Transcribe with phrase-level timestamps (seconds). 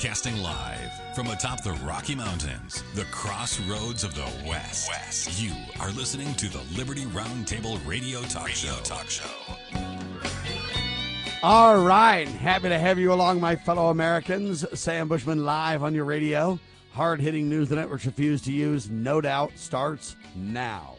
[0.00, 4.88] Broadcasting live from atop the Rocky Mountains, the crossroads of the West.
[4.88, 5.42] West.
[5.42, 8.82] You are listening to the Liberty Roundtable Radio Talk Radio Show.
[8.82, 9.28] Talk Show.
[11.42, 14.64] All right, happy to have you along, my fellow Americans.
[14.72, 16.58] Sam Bushman live on your radio.
[16.92, 20.96] Hard hitting news the networks refuse to use, no doubt, starts now.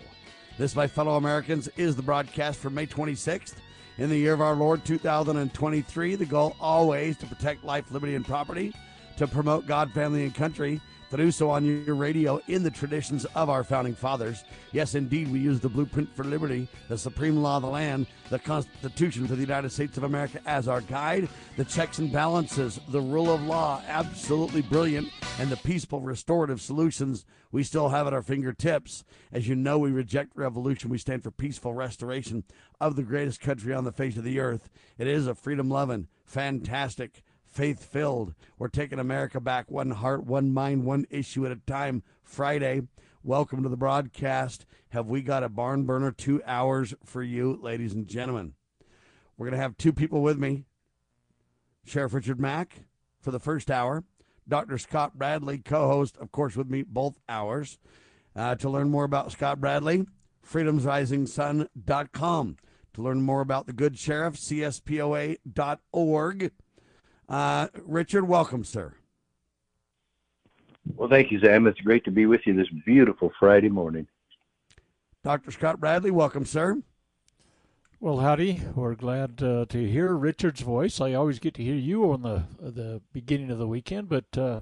[0.60, 3.56] This, my fellow Americans, is the broadcast for May 26th
[3.98, 6.14] in the year of our Lord 2023.
[6.14, 8.76] The goal always to protect life, liberty, and property,
[9.22, 13.26] to promote God, family, and country, to do so on your radio in the traditions
[13.36, 14.44] of our founding fathers.
[14.72, 18.40] Yes, indeed, we use the blueprint for liberty, the supreme law of the land, the
[18.40, 23.00] Constitution for the United States of America as our guide, the checks and balances, the
[23.00, 25.08] rule of law, absolutely brilliant,
[25.38, 29.04] and the peaceful restorative solutions we still have at our fingertips.
[29.32, 30.90] As you know, we reject revolution.
[30.90, 32.44] We stand for peaceful restoration
[32.80, 34.72] of the greatest country on the face of the earth.
[34.98, 37.22] It is a freedom loving, fantastic,
[37.52, 38.34] faith filled.
[38.58, 42.04] We're taking America back one heart, one mind, one issue at a time.
[42.24, 42.84] Friday.
[43.24, 44.66] Welcome to the broadcast.
[44.90, 48.54] Have we got a barn burner two hours for you, ladies and gentlemen?
[49.38, 50.66] We're going to have two people with me
[51.86, 52.86] Sheriff Richard Mack
[53.20, 54.06] for the first hour,
[54.48, 54.78] Dr.
[54.78, 57.78] Scott Bradley, co host, of course, with me both hours.
[58.34, 60.06] Uh, to learn more about Scott Bradley,
[60.50, 62.58] freedomsrisingsun.com.
[62.94, 65.38] To learn more about the Good Sheriff, cspoa.org.
[67.32, 68.94] Uh, Richard, welcome, sir.
[70.98, 71.66] Well, thank you, Sam.
[71.66, 74.06] It's great to be with you this beautiful Friday morning.
[75.24, 75.52] Dr.
[75.52, 76.82] Scott Bradley, welcome, sir.
[78.02, 78.62] Well, howdy.
[78.76, 81.00] We're glad uh, to hear Richard's voice.
[81.00, 84.60] I always get to hear you on the the beginning of the weekend, but uh,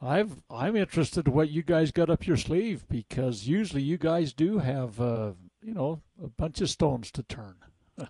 [0.00, 4.32] I've I'm interested in what you guys got up your sleeve because usually you guys
[4.32, 7.56] do have uh, you know a bunch of stones to turn.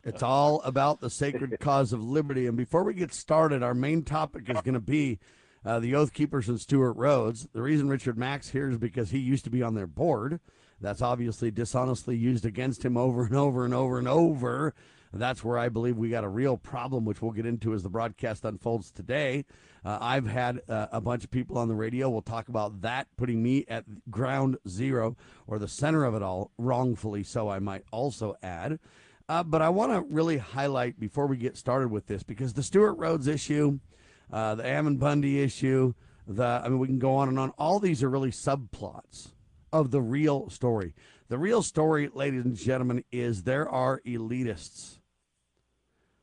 [0.04, 2.46] It's all about the sacred cause of liberty.
[2.46, 5.18] And before we get started, our main topic is going to be
[5.64, 7.48] uh, the Oath Keepers and Stewart Rhodes.
[7.52, 10.40] The reason Richard Mack's here is because he used to be on their board.
[10.80, 14.74] That's obviously dishonestly used against him over and over and over and over.
[15.12, 17.88] That's where I believe we got a real problem, which we'll get into as the
[17.88, 19.46] broadcast unfolds today.
[19.84, 22.10] Uh, I've had uh, a bunch of people on the radio.
[22.10, 26.50] We'll talk about that, putting me at ground zero or the center of it all,
[26.58, 28.78] wrongfully so, I might also add.
[29.28, 32.62] Uh, but I want to really highlight before we get started with this because the
[32.62, 33.78] Stewart Rhodes issue,
[34.32, 35.92] uh, the Ammon Bundy issue,
[36.26, 37.50] the I mean we can go on and on.
[37.58, 39.28] All these are really subplots
[39.72, 40.94] of the real story.
[41.28, 44.98] The real story, ladies and gentlemen, is there are elitists.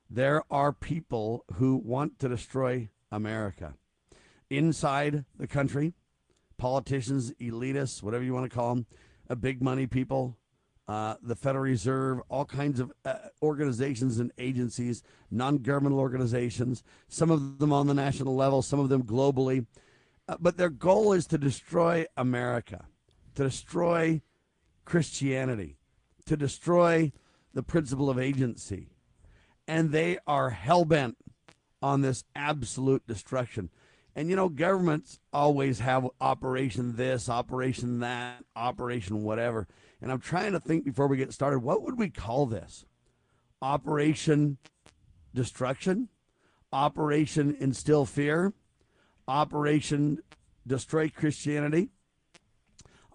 [0.10, 3.76] There are people who want to destroy America
[4.50, 5.94] inside the country.
[6.58, 8.86] Politicians, elitists, whatever you want to call them,
[9.30, 10.38] uh, big money people,
[10.88, 15.02] uh, the Federal Reserve, all kinds of uh, organizations and agencies,
[15.32, 19.66] non governmental organizations, some of them on the national level, some of them globally.
[20.28, 22.86] Uh, but their goal is to destroy America,
[23.36, 24.22] to destroy
[24.86, 25.78] Christianity,
[26.26, 27.12] to destroy
[27.54, 28.90] the principle of agency.
[29.68, 31.18] And they are hell bent
[31.82, 33.70] on this absolute destruction.
[34.16, 39.68] And you know, governments always have operation this, operation that, operation whatever.
[40.06, 42.86] And I'm trying to think before we get started, what would we call this?
[43.60, 44.60] Operation
[45.34, 46.10] Destruction?
[46.72, 48.54] Operation Instill Fear?
[49.28, 50.20] Operation
[50.68, 51.90] Destroy Christianity?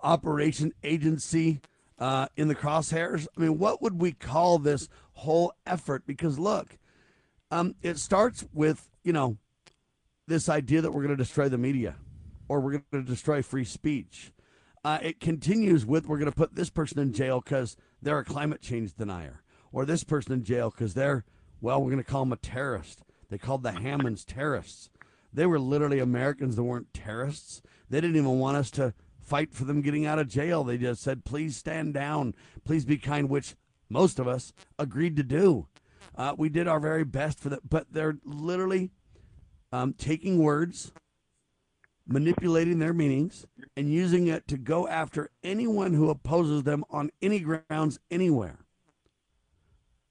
[0.02, 1.60] Operation Agency
[2.00, 3.28] uh, in the crosshairs?
[3.36, 6.08] I mean, what would we call this whole effort?
[6.08, 6.76] Because look,
[7.52, 9.36] um, it starts with, you know,
[10.26, 11.94] this idea that we're going to destroy the media
[12.48, 14.32] or we're going to destroy free speech
[14.84, 18.24] uh, it continues with we're going to put this person in jail because they're a
[18.24, 19.42] climate change denier,
[19.72, 21.24] or this person in jail because they're,
[21.60, 23.02] well, we're going to call them a terrorist.
[23.28, 24.90] They called the Hammonds terrorists.
[25.32, 27.62] They were literally Americans that weren't terrorists.
[27.88, 30.64] They didn't even want us to fight for them getting out of jail.
[30.64, 32.34] They just said, please stand down,
[32.64, 33.54] please be kind, which
[33.88, 35.68] most of us agreed to do.
[36.16, 38.90] Uh, we did our very best for that, but they're literally
[39.72, 40.92] um, taking words
[42.06, 47.40] manipulating their meanings, and using it to go after anyone who opposes them on any
[47.40, 48.58] grounds anywhere.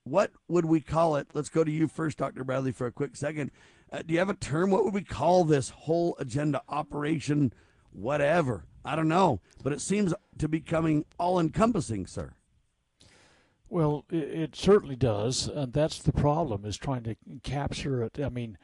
[0.04, 1.28] What would we call it?
[1.34, 2.42] Let's go to you first, Dr.
[2.42, 3.50] Bradley, for a quick second.
[3.92, 4.70] Uh, do you have a term?
[4.70, 7.52] What would we call this whole agenda, operation,
[7.92, 8.64] whatever?
[8.84, 12.32] I don't know, but it seems to be becoming all encompassing, sir.
[13.68, 18.18] Well, it, it, certainly does, and that's the problem is trying to capture it.
[18.18, 18.58] I mean,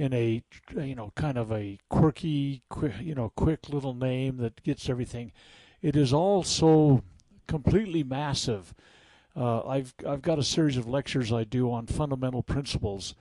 [0.00, 0.42] in a
[0.82, 5.30] you know kind of a quirky, quick, you know, quick little name that gets everything.
[5.82, 7.02] It is all so
[7.46, 8.74] completely massive.
[9.36, 13.14] Uh, I've I've got a series of lectures I do on fundamental principles,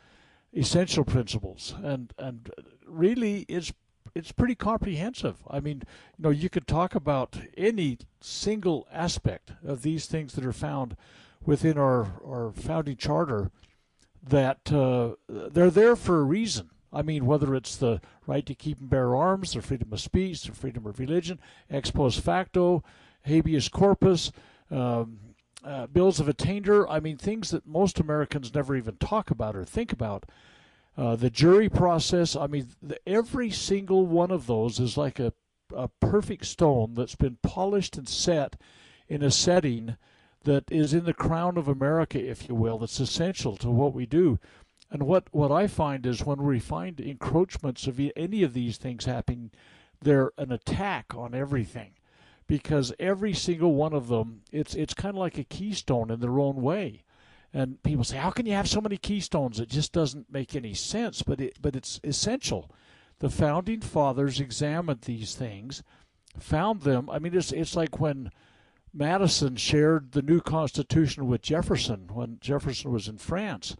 [0.54, 2.50] essential principles, and and
[2.88, 3.74] really it's
[4.16, 5.44] it's pretty comprehensive.
[5.50, 5.84] I mean,
[6.18, 10.96] you know, you could talk about any single aspect of these things that are found
[11.46, 13.52] within our our founding charter
[14.28, 16.70] that uh, they're there for a reason.
[16.92, 20.44] I mean, whether it's the right to keep and bear arms, the freedom of speech,
[20.44, 21.40] the freedom of religion,
[21.70, 22.84] ex post facto,
[23.24, 24.32] habeas corpus,
[24.72, 25.20] um,
[25.64, 26.90] uh, bills of attainder.
[26.90, 30.26] I mean, things that most Americans never even talk about or think about.
[30.98, 32.36] Uh, the jury process.
[32.36, 35.34] I mean, the, every single one of those is like a,
[35.74, 38.60] a perfect stone that's been polished and set
[39.08, 39.96] in a setting
[40.50, 44.08] that is in the crown of America, if you will, that's essential to what we
[44.08, 44.40] do.
[44.90, 49.06] And what, what I find is when we find encroachments of any of these things
[49.06, 49.52] happening,
[50.02, 51.92] they're an attack on everything.
[52.48, 56.40] Because every single one of them, it's it's kind of like a keystone in their
[56.40, 57.04] own way.
[57.54, 60.74] And people say, "How can you have so many keystones?" It just doesn't make any
[60.74, 61.22] sense.
[61.22, 62.72] But it but it's essential.
[63.20, 65.84] The founding fathers examined these things,
[66.40, 67.08] found them.
[67.08, 68.32] I mean, it's it's like when
[68.94, 73.76] Madison shared the new Constitution with Jefferson when Jefferson was in France.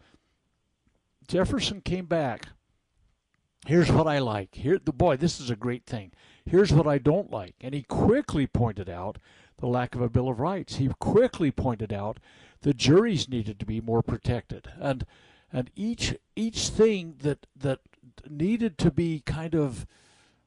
[1.28, 2.50] Jefferson came back.
[3.68, 4.56] Here's what I like.
[4.56, 6.12] Here, the boy, this is a great thing.
[6.46, 9.18] Here's what I don't like, and he quickly pointed out
[9.58, 10.78] the lack of a Bill of Rights.
[10.78, 12.20] He quickly pointed out
[12.62, 15.06] the juries needed to be more protected, and
[15.52, 17.80] and each each thing that that
[18.30, 19.86] needed to be kind of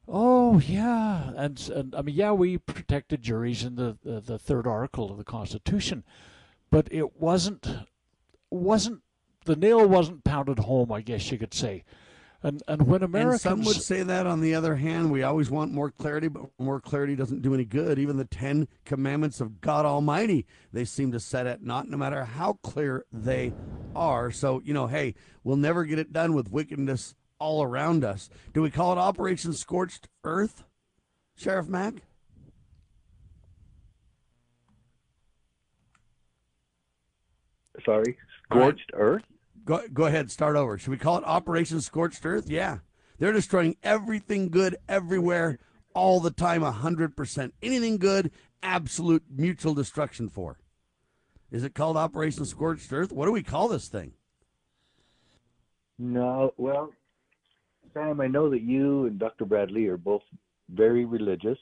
[0.08, 4.66] Oh yeah, and, and I mean yeah, we protected juries in the, the, the third
[4.66, 6.04] article of the Constitution,
[6.70, 7.68] but it wasn't
[8.50, 9.02] wasn't
[9.44, 10.90] the nail wasn't pounded home.
[10.90, 11.84] I guess you could say.
[12.42, 14.26] And and when Americans, and some would say that.
[14.26, 17.64] On the other hand, we always want more clarity, but more clarity doesn't do any
[17.64, 18.00] good.
[18.00, 22.24] Even the Ten Commandments of God Almighty, they seem to set at naught, no matter
[22.24, 23.54] how clear they
[23.94, 24.32] are.
[24.32, 25.14] So you know, hey,
[25.44, 28.30] we'll never get it done with wickedness all around us.
[28.54, 30.62] Do we call it Operation Scorched Earth,
[31.36, 31.94] Sheriff Mack?
[37.84, 39.00] Sorry, Scorched right.
[39.00, 39.22] Earth?
[39.64, 40.78] Go, go ahead, start over.
[40.78, 42.48] Should we call it Operation Scorched Earth?
[42.48, 42.78] Yeah.
[43.18, 45.58] They're destroying everything good everywhere,
[45.94, 47.52] all the time, 100%.
[47.60, 48.30] Anything good,
[48.62, 50.58] absolute mutual destruction for.
[51.50, 53.10] Is it called Operation Scorched Earth?
[53.10, 54.12] What do we call this thing?
[55.98, 56.92] No, well,
[57.94, 59.44] Sam, I know that you and Dr.
[59.44, 60.22] Bradley are both
[60.70, 61.58] very religious.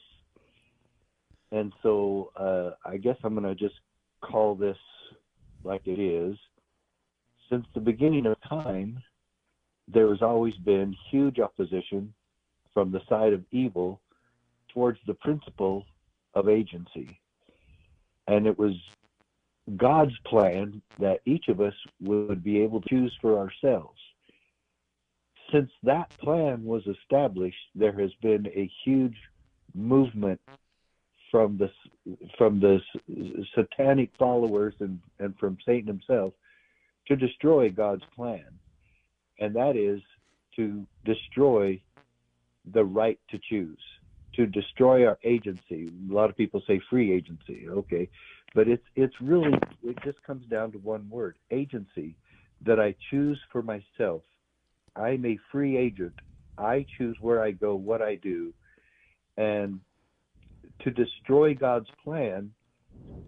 [1.51, 3.79] And so uh, I guess I'm going to just
[4.21, 4.77] call this
[5.63, 6.37] like it is.
[7.49, 9.01] Since the beginning of time,
[9.87, 12.13] there has always been huge opposition
[12.73, 13.99] from the side of evil
[14.73, 15.85] towards the principle
[16.33, 17.19] of agency.
[18.27, 18.73] And it was
[19.75, 23.99] God's plan that each of us would be able to choose for ourselves
[25.51, 29.17] since that plan was established, there has been a huge
[29.73, 30.39] movement
[31.29, 31.69] from the
[32.37, 32.79] from the
[33.55, 36.33] satanic followers and, and from Satan himself
[37.07, 38.45] to destroy God's plan,
[39.39, 40.01] and that is
[40.55, 41.81] to destroy
[42.73, 43.79] the right to choose,
[44.35, 45.89] to destroy our agency.
[46.09, 48.09] A lot of people say free agency, okay,
[48.53, 52.15] but it's it's really it just comes down to one word: agency.
[52.63, 54.21] That I choose for myself
[54.95, 56.13] I'm a free agent.
[56.57, 58.53] I choose where I go, what I do.
[59.37, 59.79] And
[60.81, 62.51] to destroy God's plan,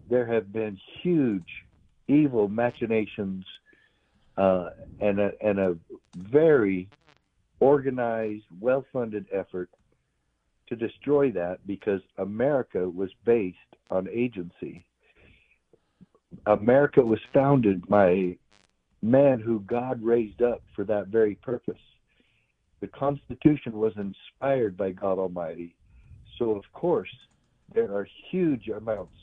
[0.10, 1.48] there have been huge
[2.08, 3.46] evil machinations
[4.38, 5.78] uh, and, a, and a
[6.16, 6.90] very
[7.60, 9.70] organized, well funded effort
[10.68, 13.58] to destroy that because America was based
[13.90, 14.86] on agency.
[16.46, 18.38] America was founded by
[19.04, 21.76] man who God raised up for that very purpose.
[22.80, 25.76] The Constitution was inspired by God Almighty.
[26.40, 27.10] So, of course,
[27.74, 29.14] there are huge amounts,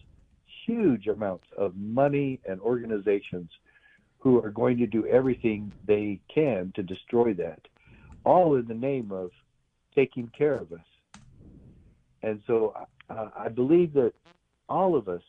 [0.67, 3.51] huge amounts of money and organizations
[4.19, 7.61] who are going to do everything they can to destroy that,
[8.25, 9.31] all in the name of
[9.95, 11.15] taking care of us.
[12.23, 12.75] And so
[13.09, 14.13] uh, I believe that
[14.69, 15.23] all of us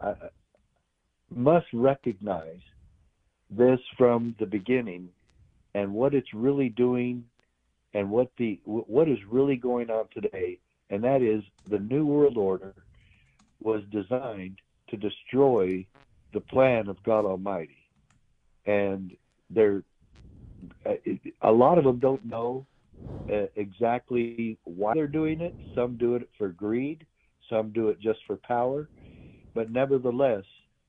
[0.00, 0.14] uh,
[1.34, 2.60] must recognize
[3.50, 5.08] this from the beginning
[5.74, 7.24] and what it's really doing
[7.94, 10.58] and what the what is really going on today
[10.90, 12.74] and that is the new world order
[13.60, 15.86] was designed to destroy
[16.32, 17.76] the plan of God Almighty.
[18.66, 19.16] And
[19.48, 19.82] there
[21.42, 22.66] a lot of them don't know
[23.32, 25.54] uh, exactly why they're doing it.
[25.74, 27.06] Some do it for greed.
[27.48, 28.88] Some do it just for power.
[29.54, 30.44] But nevertheless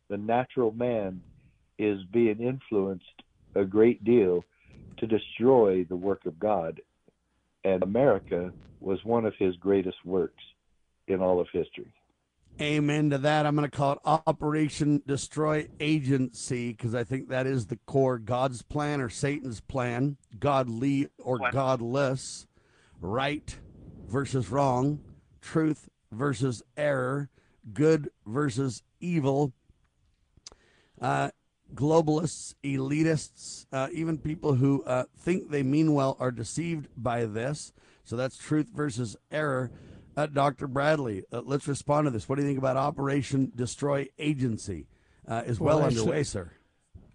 [0.10, 1.22] the natural man
[1.82, 3.24] is being influenced
[3.56, 4.46] a great deal
[4.98, 6.80] to destroy the work of God.
[7.64, 10.44] And America was one of his greatest works
[11.08, 11.92] in all of history.
[12.60, 13.46] Amen to that.
[13.46, 18.20] I'm going to call it Operation Destroy Agency because I think that is the core
[18.20, 22.46] God's plan or Satan's plan, godly or godless,
[23.00, 23.58] right
[24.08, 25.00] versus wrong,
[25.42, 27.30] truth versus error,
[27.74, 29.54] good versus evil.
[31.02, 31.32] Uh,
[31.74, 37.74] globalists, elitists, uh, even people who uh, think they mean well are deceived by this.
[38.04, 39.72] So that's truth versus error.
[40.18, 40.68] Uh, Dr.
[40.68, 42.28] Bradley, uh, let's respond to this.
[42.28, 44.88] What do you think about Operation Destroy Agency?
[45.28, 46.52] Uh, is well, well underway, sir.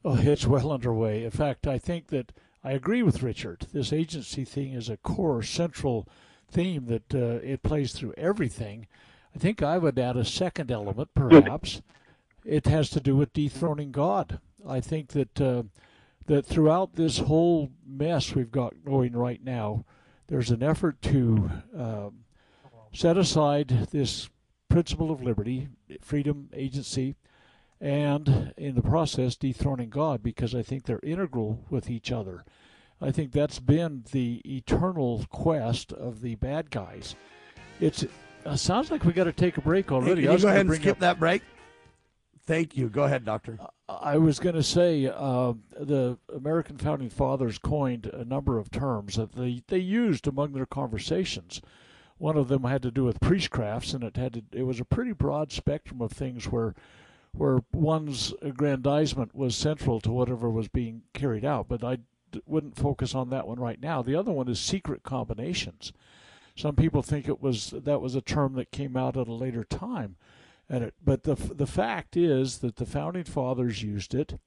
[0.04, 1.25] Oh, it's well underway.
[1.25, 2.32] In fact, I think that
[2.64, 3.66] I agree with Richard.
[3.72, 6.08] This agency thing is a core central
[6.50, 8.86] theme that uh, it plays through everything.
[9.34, 11.82] I think I would add a second element, perhaps.
[12.44, 14.40] it has to do with dethroning God.
[14.66, 15.64] I think that uh,
[16.26, 19.84] that throughout this whole mess we've got going right now,
[20.28, 22.25] there's an effort to um,
[22.92, 24.28] set aside this
[24.68, 25.68] principle of liberty,
[26.00, 27.14] freedom, agency,
[27.80, 32.44] and in the process dethroning God because I think they're integral with each other.
[33.00, 37.14] I think that's been the eternal quest of the bad guys.
[37.78, 40.22] It's it sounds like we got to take a break already.
[40.22, 41.42] Hey, can you go ahead and skip up, that break?
[42.46, 42.88] Thank you.
[42.88, 43.58] Go ahead, Doctor.
[43.88, 49.14] I was going to say uh, the American founding fathers coined a number of terms
[49.14, 51.62] that they, they used among their conversations.
[52.19, 54.85] One of them had to do with priestcrafts, and it had to, it was a
[54.85, 56.75] pretty broad spectrum of things where
[57.33, 61.69] where one's aggrandizement was central to whatever was being carried out.
[61.69, 61.99] But I
[62.33, 64.00] d- wouldn't focus on that one right now.
[64.00, 65.93] The other one is secret combinations.
[66.57, 69.64] Some people think it was that was a term that came out at a later
[69.64, 70.16] time
[70.68, 74.38] and it, but the the fact is that the founding fathers used it.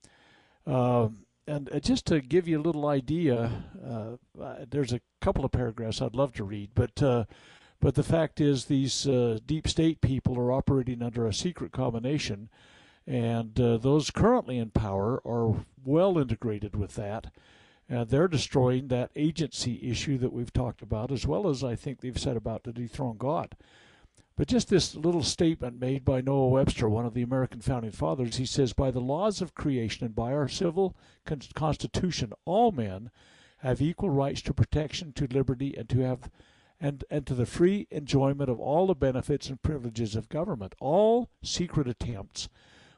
[0.65, 1.09] Uh,
[1.47, 5.51] and uh, just to give you a little idea, uh, uh, there's a couple of
[5.51, 7.25] paragraphs I'd love to read, but uh,
[7.79, 12.49] but the fact is these uh, deep state people are operating under a secret combination,
[13.07, 17.27] and those currently in power are well integrated with that.
[17.91, 22.01] And they're destroying that agency issue that we've talked about, as well as I think
[22.01, 23.55] they've said about to dethrone God.
[24.39, 28.37] But just this little statement made by Noah Webster, one of the American founding fathers,
[28.37, 30.95] he says, By the laws of creation and by our civil
[31.55, 33.11] constitution, all men
[33.57, 36.31] have equal rights to protection, to liberty, and to have
[36.79, 40.73] and, and to the free enjoyment of all the benefits and privileges of government.
[40.79, 42.47] All secret attempts,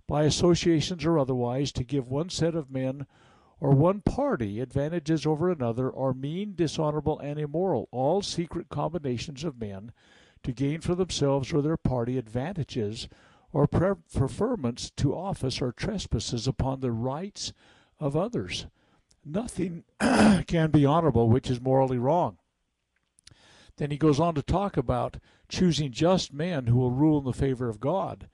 [0.05, 3.07] by associations or otherwise, to give one set of men
[3.59, 7.89] or one party advantages over another are mean, dishonorable, and immoral.
[7.91, 9.91] All secret combinations of men
[10.43, 13.07] to gain for themselves or their party advantages
[13.53, 17.53] or preferments to office or trespasses upon the rights
[17.99, 18.65] of others.
[19.25, 22.37] Nothing can be honorable which is morally wrong.
[23.77, 25.17] Then he goes on to talk about
[25.49, 28.29] choosing just men who will rule in the favor of God.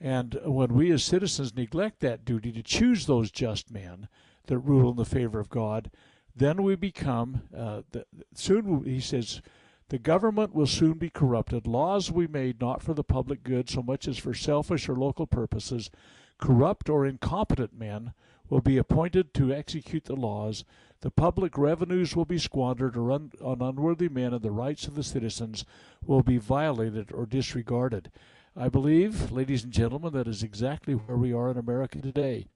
[0.00, 4.08] And when we as citizens neglect that duty to choose those just men
[4.46, 5.90] that rule in the favor of God,
[6.34, 9.42] then we become, uh, the, soon he says,
[9.90, 11.66] the government will soon be corrupted.
[11.66, 14.94] Laws will be made not for the public good so much as for selfish or
[14.94, 15.90] local purposes.
[16.38, 18.12] Corrupt or incompetent men
[18.50, 20.64] will be appointed to execute the laws.
[21.00, 25.64] The public revenues will be squandered on unworthy men, and the rights of the citizens
[26.04, 28.10] will be violated or disregarded.
[28.56, 32.46] I believe, ladies and gentlemen, that is exactly where we are in America today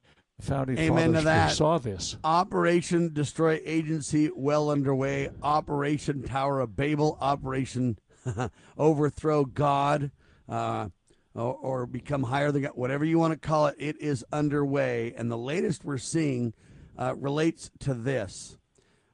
[0.41, 1.53] founding Amen fathers to that.
[1.53, 2.17] saw this.
[2.25, 5.31] Operation Destroy Agency well underway.
[5.43, 7.19] Operation Tower of Babel.
[7.21, 7.99] Operation
[8.79, 10.11] Overthrow God.
[10.49, 10.89] Uh,
[11.35, 15.15] or, or, become higher than God, whatever you want to call it, it is underway.
[15.17, 16.53] And the latest we're seeing
[16.99, 18.59] uh, relates to this.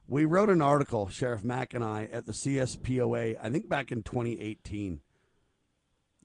[0.07, 4.03] We wrote an article, Sheriff Mack and I, at the CSPOA, I think back in
[4.03, 4.99] 2018.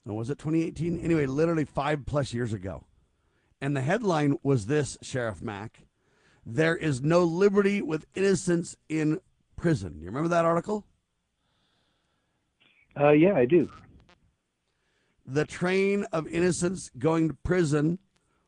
[0.07, 0.99] Or was it 2018?
[1.01, 2.85] Anyway, literally five plus years ago.
[3.65, 5.87] And the headline was this, Sheriff Mack
[6.45, 9.21] There is no liberty with innocence in
[9.57, 10.01] prison.
[10.01, 10.85] You remember that article?
[12.95, 13.71] Uh, yeah, I do.
[15.25, 18.01] The train of innocence going to prison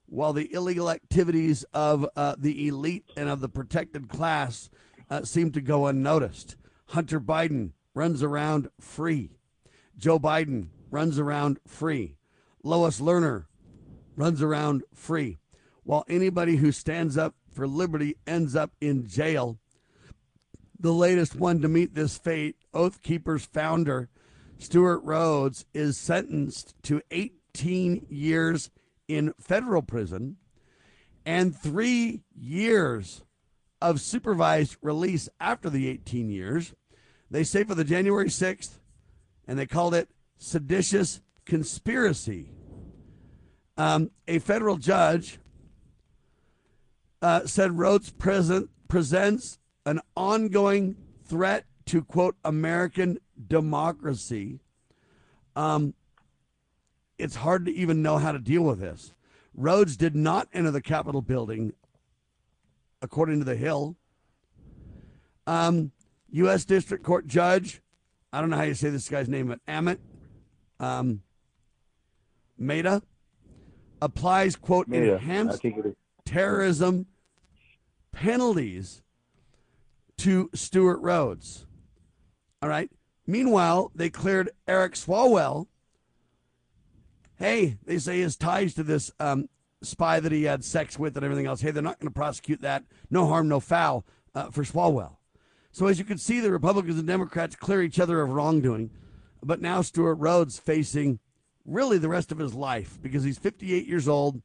[0.05, 4.69] while the illegal activities of uh, the elite and of the protected class
[5.09, 6.57] uh, seem to go unnoticed.
[6.89, 9.31] Hunter Biden runs around free.
[9.97, 12.17] Joe Biden runs around free.
[12.63, 13.47] Lois Lerner
[14.17, 15.39] runs around free,
[15.85, 19.59] while anybody who stands up for liberty ends up in jail.
[20.79, 24.09] The latest one to meet this fate, Oath Keepers founder
[24.59, 28.71] Stewart Rhodes, is sentenced to 18 years
[29.09, 30.37] in federal prison
[31.25, 33.23] and three years
[33.83, 36.75] of supervised release after the 18 years.
[37.31, 38.79] They say for the January 6th,
[39.47, 40.09] and they called it
[40.39, 42.51] seditious conspiracy.
[43.79, 45.39] Um, a federal judge
[47.21, 53.19] uh, said Rhodes present, presents an ongoing threat to, quote, American
[53.49, 54.61] democracy.
[55.55, 55.95] Um,
[57.19, 59.15] it's hard to even know how to deal with this.
[59.55, 61.73] Rhodes did not enter the Capitol building,
[63.01, 63.97] according to The Hill.
[65.47, 65.93] Um,
[66.31, 66.65] U.S.
[66.65, 67.81] District Court Judge,
[68.33, 69.99] I don't know how you say this guy's name, but Amit
[70.79, 71.23] um,
[74.07, 75.95] applies, quote, Mehta, enhanced I think it is.
[76.25, 77.07] terrorism
[78.13, 79.03] penalties
[80.19, 81.67] to Stewart Rhodes.
[82.63, 82.91] All right.
[83.27, 85.67] Meanwhile, they cleared Eric Swalwell.
[87.37, 89.49] Hey, they say his ties to this um,
[89.83, 91.61] spy that he had sex with and everything else.
[91.61, 92.85] Hey, they're not going to prosecute that.
[93.11, 95.17] No harm, no foul uh, for Swalwell.
[95.73, 98.91] So as you can see, the Republicans and Democrats clear each other of wrongdoing.
[99.43, 101.19] But now Stewart Rhodes facing
[101.67, 104.43] really the rest of his life because he's 58 years old,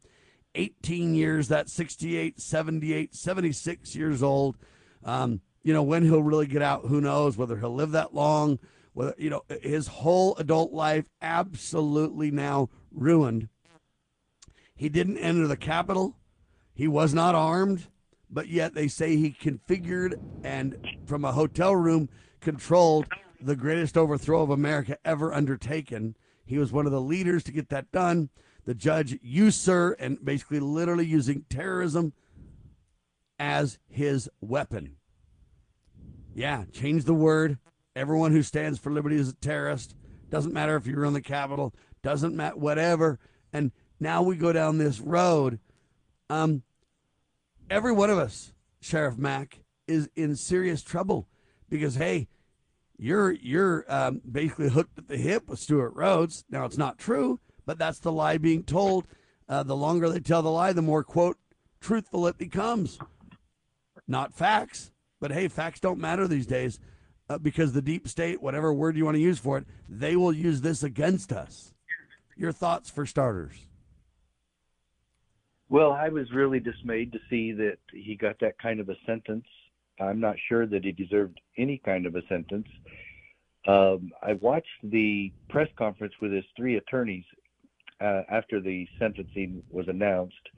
[0.55, 4.57] 18 years, that's 68, 78, 76 years old.
[5.03, 8.59] Um, you know, when he'll really get out, who knows, whether he'll live that long,
[8.93, 13.47] whether, you know, his whole adult life absolutely now ruined.
[14.75, 16.17] He didn't enter the Capitol.
[16.73, 17.87] He was not armed,
[18.29, 20.75] but yet they say he configured and
[21.05, 22.09] from a hotel room
[22.39, 23.05] controlled
[23.39, 26.15] the greatest overthrow of America ever undertaken.
[26.45, 28.29] He was one of the leaders to get that done.
[28.65, 32.13] The judge used sir and basically literally using terrorism
[33.39, 34.97] as his weapon.
[36.33, 37.57] Yeah, change the word.
[37.95, 39.95] Everyone who stands for liberty is a terrorist.
[40.29, 41.73] Doesn't matter if you're on the Capitol.
[42.03, 43.19] Doesn't matter whatever.
[43.51, 45.59] And now we go down this road.
[46.29, 46.63] Um,
[47.69, 51.27] every one of us, Sheriff Mack, is in serious trouble
[51.69, 52.27] because hey,
[53.01, 56.45] you're you're um, basically hooked at the hip with Stewart Rhodes.
[56.49, 59.07] Now it's not true, but that's the lie being told.
[59.49, 61.37] Uh, the longer they tell the lie, the more quote
[61.79, 62.99] truthful it becomes.
[64.07, 66.79] Not facts, but hey, facts don't matter these days
[67.27, 70.31] uh, because the deep state, whatever word you want to use for it, they will
[70.31, 71.73] use this against us.
[72.37, 73.67] Your thoughts for starters?
[75.69, 79.45] Well, I was really dismayed to see that he got that kind of a sentence.
[80.01, 82.67] I'm not sure that he deserved any kind of a sentence.
[83.67, 87.25] Um, I watched the press conference with his three attorneys
[87.99, 90.49] uh, after the sentencing was announced.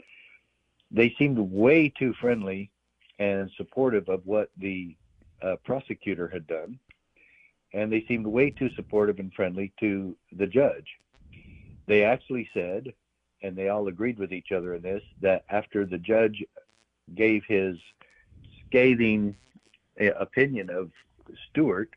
[0.91, 2.71] They seemed way too friendly
[3.19, 4.95] and supportive of what the
[5.41, 6.79] uh, prosecutor had done,
[7.73, 10.88] and they seemed way too supportive and friendly to the judge.
[11.86, 12.93] They actually said,
[13.41, 16.43] and they all agreed with each other in this, that after the judge
[17.13, 17.75] gave his
[18.74, 19.36] scathing
[20.02, 20.90] uh, opinion of
[21.50, 21.90] Stewart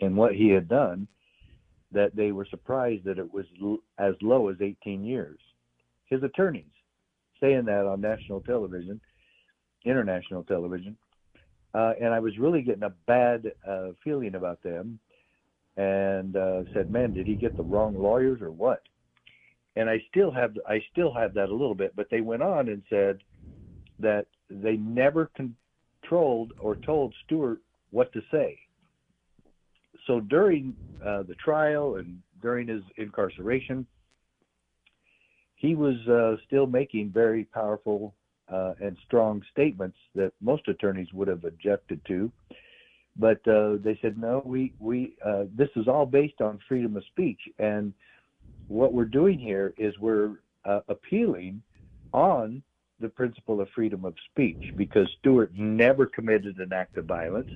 [0.00, 1.08] and what he had done,
[1.90, 5.38] that they were surprised that it was l- as low as 18 years.
[6.08, 6.64] His attorneys
[7.40, 9.00] saying that on national television,
[9.84, 10.96] international television,
[11.74, 14.98] uh, and I was really getting a bad uh, feeling about them,
[15.76, 18.82] and uh, said, "Man, did he get the wrong lawyers or what?"
[19.74, 22.68] And I still have I still have that a little bit, but they went on
[22.68, 23.18] and said
[23.98, 28.58] that they never controlled or told Stewart what to say.
[30.06, 33.86] So during uh, the trial and during his incarceration,
[35.56, 38.14] he was uh, still making very powerful
[38.52, 42.30] uh, and strong statements that most attorneys would have objected to.
[43.18, 47.04] But uh, they said, no, we, we uh, this is all based on freedom of
[47.06, 47.40] speech.
[47.58, 47.94] And
[48.68, 51.62] what we're doing here is we're uh, appealing
[52.12, 52.62] on
[53.00, 57.50] the principle of freedom of speech because Stewart never committed an act of violence.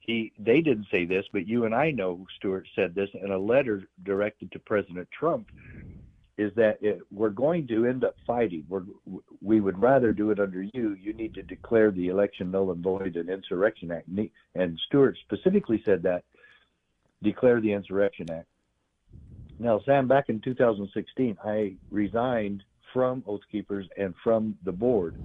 [0.00, 3.38] He, they didn't say this, but you and I know Stewart said this in a
[3.38, 5.48] letter directed to President Trump
[6.36, 8.64] is that it, we're going to end up fighting.
[8.66, 8.84] We're,
[9.42, 10.96] we would rather do it under you.
[11.00, 14.08] You need to declare the election null and void and Insurrection Act.
[14.54, 16.24] And Stewart specifically said that
[17.22, 18.46] declare the Insurrection Act.
[19.58, 25.16] Now, Sam, back in 2016, I resigned from Oath Keepers and from the board.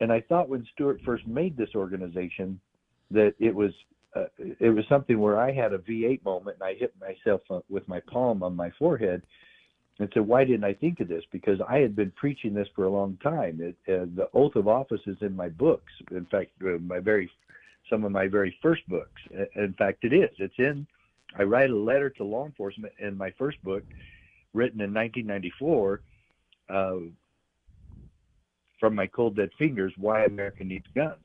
[0.00, 2.60] And I thought when Stewart first made this organization
[3.10, 3.72] that it was
[4.14, 7.86] uh, it was something where I had a V8 moment and I hit myself with
[7.88, 9.22] my palm on my forehead
[9.98, 12.84] and said, "Why didn't I think of this?" Because I had been preaching this for
[12.84, 13.60] a long time.
[13.60, 15.92] It, uh, the oath of office is in my books.
[16.10, 17.30] In fact, uh, my very
[17.88, 19.20] some of my very first books.
[19.54, 20.30] In fact, it is.
[20.38, 20.86] It's in.
[21.38, 23.84] I write a letter to law enforcement in my first book,
[24.52, 26.00] written in 1994,
[26.68, 26.96] uh,
[28.80, 31.22] from my cold dead fingers why America needs guns.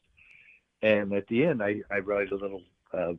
[0.81, 2.61] And at the end, I, I write a little
[2.93, 3.13] uh,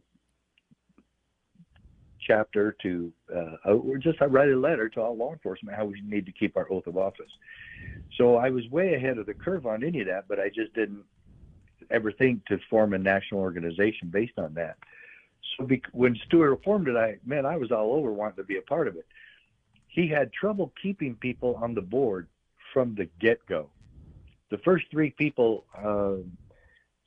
[2.25, 6.01] chapter to, uh, or just I write a letter to all law enforcement how we
[6.03, 7.31] need to keep our oath of office.
[8.17, 10.73] So I was way ahead of the curve on any of that, but I just
[10.75, 11.05] didn't
[11.91, 14.77] ever think to form a national organization based on that.
[15.57, 18.59] So be, when Stewart formed it, I man, I was all over wanting to be
[18.59, 19.07] a part of it.
[19.99, 22.29] He had trouble keeping people on the board
[22.73, 23.69] from the get-go.
[24.49, 26.23] The first three people uh,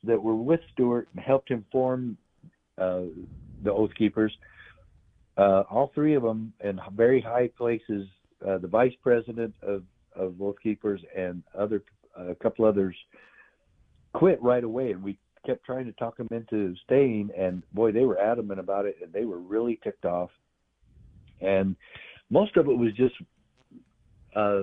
[0.04, 2.18] that were with Stewart and helped him form
[2.76, 3.04] uh,
[3.62, 4.36] the Oath Keepers,
[5.38, 8.06] uh, all three of them in very high places.
[8.46, 11.82] Uh, the vice president of, of Oath Keepers and other
[12.14, 12.94] a couple others
[14.12, 17.30] quit right away, and we kept trying to talk them into staying.
[17.34, 20.28] And boy, they were adamant about it, and they were really ticked off.
[21.40, 21.74] And
[22.32, 23.14] most of it was just
[24.34, 24.62] uh,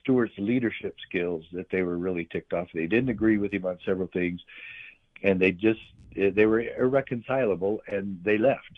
[0.00, 2.66] Stewart's leadership skills that they were really ticked off.
[2.74, 4.40] They didn't agree with him on several things,
[5.22, 5.80] and they just
[6.16, 8.72] they were irreconcilable, and they left.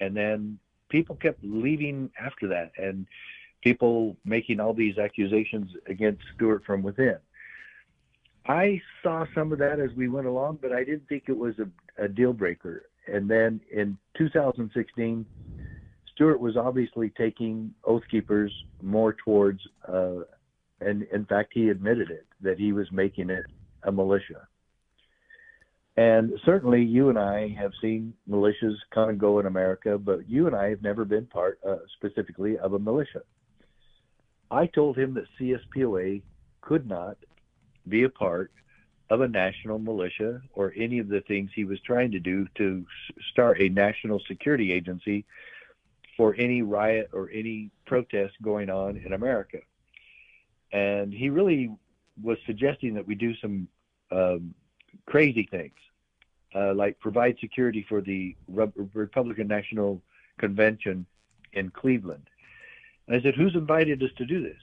[0.00, 3.06] And then people kept leaving after that, and
[3.62, 7.18] people making all these accusations against Stewart from within.
[8.44, 11.54] I saw some of that as we went along, but I didn't think it was
[11.60, 12.86] a, a deal breaker.
[13.06, 15.24] And then in 2016,
[16.14, 20.20] Stewart was obviously taking Oath Keepers more towards, uh,
[20.80, 23.46] and in fact, he admitted it, that he was making it
[23.82, 24.46] a militia.
[25.96, 30.46] And certainly, you and I have seen militias come and go in America, but you
[30.46, 33.22] and I have never been part uh, specifically of a militia.
[34.50, 36.22] I told him that CSPOA
[36.60, 37.18] could not
[37.88, 38.50] be a part
[39.10, 42.86] of a national militia or any of the things he was trying to do to
[43.30, 45.26] start a national security agency
[46.16, 49.58] for any riot or any protest going on in America.
[50.72, 51.70] And he really
[52.22, 53.68] was suggesting that we do some
[54.10, 54.54] um,
[55.06, 55.74] crazy things,
[56.54, 60.02] uh, like provide security for the Re- Republican National
[60.38, 61.06] Convention
[61.52, 62.28] in Cleveland.
[63.06, 64.60] And I said, Who's invited us to do this?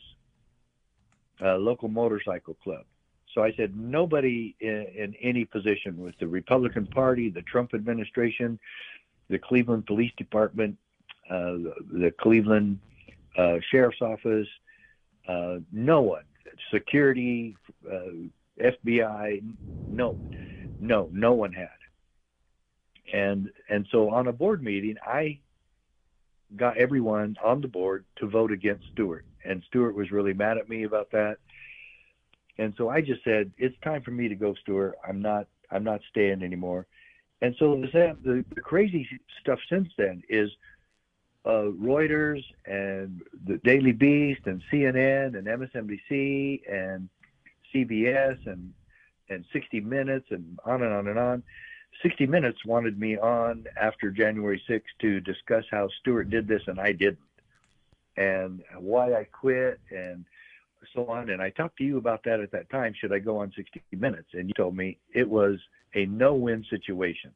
[1.41, 2.85] A local motorcycle club.
[3.33, 8.59] So I said, nobody in, in, any position with the Republican Party, the Trump administration,
[9.29, 10.88] the Cleveland Police Department, uh,
[11.29, 12.79] the, the, Cleveland
[13.37, 14.47] uh, Sheriff's Office,
[15.27, 16.23] uh, no one,
[16.73, 17.55] security,
[17.89, 18.27] uh,
[18.61, 19.43] FBI,
[19.87, 20.19] no,
[20.79, 21.69] no, no one had.
[23.11, 25.39] And and so on a board meeting, I
[26.55, 30.69] got everyone on the board to vote against Stewart, and Stewart was really mad at
[30.69, 31.37] me about that
[32.59, 34.95] and so I just said, it's time for me to go, Stewart.
[35.07, 36.87] I'm not, I'm not staying anymore.
[37.41, 39.07] And so the, the crazy
[39.39, 40.51] stuff since then is
[41.45, 47.09] uh, Reuters and the Daily Beast and CNN and MSNBC and
[47.73, 48.73] CBS and
[49.29, 51.43] and 60 Minutes and on and on and on.
[52.01, 56.79] 60 Minutes wanted me on after January 6th to discuss how Stewart did this and
[56.79, 57.19] I didn't,
[58.17, 60.25] and why I quit and
[60.93, 61.29] so on.
[61.29, 62.93] And I talked to you about that at that time.
[62.99, 64.29] Should I go on 60 Minutes?
[64.33, 65.59] And you told me it was
[65.95, 67.31] a no-win situation.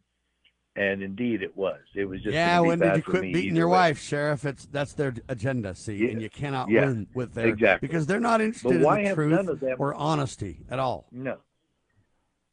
[0.75, 1.81] And indeed, it was.
[1.93, 2.59] It was just yeah.
[2.59, 3.77] When did you quit beating your way.
[3.77, 4.43] wife, Sheriff?
[4.43, 5.75] It's that's their agenda.
[5.75, 9.75] See, and you cannot win with their exactly because they're not interested in the truth
[9.77, 11.05] or honesty at all.
[11.11, 11.37] No.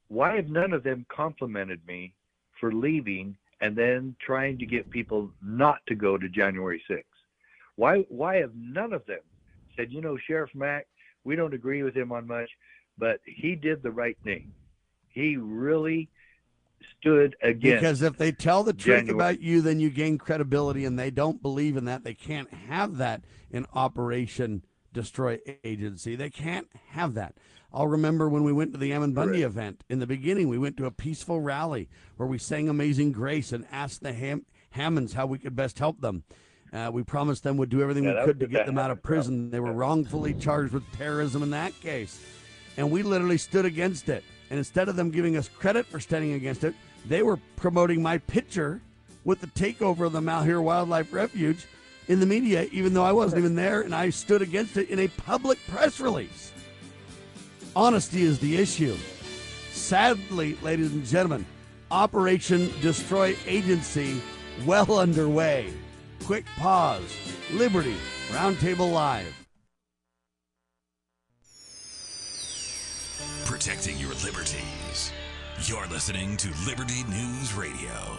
[0.09, 2.13] Why have none of them complimented me
[2.59, 7.05] for leaving and then trying to get people not to go to January 6th?
[7.77, 9.21] Why why have none of them
[9.77, 10.87] said, you know, Sheriff Mack,
[11.25, 12.51] we don't agree with him on much,
[12.99, 14.53] but he did the right thing.
[15.09, 16.09] He really
[16.99, 17.81] stood against.
[17.81, 19.15] Because if they tell the truth January.
[19.15, 22.05] about you, then you gain credibility, and they don't believe in that.
[22.05, 26.17] They can't have that in Operation Destroy Agency.
[26.17, 27.35] They can't have that.
[27.73, 29.53] I'll remember when we went to the Ammon Bundy Correct.
[29.53, 29.85] event.
[29.89, 33.65] In the beginning, we went to a peaceful rally where we sang Amazing Grace and
[33.71, 36.25] asked the Ham- Hammonds how we could best help them.
[36.73, 39.03] Uh, we promised them we'd do everything yeah, we could to get them out of
[39.03, 39.51] prison.
[39.51, 42.21] They were wrongfully charged with terrorism in that case.
[42.77, 44.25] And we literally stood against it.
[44.51, 46.75] And instead of them giving us credit for standing against it,
[47.07, 48.81] they were promoting my picture
[49.25, 51.67] with the takeover of the Malheur Wildlife Refuge
[52.09, 54.99] in the media, even though I wasn't even there, and I stood against it in
[54.99, 56.53] a public press release.
[57.77, 58.97] Honesty is the issue.
[59.71, 61.47] Sadly, ladies and gentlemen,
[61.91, 64.21] Operation Destroy Agency
[64.67, 65.73] well underway
[66.25, 67.17] quick pause.
[67.53, 67.97] Liberty
[68.31, 69.40] Roundtable Live.
[73.45, 75.13] Protecting your liberties.
[75.65, 78.19] You're listening to Liberty News Radio.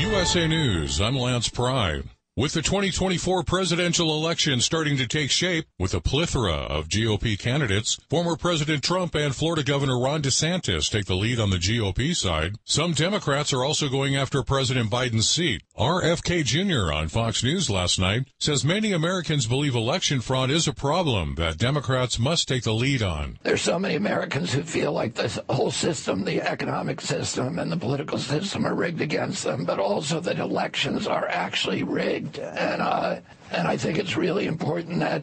[0.00, 2.04] USA News, I'm Lance Pride.
[2.38, 7.98] With the 2024 presidential election starting to take shape with a plethora of GOP candidates,
[8.10, 12.56] former President Trump and Florida Governor Ron DeSantis take the lead on the GOP side.
[12.62, 15.62] Some Democrats are also going after President Biden's seat.
[15.78, 16.92] RFK Jr.
[16.92, 21.56] on Fox News last night says many Americans believe election fraud is a problem that
[21.56, 23.38] Democrats must take the lead on.
[23.44, 27.78] There's so many Americans who feel like the whole system, the economic system and the
[27.78, 33.20] political system are rigged against them, but also that elections are actually rigged and uh,
[33.50, 35.22] and I think it's really important that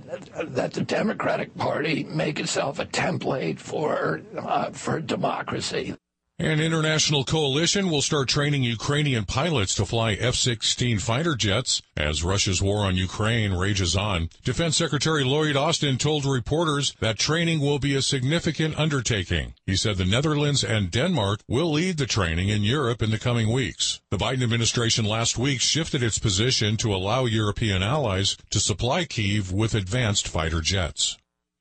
[0.56, 5.96] that the Democratic Party make itself a template for uh, for democracy.
[6.40, 12.60] An international coalition will start training Ukrainian pilots to fly F-16 fighter jets as Russia's
[12.60, 14.30] war on Ukraine rages on.
[14.44, 19.54] Defense Secretary Lloyd Austin told reporters that training will be a significant undertaking.
[19.68, 23.52] He said the Netherlands and Denmark will lead the training in Europe in the coming
[23.52, 24.02] weeks.
[24.10, 29.52] The Biden administration last week shifted its position to allow European allies to supply Kyiv
[29.52, 31.16] with advanced fighter jets.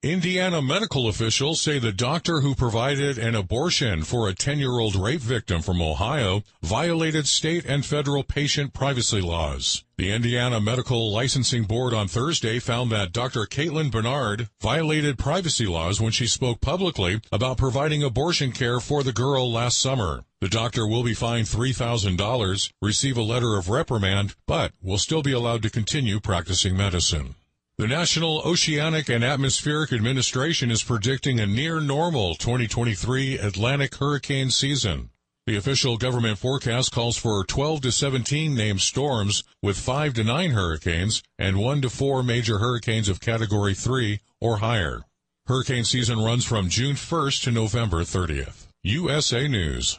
[0.05, 5.63] Indiana medical officials say the doctor who provided an abortion for a 10-year-old rape victim
[5.63, 9.85] from Ohio violated state and federal patient privacy laws.
[9.97, 13.47] The Indiana Medical Licensing Board on Thursday found that Dr.
[13.47, 19.13] Caitlin Bernard violated privacy laws when she spoke publicly about providing abortion care for the
[19.13, 20.25] girl last summer.
[20.41, 25.31] The doctor will be fined $3,000, receive a letter of reprimand, but will still be
[25.31, 27.37] allowed to continue practicing medicine.
[27.79, 35.09] The National Oceanic and Atmospheric Administration is predicting a near normal 2023 Atlantic hurricane season.
[35.47, 40.51] The official government forecast calls for 12 to 17 named storms with 5 to 9
[40.51, 45.05] hurricanes and 1 to 4 major hurricanes of category 3 or higher.
[45.47, 48.67] Hurricane season runs from June 1st to November 30th.
[48.85, 49.99] USA News.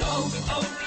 [0.00, 0.83] Oh,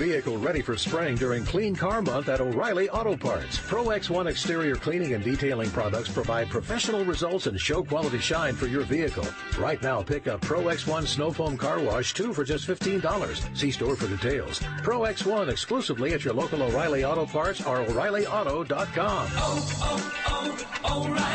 [0.00, 3.58] vehicle ready for spring during Clean Car Month at O'Reilly Auto Parts.
[3.58, 8.66] Pro X1 exterior cleaning and detailing products provide professional results and show quality shine for
[8.66, 9.26] your vehicle.
[9.58, 13.54] Right now, pick up Pro X1 Snow Foam Car Wash 2 for just $15.
[13.54, 14.62] See store for details.
[14.82, 19.28] Pro X1 exclusively at your local O'Reilly Auto Parts or O'ReillyAuto.com.
[19.34, 21.29] Oh, oh, oh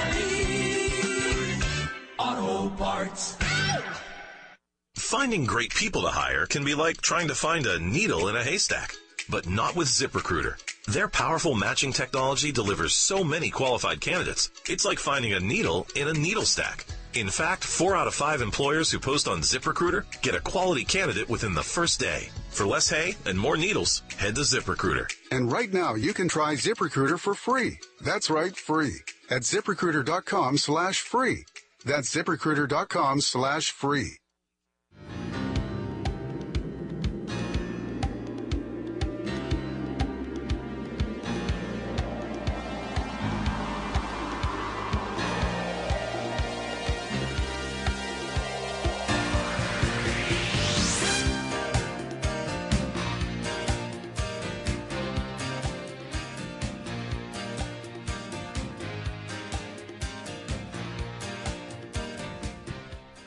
[5.06, 8.44] Finding great people to hire can be like trying to find a needle in a
[8.44, 8.96] haystack,
[9.30, 10.56] but not with ZipRecruiter.
[10.88, 14.50] Their powerful matching technology delivers so many qualified candidates.
[14.68, 16.88] It's like finding a needle in a needle stack.
[17.14, 21.30] In fact, four out of five employers who post on ZipRecruiter get a quality candidate
[21.30, 22.30] within the first day.
[22.50, 25.06] For less hay and more needles, head to ZipRecruiter.
[25.30, 27.78] And right now, you can try ZipRecruiter for free.
[28.02, 28.96] That's right, free.
[29.30, 31.46] At ziprecruiter.com slash free.
[31.86, 34.18] That's ziprecruiter.com slash free.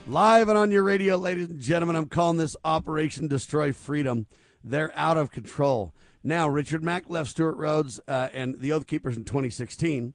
[0.08, 4.26] Live and on your radio, ladies and gentlemen, I'm calling this Operation Destroy Freedom.
[4.64, 5.92] They're out of control.
[6.24, 10.14] Now, Richard Mack left Stewart Rhodes uh, and the Oath Keepers in 2016,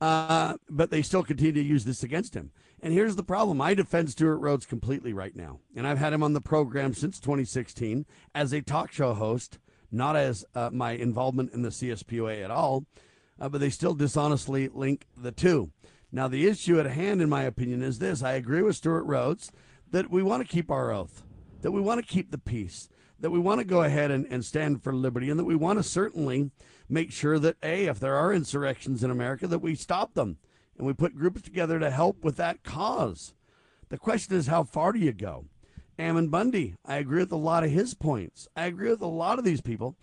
[0.00, 2.52] uh, but they still continue to use this against him.
[2.80, 5.60] And here's the problem I defend Stewart Rhodes completely right now.
[5.76, 9.58] And I've had him on the program since 2016 as a talk show host,
[9.92, 12.86] not as uh, my involvement in the CSPOA at all,
[13.38, 15.70] uh, but they still dishonestly link the two.
[16.10, 19.52] Now, the issue at hand, in my opinion, is this I agree with Stewart Rhodes
[19.90, 21.22] that we want to keep our oath,
[21.60, 22.88] that we want to keep the peace,
[23.20, 25.78] that we want to go ahead and, and stand for liberty, and that we want
[25.78, 26.50] to certainly
[26.88, 30.38] make sure that, A, if there are insurrections in America, that we stop them
[30.78, 33.34] and we put groups together to help with that cause.
[33.90, 35.46] The question is, how far do you go?
[35.98, 38.46] Ammon Bundy, I agree with a lot of his points.
[38.56, 39.96] I agree with a lot of these people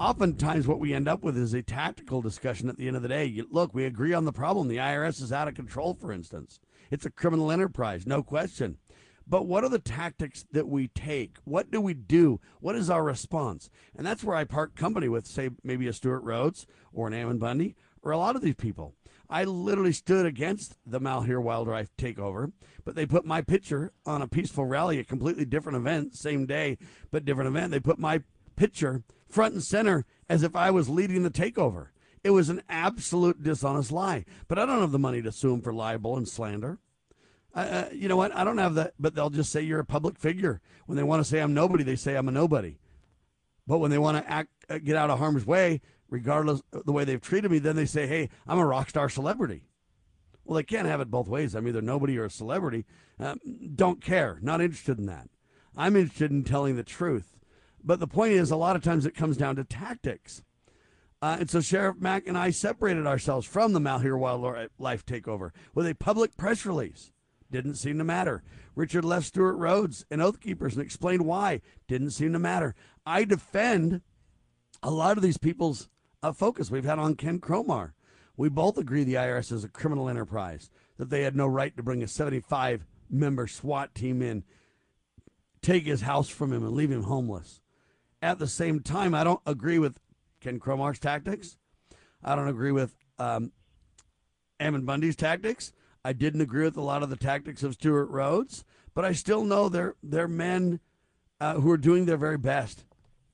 [0.00, 3.08] oftentimes what we end up with is a tactical discussion at the end of the
[3.08, 3.24] day.
[3.24, 4.68] You, look, we agree on the problem.
[4.68, 6.60] The IRS is out of control, for instance.
[6.90, 8.78] It's a criminal enterprise, no question.
[9.26, 11.36] But what are the tactics that we take?
[11.44, 12.40] What do we do?
[12.60, 13.70] What is our response?
[13.96, 17.38] And that's where I part company with, say, maybe a Stewart Rhodes or an Ammon
[17.38, 18.94] Bundy or a lot of these people.
[19.28, 22.52] I literally stood against the Malheur Wildlife takeover,
[22.84, 26.78] but they put my picture on a peaceful rally, a completely different event, same day,
[27.10, 27.70] but different event.
[27.70, 28.22] They put my
[28.56, 31.88] picture front and center as if I was leading the takeover.
[32.22, 34.24] It was an absolute dishonest lie.
[34.48, 36.78] But I don't have the money to sue them for libel and slander.
[37.54, 38.34] Uh, you know what?
[38.34, 40.60] I don't have that, but they'll just say you're a public figure.
[40.86, 42.78] When they want to say I'm nobody, they say I'm a nobody.
[43.66, 45.80] But when they want to act, uh, get out of harm's way,
[46.14, 49.08] regardless of the way they've treated me, then they say, "Hey, I'm a rock star
[49.08, 49.64] celebrity."
[50.44, 51.54] Well, they can't have it both ways.
[51.54, 52.86] I'm either nobody or a celebrity.
[53.18, 53.40] Um,
[53.74, 54.38] don't care.
[54.40, 55.28] Not interested in that.
[55.76, 57.36] I'm interested in telling the truth.
[57.82, 60.42] But the point is, a lot of times it comes down to tactics.
[61.20, 65.86] Uh, and so Sheriff Mack and I separated ourselves from the Malheur Wildlife takeover with
[65.86, 67.10] a public press release.
[67.50, 68.42] Didn't seem to matter.
[68.76, 71.60] Richard left Stewart Rhodes and Oath Keepers and explained why.
[71.88, 72.74] Didn't seem to matter.
[73.06, 74.02] I defend
[74.82, 75.88] a lot of these people's
[76.24, 76.70] uh, focus.
[76.70, 77.92] We've had on Ken Cromar.
[78.36, 81.82] We both agree the IRS is a criminal enterprise, that they had no right to
[81.82, 84.42] bring a 75 member SWAT team in,
[85.60, 87.60] take his house from him, and leave him homeless.
[88.22, 90.00] At the same time, I don't agree with
[90.40, 91.58] Ken Cromar's tactics.
[92.22, 93.52] I don't agree with um,
[94.58, 95.72] Ammon Bundy's tactics.
[96.04, 99.44] I didn't agree with a lot of the tactics of Stewart Rhodes, but I still
[99.44, 100.80] know they're, they're men
[101.38, 102.84] uh, who are doing their very best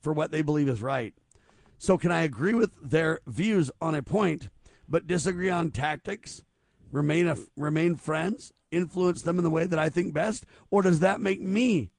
[0.00, 1.14] for what they believe is right.
[1.82, 4.50] So, can I agree with their views on a point?
[4.90, 6.42] but disagree on tactics,
[6.90, 10.98] remain a, remain friends, influence them in the way that I think best, or does
[10.98, 11.90] that make me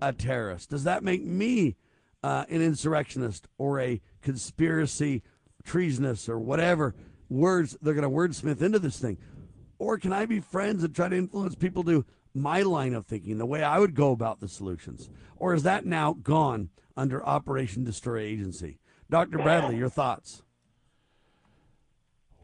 [0.00, 0.70] a terrorist?
[0.70, 1.76] Does that make me
[2.24, 5.22] uh, an insurrectionist or a conspiracy
[5.62, 6.94] treasonous or whatever
[7.28, 9.18] words they're going to wordsmith into this thing?
[9.78, 13.38] Or can I be friends and try to influence people to my line of thinking,
[13.38, 15.10] the way I would go about the solutions?
[15.36, 18.79] Or is that now gone under Operation Destroy Agency?
[19.10, 19.38] Dr.
[19.38, 20.42] Bradley, your thoughts?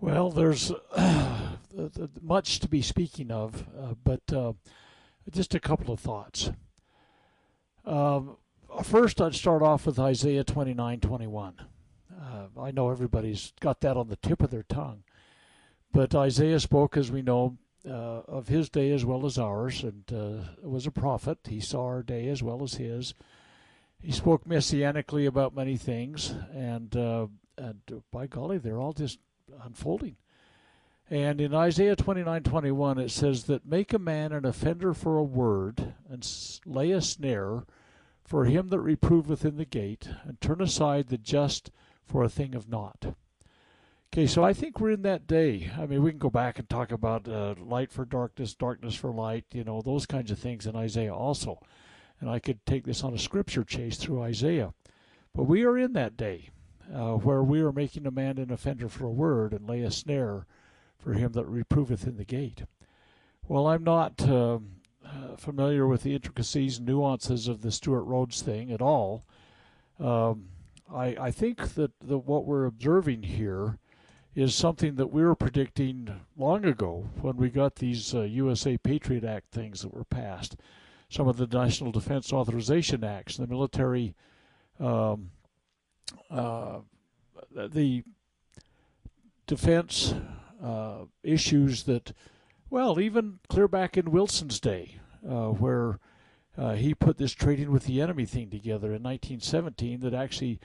[0.00, 1.57] Well, there's uh,
[2.20, 4.52] much to be speaking of, uh, but uh,
[5.31, 6.50] just a couple of thoughts.
[7.85, 8.37] Um,
[8.83, 11.55] first, I'd start off with Isaiah 29 21.
[12.20, 15.05] Uh, I know everybody's got that on the tip of their tongue,
[15.92, 17.57] but Isaiah spoke, as we know,
[17.88, 21.38] uh, of his day as well as ours, and uh, was a prophet.
[21.48, 23.14] He saw our day as well as his.
[24.00, 26.94] He spoke messianically about many things, and
[27.59, 29.18] and by golly, they're all just
[29.62, 30.16] unfolding.
[31.09, 35.94] And in Isaiah 29:21 it says that make a man an offender for a word
[36.09, 36.28] and
[36.66, 37.64] lay a snare
[38.24, 41.70] for him that reproveth in the gate and turn aside the just
[42.04, 43.14] for a thing of naught.
[44.12, 45.70] Okay, so I think we're in that day.
[45.78, 49.12] I mean, we can go back and talk about uh, light for darkness, darkness for
[49.12, 51.61] light, you know, those kinds of things in Isaiah also.
[52.20, 54.72] And I could take this on a scripture chase through Isaiah.
[55.35, 56.50] But we are in that day
[56.92, 59.90] uh, where we are making a man an offender for a word and lay a
[59.90, 60.46] snare
[60.98, 62.62] for him that reproveth in the gate.
[63.46, 64.59] Well, I'm not uh,
[65.05, 69.24] uh, familiar with the intricacies and nuances of the Stewart Rhodes thing at all.
[70.00, 70.46] Um,
[70.92, 73.79] I, I think that what we're observing here
[74.35, 79.24] is something that we were predicting long ago when we got these uh, USA Patriot
[79.24, 80.57] Act things that were passed,
[81.08, 84.14] some of the National Defense Authorization Acts, the military
[84.78, 85.30] um,
[86.30, 86.78] uh,
[87.54, 88.02] the
[89.46, 90.14] defense
[90.62, 92.12] uh, issues that,
[92.70, 94.96] well, even clear back in Wilson's day,
[95.28, 95.98] uh, where
[96.58, 100.58] uh, he put this trading with the enemy thing together in 1917 that actually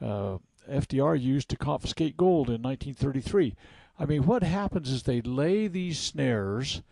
[0.00, 0.38] uh,
[0.70, 3.54] FDR used to confiscate gold in 1933.
[3.98, 6.82] I mean, what happens is they lay these snares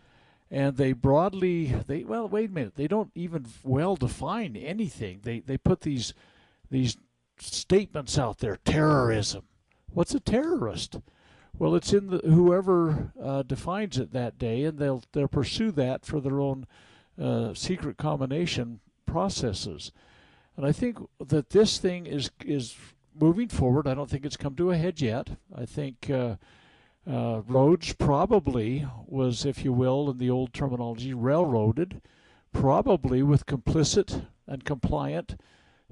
[0.51, 5.39] and they broadly they well wait a minute they don't even well define anything they
[5.39, 6.13] they put these
[6.69, 6.97] these
[7.41, 9.43] statements out there terrorism.
[9.93, 10.97] What's a terrorist?
[11.57, 16.05] Well, it's in the whoever uh, defines it that day, and they'll they'll pursue that
[16.05, 16.65] for their own
[17.21, 19.91] uh, secret combination processes.
[20.55, 22.75] And I think that this thing is is
[23.19, 23.87] moving forward.
[23.87, 25.31] I don't think it's come to a head yet.
[25.53, 26.35] I think uh,
[27.09, 32.01] uh Rhodes probably was, if you will, in the old terminology, railroaded,
[32.53, 35.35] probably with complicit and compliant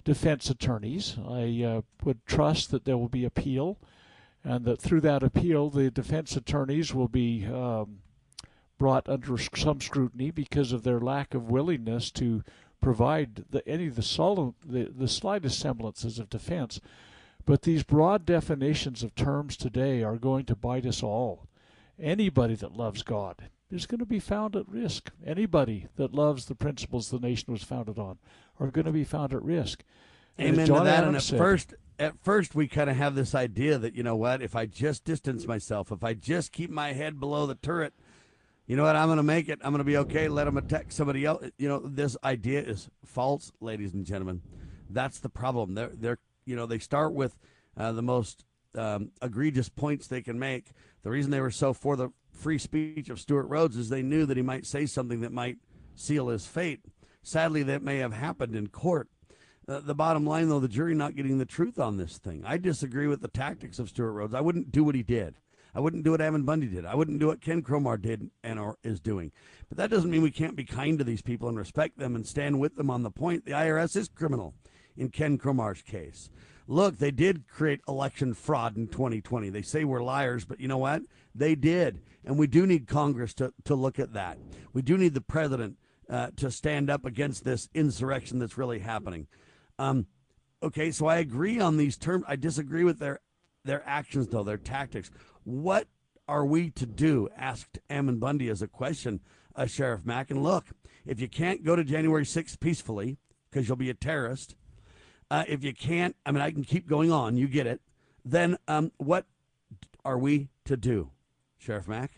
[0.04, 1.18] defense attorneys.
[1.28, 3.78] I uh, would trust that there will be appeal,
[4.44, 8.00] and that through that appeal, the defense attorneys will be um,
[8.78, 12.44] brought under some scrutiny because of their lack of willingness to
[12.82, 16.80] provide the, any of the, sol- the, the slightest semblances of defense.
[17.50, 21.48] But these broad definitions of terms today are going to bite us all.
[22.00, 25.10] Anybody that loves God is going to be found at risk.
[25.26, 28.20] Anybody that loves the principles the nation was founded on
[28.60, 29.84] are going to be found at risk.
[30.40, 30.86] Amen to that.
[30.86, 34.04] Adams and at said, first, at first, we kind of have this idea that you
[34.04, 37.56] know what, if I just distance myself, if I just keep my head below the
[37.56, 37.96] turret,
[38.68, 39.58] you know what, I'm going to make it.
[39.64, 40.28] I'm going to be okay.
[40.28, 41.50] Let them attack somebody else.
[41.58, 44.44] You know, this idea is false, ladies and gentlemen.
[44.88, 45.74] That's the problem.
[45.74, 47.38] They're they're you know they start with
[47.78, 50.72] uh, the most um, egregious points they can make.
[51.04, 54.26] The reason they were so for the free speech of Stewart Rhodes is they knew
[54.26, 55.58] that he might say something that might
[55.96, 56.82] seal his fate.
[57.22, 59.10] Sadly, that may have happened in court.
[59.68, 62.44] Uh, the bottom line, though, the jury not getting the truth on this thing.
[62.46, 64.34] I disagree with the tactics of Stewart Rhodes.
[64.34, 65.36] I wouldn't do what he did.
[65.76, 66.86] I wouldn't do what Ammon Bundy did.
[66.86, 69.32] I wouldn't do what Ken Cromar did and or is doing.
[69.68, 72.26] But that doesn't mean we can't be kind to these people and respect them and
[72.26, 73.46] stand with them on the point.
[73.46, 74.56] The IRS is criminal
[75.00, 76.30] in Ken Cromar's case.
[76.68, 79.50] Look, they did create election fraud in 2020.
[79.50, 81.02] They say we're liars, but you know what?
[81.34, 82.02] They did.
[82.24, 84.38] And we do need Congress to, to look at that.
[84.74, 85.78] We do need the president
[86.10, 89.28] uh, to stand up against this insurrection that's really happening.
[89.80, 90.06] Um,
[90.62, 92.26] okay, so I agree on these terms.
[92.28, 93.20] I disagree with their
[93.66, 95.12] their actions, though their tactics.
[95.44, 95.88] What
[96.28, 97.30] are we to do?
[97.36, 99.20] Asked Ammon Bundy as a question,
[99.56, 100.32] uh, Sheriff Mack.
[100.32, 100.68] And look,
[101.06, 103.18] if you can't go to January 6th peacefully
[103.50, 104.56] because you'll be a terrorist,
[105.32, 107.38] uh, if you can't, I mean, I can keep going on.
[107.38, 107.82] You get it.
[108.26, 109.26] Then um, what
[110.04, 111.12] are we to do,
[111.58, 112.12] Sheriff Mack?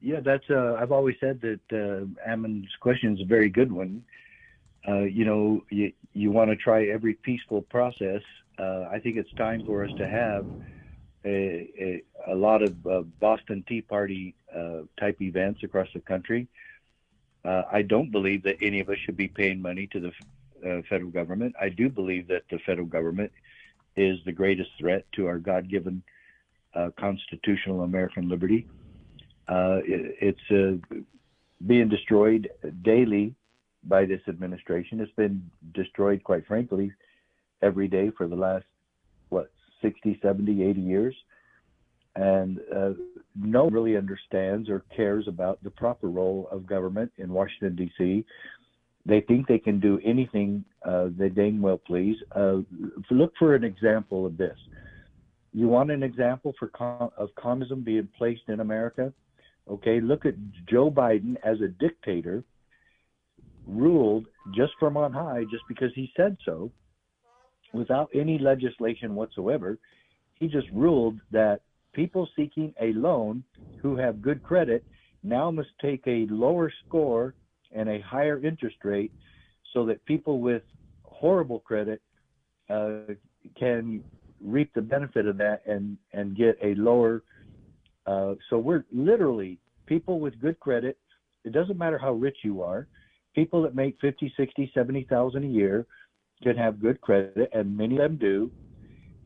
[0.00, 0.48] Yeah, that's.
[0.48, 4.04] Uh, I've always said that uh, Ammon's question is a very good one
[4.88, 8.22] uh, you know, you, you want to try every peaceful process.
[8.58, 10.46] Uh, I think it's time for us to have
[11.24, 16.48] a, a, a lot of uh, Boston Tea Party uh, type events across the country.
[17.48, 20.12] Uh, I don't believe that any of us should be paying money to the
[20.68, 21.54] uh, federal government.
[21.58, 23.32] I do believe that the federal government
[23.96, 26.02] is the greatest threat to our God given
[27.00, 28.66] constitutional American liberty.
[29.48, 30.16] It,
[30.50, 30.82] it's
[31.66, 32.50] being destroyed
[32.82, 33.34] daily
[33.84, 35.00] by this administration.
[35.00, 36.92] It's been destroyed, quite frankly,
[37.62, 38.66] every day for the last,
[39.30, 41.14] what, 60, 70, 80 years.
[42.18, 42.90] And uh,
[43.36, 48.24] no one really understands or cares about the proper role of government in Washington, D.C.
[49.06, 52.16] They think they can do anything uh, they dang well please.
[52.34, 52.58] Uh,
[53.10, 54.56] look for an example of this.
[55.52, 59.12] You want an example for con- of communism being placed in America?
[59.70, 60.34] Okay, look at
[60.68, 62.42] Joe Biden as a dictator
[63.66, 66.72] ruled just from on high, just because he said so,
[67.72, 69.78] without any legislation whatsoever.
[70.34, 71.60] He just ruled that
[71.98, 73.42] people seeking a loan
[73.82, 74.84] who have good credit
[75.24, 77.34] now must take a lower score
[77.72, 79.10] and a higher interest rate
[79.74, 80.62] so that people with
[81.02, 82.00] horrible credit
[82.70, 83.00] uh,
[83.58, 84.00] can
[84.40, 87.24] reap the benefit of that and, and get a lower.
[88.06, 90.96] Uh, so we're literally people with good credit.
[91.44, 92.86] It doesn't matter how rich you are
[93.34, 95.86] people that make 50, 60, 70,000 a year
[96.42, 98.50] can have good credit and many of them do.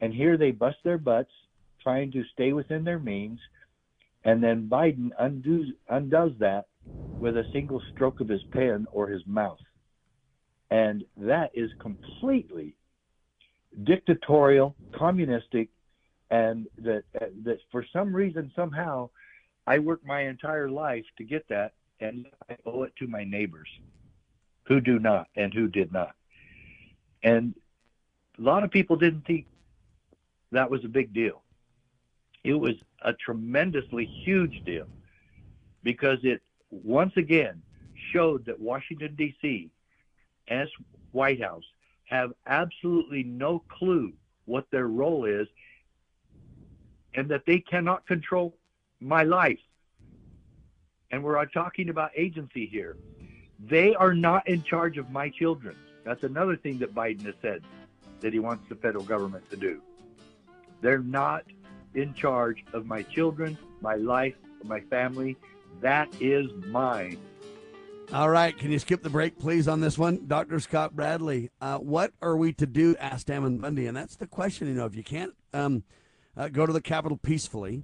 [0.01, 1.31] And here they bust their butts
[1.83, 3.41] trying to stay within their means.
[4.25, 6.67] And then Biden undoes, undoes that
[7.19, 9.61] with a single stroke of his pen or his mouth.
[10.71, 12.75] And that is completely
[13.85, 15.69] dictatorial, communistic,
[16.31, 17.05] and that,
[17.45, 19.11] that for some reason, somehow,
[19.67, 23.69] I worked my entire life to get that, and I owe it to my neighbors
[24.65, 26.15] who do not and who did not.
[27.23, 27.55] And
[28.39, 29.47] a lot of people didn't think
[30.53, 31.42] that was a big deal.
[32.45, 34.87] It was a tremendously huge deal
[35.83, 37.63] because it once again
[38.13, 39.71] showed that Washington, D.C.
[40.49, 40.69] and
[41.13, 41.65] White House
[42.05, 44.13] have absolutely no clue
[44.45, 45.47] what their role is
[47.15, 48.57] and that they cannot control
[49.01, 49.59] my life.
[51.11, 52.97] And we're talking about agency here.
[53.61, 55.77] They are not in charge of my children.
[56.05, 57.63] That's another thing that Biden has said
[58.21, 59.81] that he wants the federal government to do.
[60.81, 61.45] They're not
[61.95, 64.35] in charge of my children, my life,
[64.65, 65.37] my family.
[65.81, 67.19] That is mine.
[68.13, 68.57] All right.
[68.57, 70.27] Can you skip the break, please, on this one?
[70.27, 70.61] Dr.
[70.61, 72.95] Scott Bradley, uh, what are we to do?
[72.97, 73.87] asked Ammon Bundy.
[73.87, 74.69] And that's the question.
[74.69, 75.83] You know, if you can't um,
[76.37, 77.83] uh, go to the Capitol peacefully,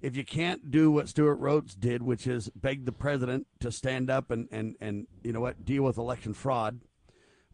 [0.00, 4.08] if you can't do what Stewart Rhodes did, which is beg the president to stand
[4.08, 6.78] up and, and, and you know what, deal with election fraud,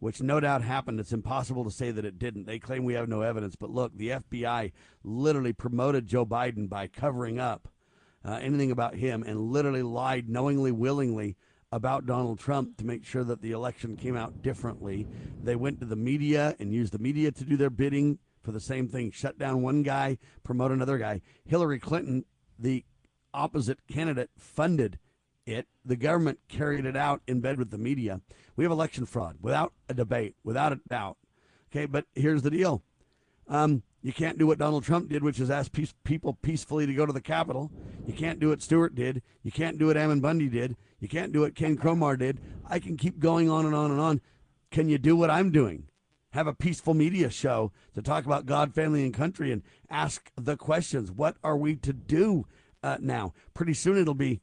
[0.03, 0.99] which no doubt happened.
[0.99, 2.45] It's impossible to say that it didn't.
[2.45, 3.55] They claim we have no evidence.
[3.55, 4.73] But look, the FBI
[5.03, 7.69] literally promoted Joe Biden by covering up
[8.25, 11.37] uh, anything about him and literally lied knowingly, willingly
[11.71, 15.07] about Donald Trump to make sure that the election came out differently.
[15.41, 18.59] They went to the media and used the media to do their bidding for the
[18.59, 21.21] same thing shut down one guy, promote another guy.
[21.45, 22.25] Hillary Clinton
[22.59, 22.85] the
[23.33, 24.99] opposite candidate funded
[25.45, 25.67] it.
[25.85, 28.21] The government carried it out in bed with the media.
[28.55, 31.17] We have election fraud without a debate, without a doubt.
[31.71, 32.83] Okay, but here's the deal.
[33.47, 36.93] Um, you can't do what Donald Trump did, which is ask peace, people peacefully to
[36.93, 37.71] go to the Capitol.
[38.05, 39.21] You can't do what Stewart did.
[39.43, 40.75] You can't do what Ammon Bundy did.
[40.99, 42.39] You can't do what Ken Cromar did.
[42.65, 44.21] I can keep going on and on and on.
[44.71, 45.87] Can you do what I'm doing?
[46.33, 50.57] have a peaceful media show to talk about God, family, and country and ask the
[50.57, 51.11] questions.
[51.11, 52.47] What are we to do
[52.81, 53.33] uh, now?
[53.53, 54.41] Pretty soon it'll be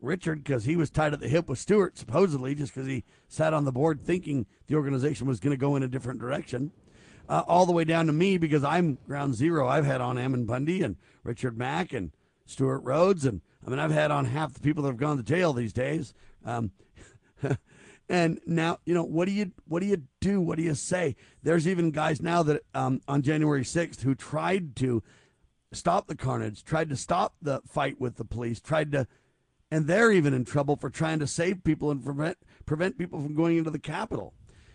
[0.00, 3.54] Richard because he was tied at the hip with Stewart, supposedly, just because he sat
[3.54, 6.72] on the board thinking the organization was going to go in a different direction.
[7.28, 9.68] Uh, all the way down to me because I'm ground zero.
[9.68, 12.10] I've had on Ammon Bundy and Richard Mack and
[12.44, 15.22] Stewart Rhodes, and I mean I've had on half the people that have gone to
[15.22, 16.12] jail these days.
[16.44, 16.72] Um,
[18.08, 20.40] and now you know what do you what do you do?
[20.40, 21.14] What do you say?
[21.44, 25.00] There's even guys now that um, on January 6th who tried to
[25.72, 29.06] stop the carnage, tried to stop the fight with the police, tried to
[29.70, 33.34] and they're even in trouble for trying to save people and prevent prevent people from
[33.34, 34.34] going into the Capitol.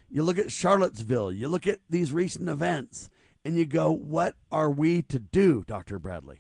[0.10, 3.10] You look at Charlottesville, you look at these recent events,
[3.44, 6.40] and you go, "What are we to do, Doctor Bradley?"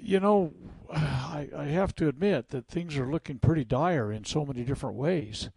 [0.00, 0.52] You know,
[0.92, 4.96] I, I have to admit that things are looking pretty dire in so many different
[4.96, 5.50] ways,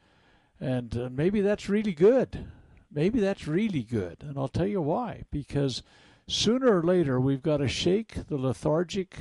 [0.59, 2.47] and uh, maybe that's really good.
[2.93, 5.23] Maybe that's really good, and I'll tell you why.
[5.31, 5.81] Because
[6.27, 9.15] sooner or later, we've got to shake the lethargic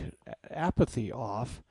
[0.50, 1.62] apathy off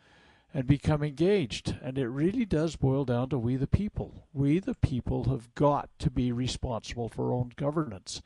[0.54, 1.76] and become engaged.
[1.82, 4.28] And it really does boil down to we the people.
[4.34, 8.22] We the people have got to be responsible for our own governance.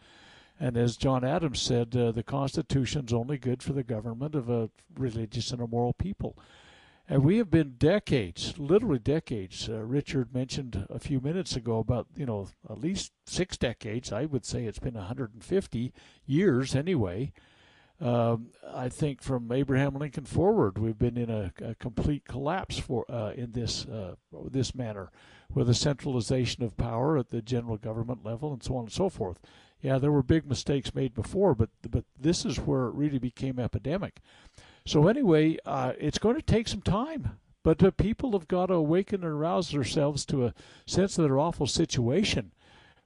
[0.60, 4.70] And as John Adams said, uh, the Constitution's only good for the government of a
[4.98, 6.38] religious and a moral people.
[7.10, 9.68] And we have been decades, literally decades.
[9.68, 14.14] Uh, Richard mentioned a few minutes ago about, you know, at least six decades.
[14.14, 15.94] I would say it's been 150
[16.26, 17.34] years anyway,
[18.04, 23.10] um, I think from Abraham Lincoln forward, we've been in a, a complete collapse for
[23.10, 24.16] uh, in this uh,
[24.52, 25.10] this manner,
[25.54, 29.08] with a centralization of power at the general government level and so on and so
[29.08, 29.40] forth.
[29.82, 33.58] Yeah, there were big mistakes made before, but but this is where it really became
[33.58, 34.20] epidemic.
[34.86, 38.74] So anyway, uh, it's going to take some time, but the people have got to
[38.74, 40.54] awaken and arouse themselves to a
[40.86, 42.52] sense of their awful situation.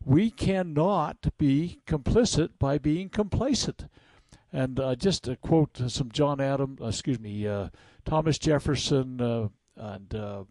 [0.04, 3.86] We cannot be complicit by being complacent.
[4.54, 7.70] And uh, just to quote some John Adam, uh, excuse me, uh,
[8.06, 10.48] Thomas Jefferson uh, and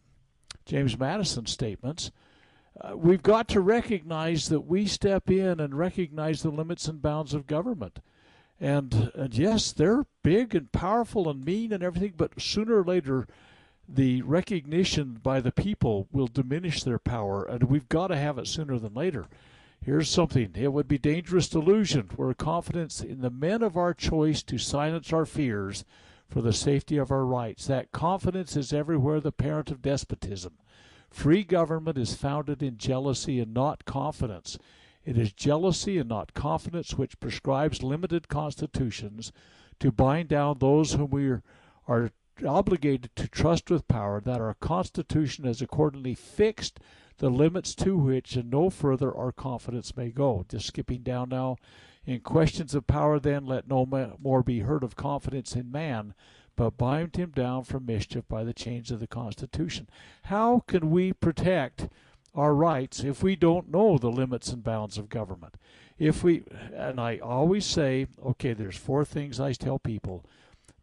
[0.67, 2.11] James Madison statements,
[2.95, 7.47] we've got to recognize that we step in and recognize the limits and bounds of
[7.47, 8.01] government.
[8.61, 13.27] And, and yes, they're big and powerful and mean and everything, but sooner or later,
[13.89, 18.47] the recognition by the people will diminish their power, and we've got to have it
[18.47, 19.27] sooner than later.
[19.87, 20.51] Here's something.
[20.57, 25.13] It would be dangerous delusion were confidence in the men of our choice to silence
[25.13, 25.85] our fears
[26.29, 27.69] for the safety of our rights.
[27.69, 30.55] That confidence is everywhere the parent of despotism.
[31.09, 34.59] Free government is founded in jealousy and not confidence.
[35.05, 39.31] It is jealousy and not confidence which prescribes limited constitutions
[39.79, 41.31] to bind down those whom we
[41.87, 42.11] are,
[42.45, 46.81] obligated to trust with power, that our Constitution has accordingly fixed
[47.19, 50.45] the limits to which and no further our confidence may go.
[50.49, 51.57] Just skipping down now.
[52.05, 53.87] In questions of power, then, let no
[54.23, 56.15] more be heard of confidence in man,
[56.55, 59.89] but bind him down from mischief by the change of the Constitution.
[60.25, 61.89] How can we protect
[62.35, 65.57] our rights if we don't know the limits and bounds of government?
[65.99, 70.25] If we, and I always say, okay, there's four things I tell people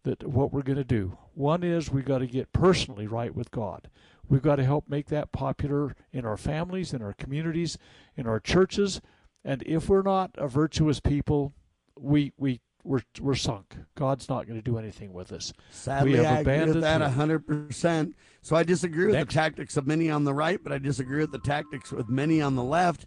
[0.03, 1.17] that what we're going to do.
[1.33, 3.89] One is we've got to get personally right with God.
[4.29, 7.77] We've got to help make that popular in our families, in our communities,
[8.15, 9.01] in our churches.
[9.43, 11.53] And if we're not a virtuous people,
[11.97, 13.75] we we we're we're sunk.
[13.95, 15.53] God's not going to do anything with us.
[15.71, 18.15] Sadly, we have I agree with that hundred percent.
[18.41, 19.33] So I disagree with Next.
[19.33, 22.41] the tactics of many on the right, but I disagree with the tactics with many
[22.41, 23.05] on the left.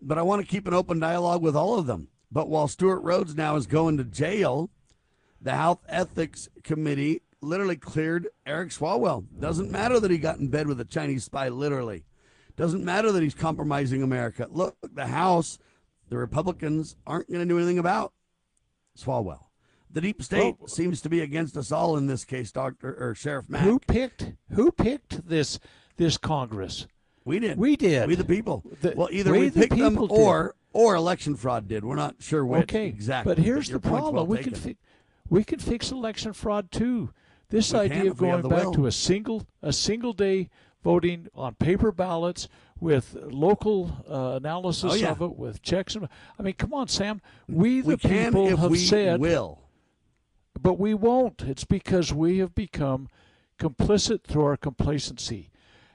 [0.00, 2.08] But I want to keep an open dialogue with all of them.
[2.30, 4.70] But while Stewart Rhodes now is going to jail,
[5.42, 9.24] the Health Ethics Committee literally cleared Eric Swalwell.
[9.38, 12.04] Doesn't matter that he got in bed with a Chinese spy, literally.
[12.56, 14.46] Doesn't matter that he's compromising America.
[14.50, 15.58] Look, the House,
[16.08, 18.12] the Republicans aren't going to do anything about
[18.96, 19.46] Swalwell.
[19.90, 23.14] The deep state Well- seems to be against us all in this case, Doctor or
[23.14, 23.62] Sheriff Mack.
[23.62, 25.58] Who picked who picked this
[25.96, 26.86] this Congress?
[27.24, 27.58] We did.
[27.58, 28.08] We did.
[28.08, 28.64] We the people.
[28.80, 30.18] The- well, either we we the picked them people did.
[30.18, 31.84] or or election fraud did.
[31.84, 33.34] We're not sure which okay, exactly.
[33.34, 34.60] But here's your the problem: well we can taken.
[34.74, 34.76] fi-
[35.28, 37.10] we can fix election fraud too.
[37.48, 38.74] This We idea of if we have going back will.
[38.74, 40.48] to a single a single day
[40.82, 42.48] voting on paper ballots
[42.80, 45.12] with local uh, analysis Oh, yeah.
[45.12, 46.08] of it, with checks and
[46.38, 47.20] I mean, come on, Sam.
[47.48, 49.60] We the we can people if have we said will.
[50.60, 51.42] but we won't.
[51.42, 53.08] It's because we have become
[53.58, 55.50] complicit through our complacency,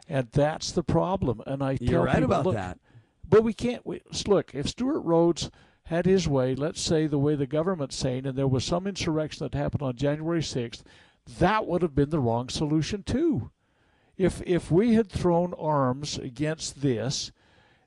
[0.08, 1.42] and that's the problem.
[1.46, 2.80] And I You're tell right people, about look, that.
[3.28, 3.86] But we can't.
[3.86, 5.50] We, look, if Stewart Rhodes
[5.88, 9.46] had his way, let's say the way the government's saying, and there was some insurrection
[9.46, 10.84] that happened on January 6th,
[11.40, 13.52] that would have been the wrong solution too.
[14.18, 17.32] If if we had thrown arms against this,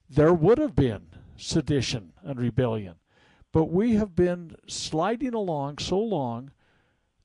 [0.08, 2.96] there would have been sedition and rebellion.
[3.52, 6.52] But we have been sliding along so long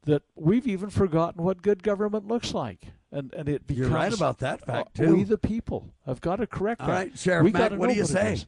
[0.03, 2.87] that we've even forgotten what good government looks like.
[3.11, 3.87] and and it becomes.
[3.87, 5.15] You're right about that fact uh, too.
[5.15, 6.93] We the people have got to correct All that.
[6.93, 8.39] right, Sheriff we gotta what do you say?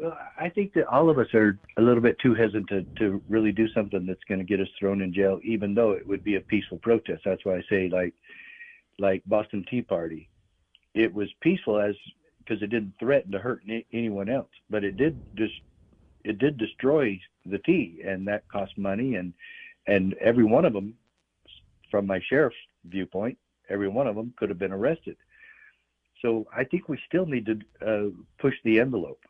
[0.00, 3.52] Well, I think that all of us are a little bit too hesitant to, really
[3.52, 6.36] do something that's going to get us thrown in jail, even though it would be
[6.36, 7.20] a peaceful protest.
[7.24, 8.14] That's why I say, like,
[8.98, 10.30] like Boston Tea Party,
[10.94, 11.94] it was peaceful as
[12.38, 15.52] because it didn't threaten to hurt any, anyone else, but it did just
[16.24, 19.34] it did destroy the tea, and that cost money, and
[19.86, 20.94] and every one of them,
[21.90, 23.36] from my sheriff's viewpoint,
[23.68, 25.16] every one of them could have been arrested.
[26.22, 29.20] So I think we still need to uh, push the envelope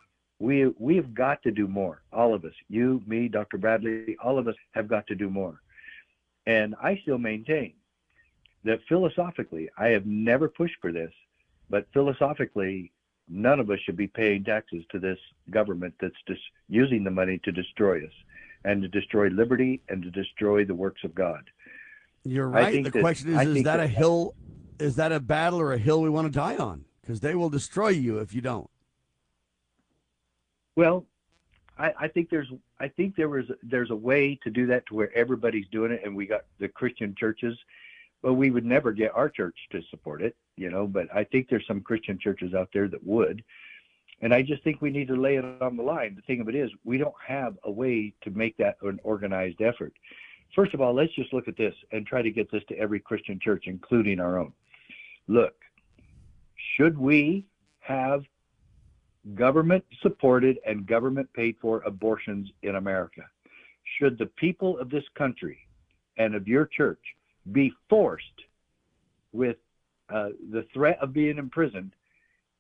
[0.41, 4.49] we we've got to do more all of us you me dr bradley all of
[4.49, 5.61] us have got to do more
[6.47, 7.73] and i still maintain
[8.65, 11.13] that philosophically i have never pushed for this
[11.69, 12.91] but philosophically
[13.29, 15.19] none of us should be paying taxes to this
[15.51, 18.13] government that's just using the money to destroy us
[18.65, 21.45] and to destroy liberty and to destroy the works of god
[22.25, 22.85] You're right.
[22.85, 24.35] The that- question is: Is think that a hill?
[24.79, 26.85] Is that a battle or a hill we want to die on?
[27.01, 28.69] Because they will destroy you if you don't.
[30.81, 31.05] Well,
[31.77, 34.95] I, I think there's I think there was there's a way to do that to
[34.95, 37.55] where everybody's doing it, and we got the Christian churches.
[38.23, 40.87] but we would never get our church to support it, you know.
[40.87, 43.45] But I think there's some Christian churches out there that would,
[44.23, 46.15] and I just think we need to lay it on the line.
[46.15, 49.61] The thing of it is, we don't have a way to make that an organized
[49.61, 49.93] effort.
[50.57, 53.01] First of all, let's just look at this and try to get this to every
[53.01, 54.55] Christian church, including our own.
[55.29, 55.57] Look,
[56.75, 57.45] should we
[57.81, 58.25] have
[59.35, 63.23] government supported and government paid for abortions in America?
[63.99, 65.59] Should the people of this country
[66.17, 67.01] and of your church
[67.53, 68.25] be forced
[69.33, 69.57] with
[70.13, 71.93] uh, the threat of being imprisoned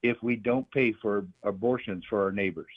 [0.03, 2.73] if we don't pay for abortions for our neighbors?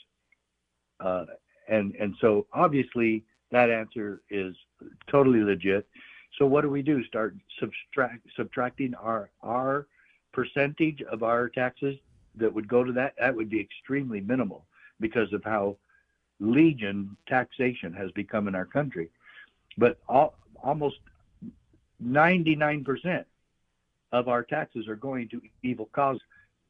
[1.00, 1.24] Uh,
[1.68, 4.54] and and so obviously that answer is
[5.10, 5.86] totally legit.
[6.38, 7.04] So what do we do?
[7.04, 9.86] Start subtract subtracting our our
[10.32, 11.96] percentage of our taxes
[12.36, 14.64] that would go to that, that would be extremely minimal
[15.00, 15.76] because of how
[16.40, 19.08] legion taxation has become in our country.
[19.78, 20.96] But all, almost
[22.02, 23.24] 99%
[24.12, 26.20] of our taxes are going to evil cause,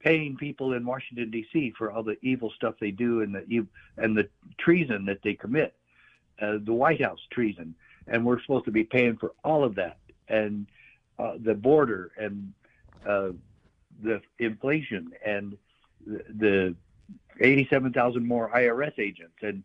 [0.01, 1.73] paying people in Washington D.C.
[1.77, 5.75] for all the evil stuff they do and the and the treason that they commit,
[6.41, 7.75] uh, the White House treason,
[8.07, 9.99] and we're supposed to be paying for all of that
[10.29, 10.67] and
[11.19, 12.53] uh, the border and
[13.07, 13.31] uh,
[14.03, 15.57] the inflation and
[16.07, 16.76] the, the
[17.40, 19.36] 87,000 more IRS agents.
[19.42, 19.62] And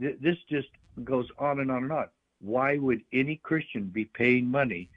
[0.00, 0.68] th- this just
[1.04, 2.06] goes on and on and on.
[2.40, 4.88] Why would any Christian be paying money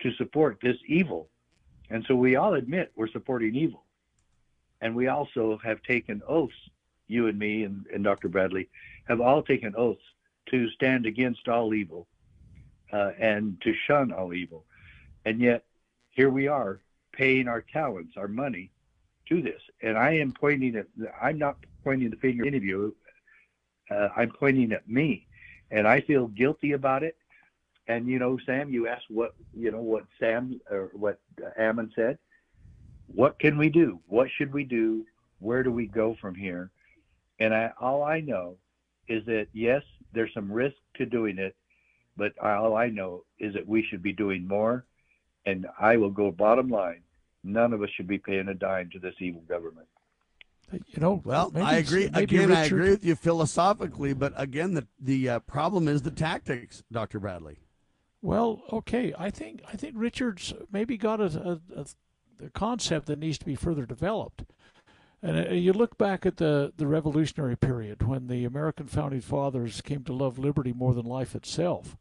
[0.00, 1.28] to support this evil?
[1.88, 3.84] And so we all admit we're supporting evil.
[4.80, 6.54] And we also have taken oaths,
[7.06, 8.28] you and me and, and Dr.
[8.28, 8.68] Bradley
[9.08, 10.02] have all taken oaths
[10.50, 12.06] to stand against all evil
[12.92, 14.64] uh, and to shun all evil.
[15.24, 15.64] And yet,
[16.10, 16.80] here we are
[17.20, 18.70] paying our talents, our money
[19.28, 19.60] to this.
[19.82, 20.86] And I am pointing at,
[21.20, 22.96] I'm not pointing the finger at any of you.
[23.90, 25.26] Uh, I'm pointing at me.
[25.70, 27.18] And I feel guilty about it.
[27.88, 31.20] And, you know, Sam, you asked what, you know, what Sam or what
[31.58, 32.16] Ammon said.
[33.08, 34.00] What can we do?
[34.06, 35.04] What should we do?
[35.40, 36.70] Where do we go from here?
[37.38, 38.56] And I, all I know
[39.08, 39.82] is that, yes,
[40.14, 41.54] there's some risk to doing it,
[42.16, 44.86] but all I know is that we should be doing more.
[45.44, 47.02] And I will go bottom line
[47.44, 49.86] none of us should be paying a dime to this evil government.
[50.72, 52.08] You know, Well, maybe I agree.
[52.12, 56.12] maybe Again, I agree with you philosophically, but again, the the uh, problem is the
[56.12, 57.58] tactics, Doctor Bradley.
[58.22, 59.12] Well, okay.
[59.18, 61.86] I think I think Richard's maybe got a, a, a,
[62.46, 64.44] a concept that needs to be further developed.
[65.22, 69.80] And uh, you look back at the, the Revolutionary period when the American founding fathers
[69.80, 71.96] came to love liberty more than life itself.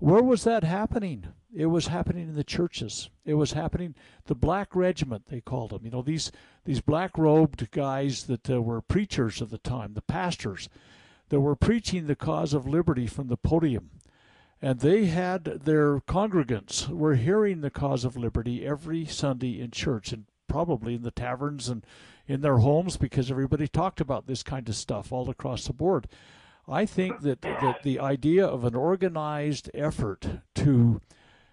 [0.00, 1.28] Where was that happening?
[1.54, 3.10] It was happening in the churches.
[3.24, 3.94] It was happening.
[4.26, 5.84] The Black Regiment, they called them.
[5.84, 6.32] You know these
[6.64, 10.68] these black robed guys that uh, were preachers of the time, the pastors,
[11.28, 13.90] that were preaching the cause of liberty from the podium
[14.62, 20.12] and they had their congregants were hearing the cause of liberty every Sunday in church
[20.12, 21.84] and probably in the taverns and
[22.26, 26.08] in their homes because everybody talked about this kind of stuff all across the board.
[26.68, 31.00] I think that that the idea of an organized effort to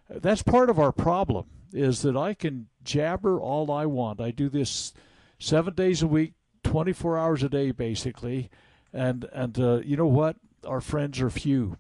[0.10, 4.22] that's part of our problem is that I can jabber all I want.
[4.22, 4.94] I do this
[5.40, 6.34] 7 days a week,
[6.64, 8.50] 24 hours a day basically.
[8.94, 10.38] And and uh, you know what?
[10.66, 11.78] Our friends are few.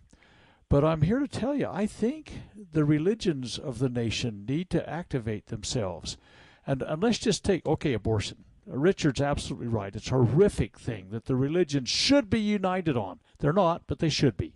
[0.69, 2.41] But I'm here to tell you, I think
[2.73, 6.17] the religions of the nation need to activate themselves.
[6.65, 8.43] And, and let's just take, okay, abortion.
[8.67, 9.95] Richard's absolutely right.
[9.95, 13.19] It's a horrific thing that the religions should be united on.
[13.39, 14.53] They're not, but they should be.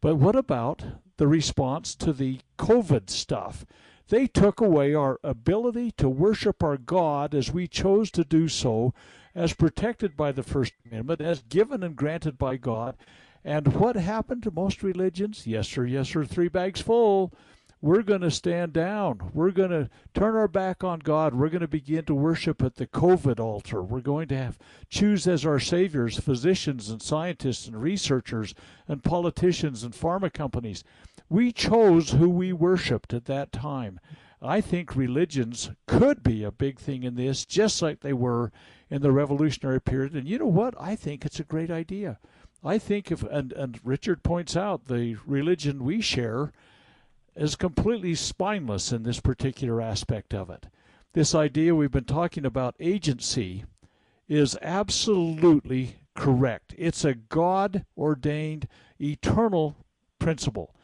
[0.00, 0.84] But what about
[1.20, 3.66] the response to the COVID stuff.
[4.08, 8.94] They took away our ability to worship our God as we chose to do so,
[9.34, 12.96] as protected by the First Amendment, as given and granted by God.
[13.44, 15.46] And what happened to most religions?
[15.46, 17.34] Yes, sir, yes, sir, three bags full
[17.82, 19.30] we're going to stand down.
[19.32, 21.34] We're going to turn our back on God.
[21.34, 23.82] We're going to begin to worship at the COVID altar.
[23.82, 24.58] We're going to have
[24.90, 28.54] choose as our saviors physicians and scientists and researchers
[28.86, 30.84] and politicians and pharma companies.
[31.30, 33.98] We chose who we worshiped at that time.
[34.42, 38.52] I think religions could be a big thing in this, just like they were
[38.90, 40.14] in the revolutionary period.
[40.14, 40.74] And you know what?
[40.78, 42.18] I think it's a great idea.
[42.62, 46.52] I think if and, and Richard points out the religion we share
[47.36, 50.66] is completely spineless in this particular aspect of it.
[51.12, 53.64] This idea we've been talking about agency
[54.28, 56.74] is absolutely correct.
[56.78, 58.68] It's a God ordained
[59.00, 59.76] eternal
[60.18, 60.74] principle.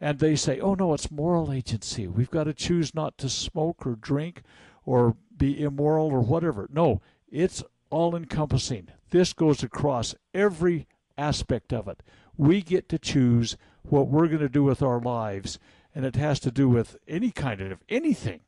[0.00, 2.06] And they say, oh no, it's moral agency.
[2.06, 4.42] We've got to choose not to smoke or drink
[4.84, 6.68] or be immoral or whatever.
[6.72, 8.88] No, it's all encompassing.
[9.10, 10.86] This goes across every
[11.18, 12.02] aspect of it.
[12.36, 15.58] We get to choose what we're going to do with our lives
[15.96, 18.40] and it has to do with any kind of anything,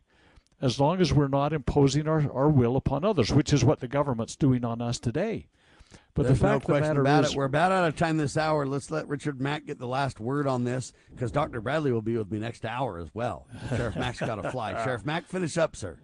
[0.60, 3.88] as long as we're not imposing our, our will upon others, which is what the
[3.88, 5.46] government's doing on us today.
[6.12, 7.36] But There's the fact no of the matter about is, it.
[7.38, 8.66] We're about out of time this hour.
[8.66, 11.62] Let's let Richard Mack get the last word on this because Dr.
[11.62, 13.46] Bradley will be with me next hour as well.
[13.70, 14.84] Sheriff Mack's got to fly.
[14.84, 15.98] Sheriff Mack, finish up, sir.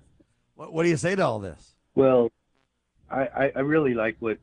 [0.54, 1.74] What, what do you say to all this?
[1.94, 2.32] Well,
[3.10, 4.38] I, I really like what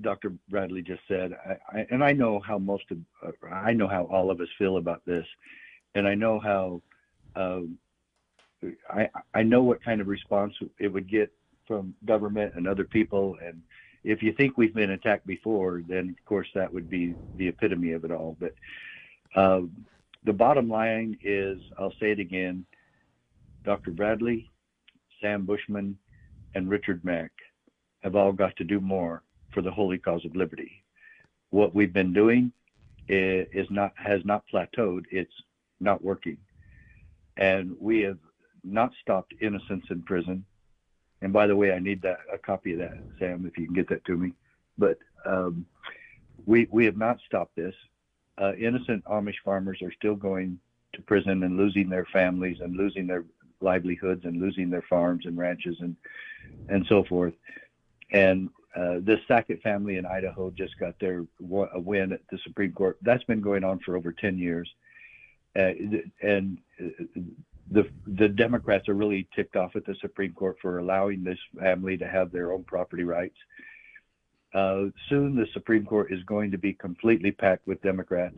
[0.00, 0.32] Dr.
[0.48, 4.04] Bradley just said, I, I, and I know how most of, uh, I know how
[4.04, 5.26] all of us feel about this
[5.96, 6.82] and I know how
[7.34, 7.78] um,
[8.90, 11.32] I I know what kind of response it would get
[11.66, 13.36] from government and other people.
[13.44, 13.62] And
[14.04, 17.92] if you think we've been attacked before, then of course that would be the epitome
[17.92, 18.36] of it all.
[18.38, 18.54] But
[19.34, 19.62] uh,
[20.24, 22.66] the bottom line is, I'll say it again:
[23.64, 23.90] Dr.
[23.90, 24.50] Bradley,
[25.20, 25.96] Sam Bushman,
[26.54, 27.32] and Richard Mack
[28.00, 29.22] have all got to do more
[29.52, 30.84] for the holy cause of liberty.
[31.50, 32.52] What we've been doing
[33.08, 35.04] is, is not has not plateaued.
[35.10, 35.32] It's
[35.80, 36.36] not working.
[37.36, 38.18] And we have
[38.64, 40.44] not stopped innocents in prison.
[41.22, 43.74] And by the way, I need that a copy of that, Sam, if you can
[43.74, 44.32] get that to me.
[44.78, 45.66] But um,
[46.44, 47.74] we we have not stopped this.
[48.38, 50.58] Uh, innocent Amish farmers are still going
[50.92, 53.24] to prison and losing their families and losing their
[53.60, 55.96] livelihoods and losing their farms and ranches and
[56.68, 57.34] and so forth.
[58.12, 61.24] And uh, this Sackett family in Idaho just got their
[61.72, 62.98] a win at the Supreme Court.
[63.02, 64.68] That's been going on for over 10 years.
[65.56, 65.72] Uh,
[66.22, 66.58] and
[67.70, 71.96] the the Democrats are really ticked off at the Supreme Court for allowing this family
[71.96, 73.36] to have their own property rights.
[74.54, 78.36] Uh, soon, the Supreme Court is going to be completely packed with Democrats.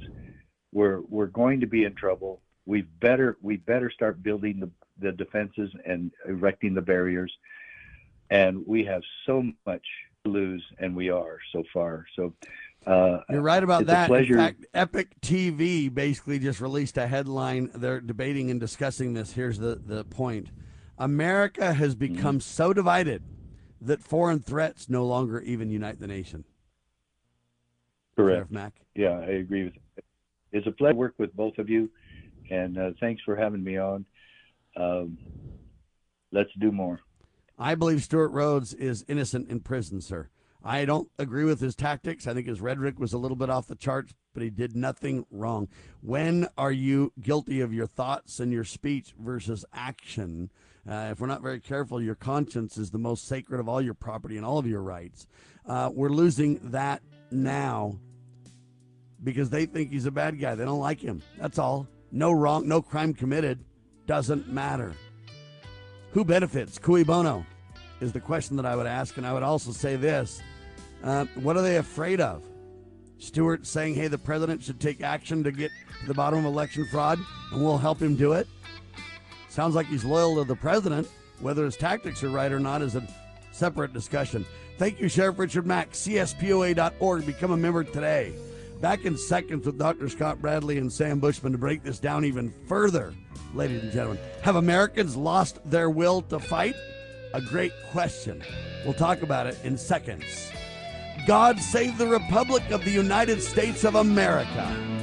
[0.73, 2.41] We're we're going to be in trouble.
[2.67, 7.33] We better we better start building the the defenses and erecting the barriers.
[8.31, 9.87] And we have so much
[10.25, 12.05] to lose, and we are so far.
[12.15, 12.35] So
[12.89, 14.11] uh, You're right about that.
[14.11, 17.71] In fact, Epoch TV basically just released a headline.
[17.75, 19.33] They're debating and discussing this.
[19.33, 20.49] Here's the, the point
[20.97, 22.15] America has mm-hmm.
[22.15, 22.51] become mm-hmm.
[22.51, 23.23] so divided
[23.83, 26.45] that foreign threats no longer even unite the nation.
[28.17, 28.37] Correct.
[28.37, 28.73] Sheriff Mack.
[28.95, 30.05] Yeah, I agree with it.
[30.51, 31.91] It's a pleasure to work with both of you,
[32.51, 34.07] and uh, thanks for having me on.
[34.77, 35.19] Um,
[36.33, 37.01] let's do more.
[37.59, 40.31] I believe Stewart Rhodes is innocent in prison, sir.
[40.65, 42.27] I don't agree with his tactics.
[42.27, 45.25] I think his rhetoric was a little bit off the charts, but he did nothing
[45.31, 45.69] wrong.
[46.01, 50.51] When are you guilty of your thoughts and your speech versus action?
[50.89, 53.95] Uh, if we're not very careful, your conscience is the most sacred of all your
[53.95, 55.27] property and all of your rights.
[55.67, 57.99] Uh, we're losing that now
[59.23, 60.55] because they think he's a bad guy.
[60.55, 61.23] They don't like him.
[61.39, 61.87] That's all.
[62.11, 63.65] No wrong, no crime committed.
[64.07, 64.95] Doesn't matter.
[66.13, 66.79] Who benefits?
[66.79, 67.45] Cui bono
[68.01, 69.19] is the question that I would ask.
[69.19, 70.41] And I would also say this
[71.03, 72.43] uh, what are they afraid of?
[73.19, 75.71] Stewart saying, hey, the president should take action to get
[76.01, 77.19] to the bottom of election fraud
[77.53, 78.47] and we'll help him do it.
[79.49, 81.09] Sounds like he's loyal to the president.
[81.41, 83.07] Whether his tactics are right or not is a
[83.53, 84.45] separate discussion.
[84.79, 87.27] Thank you, Sheriff Richard Mack, CSPOA.org.
[87.27, 88.33] Become a member today.
[88.81, 90.09] Back in seconds with Dr.
[90.09, 93.13] Scott Bradley and Sam Bushman to break this down even further,
[93.55, 94.23] ladies and gentlemen.
[94.43, 96.77] Have Americans lost their will to fight?
[97.35, 98.43] A great question.
[98.85, 100.53] We'll talk about it in seconds.
[101.27, 104.98] God save the Republic of the United States of America.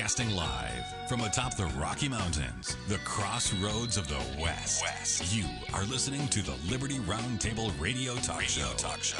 [0.00, 4.82] Broadcasting live from atop the Rocky Mountains, the crossroads of the West.
[4.82, 5.34] West.
[5.34, 5.44] You
[5.74, 8.72] are listening to the Liberty Roundtable Radio Talk radio Show.
[8.78, 9.18] Talk Show.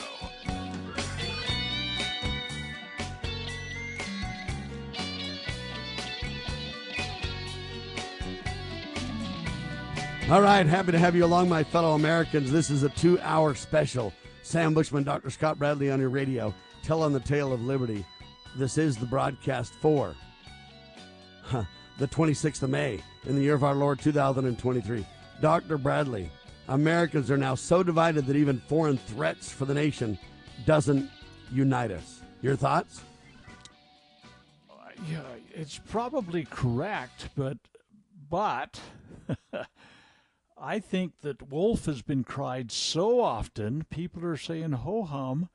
[10.33, 12.51] All right, happy to have you along, my fellow Americans.
[12.51, 14.15] This is a two hour special.
[14.43, 15.29] Sam Bushman, Dr.
[15.29, 18.07] Scott Bradley on your radio, telling the tale of liberty.
[18.57, 20.30] This is the broadcast for huh,
[22.01, 25.07] the 26th of May in the year of our Lord 2023.
[25.43, 25.77] Dr.
[25.77, 26.31] Bradley,
[26.67, 30.19] Americans are now so divided that even foreign threats for the nation
[30.65, 31.11] doesn't
[31.53, 32.23] unite us.
[32.41, 33.03] Your thoughts?
[34.71, 34.75] Uh,
[35.11, 35.21] yeah,
[35.55, 37.59] it's probably correct, but
[38.31, 38.81] but
[40.59, 45.51] I think that wolf has been cried so often, people are saying ho hum.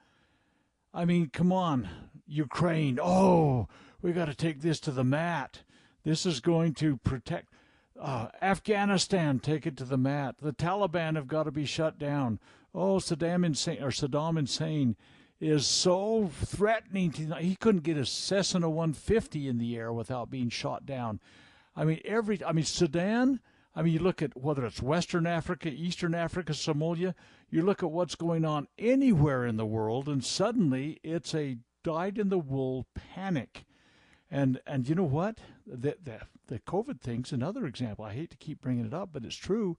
[0.93, 1.89] I mean, come on,
[2.27, 2.99] Ukraine.
[3.01, 3.67] Oh,
[3.99, 5.63] we got to take this to the mat.
[6.05, 7.49] This is going to protect
[7.99, 9.39] uh, Afghanistan.
[9.39, 10.35] Take it to the mat.
[10.41, 12.39] The Taliban have got to be shut down.
[12.73, 14.95] Oh, Saddam insane or Saddam insane
[15.41, 17.11] is so threatening.
[17.11, 21.19] To, he couldn't get a Cessna 150 in the air without being shot down.
[21.75, 22.41] I mean, every.
[22.45, 23.41] I mean, Sudan
[23.75, 27.13] I mean, you look at whether it's Western Africa, Eastern Africa, Somalia,
[27.49, 32.17] you look at what's going on anywhere in the world, and suddenly it's a dyed
[32.17, 33.65] in the wool panic.
[34.29, 35.39] And and you know what?
[35.67, 38.05] The, the, the COVID thing's another example.
[38.05, 39.77] I hate to keep bringing it up, but it's true.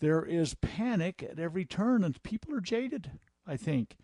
[0.00, 3.12] There is panic at every turn, and people are jaded.
[3.46, 3.96] I think,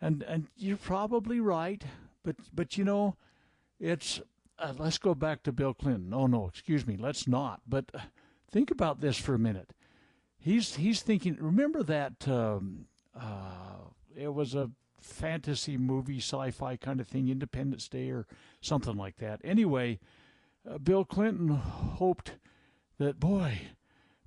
[0.00, 1.84] and and you're probably right.
[2.22, 3.16] But but you know,
[3.78, 4.20] it's
[4.58, 6.12] uh, let's go back to Bill Clinton.
[6.12, 7.60] Oh no, excuse me, let's not.
[7.66, 7.90] But
[8.50, 9.74] Think about this for a minute.
[10.38, 11.36] He's he's thinking.
[11.38, 14.70] Remember that um, uh, it was a
[15.00, 18.26] fantasy movie, sci-fi kind of thing, Independence Day or
[18.60, 19.40] something like that.
[19.44, 19.98] Anyway,
[20.68, 22.32] uh, Bill Clinton hoped
[22.98, 23.60] that boy,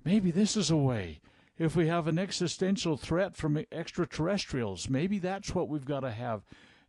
[0.04, 1.20] maybe this is a way.
[1.58, 6.42] If we have an existential threat from extraterrestrials, maybe that's what we've got to have.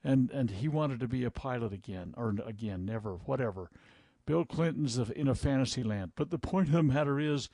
[0.03, 3.69] And and he wanted to be a pilot again, or again, never, whatever.
[4.25, 6.13] Bill Clinton's in a fantasy land.
[6.15, 7.49] But the point of the matter is,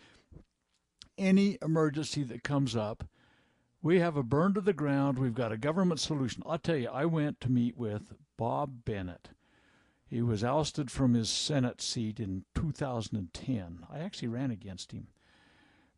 [1.18, 3.04] any emergency that comes up,
[3.82, 5.18] we have a burn to the ground.
[5.18, 6.44] We've got a government solution.
[6.46, 9.30] I'll tell you, I went to meet with Bob Bennett.
[10.06, 13.86] He was ousted from his Senate seat in 2010.
[13.92, 15.08] I actually ran against him.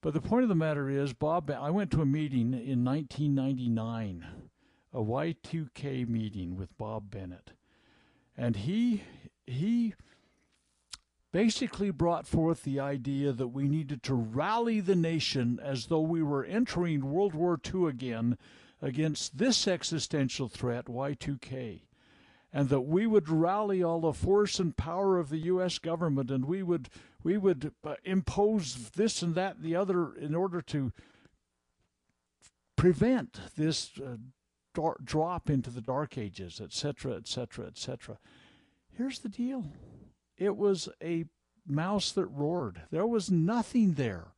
[0.01, 4.25] But the point of the matter is, Bob, I went to a meeting in 1999,
[4.93, 7.51] a Y2K meeting with Bob Bennett,
[8.35, 9.03] and he
[9.45, 9.93] he
[11.31, 16.21] basically brought forth the idea that we needed to rally the nation as though we
[16.21, 18.37] were entering World War II again
[18.81, 21.81] against this existential threat, Y2K.
[22.53, 25.77] And that we would rally all the force and power of the U.S.
[25.79, 26.89] government, and we would
[27.23, 30.91] we would uh, impose this and that and the other in order to
[32.75, 34.17] prevent this uh,
[35.03, 38.17] drop into the dark ages, etc., etc., etc.
[38.97, 39.65] Here's the deal
[40.41, 41.25] it was a
[41.67, 42.81] mouse that roared.
[42.89, 44.33] There was nothing there.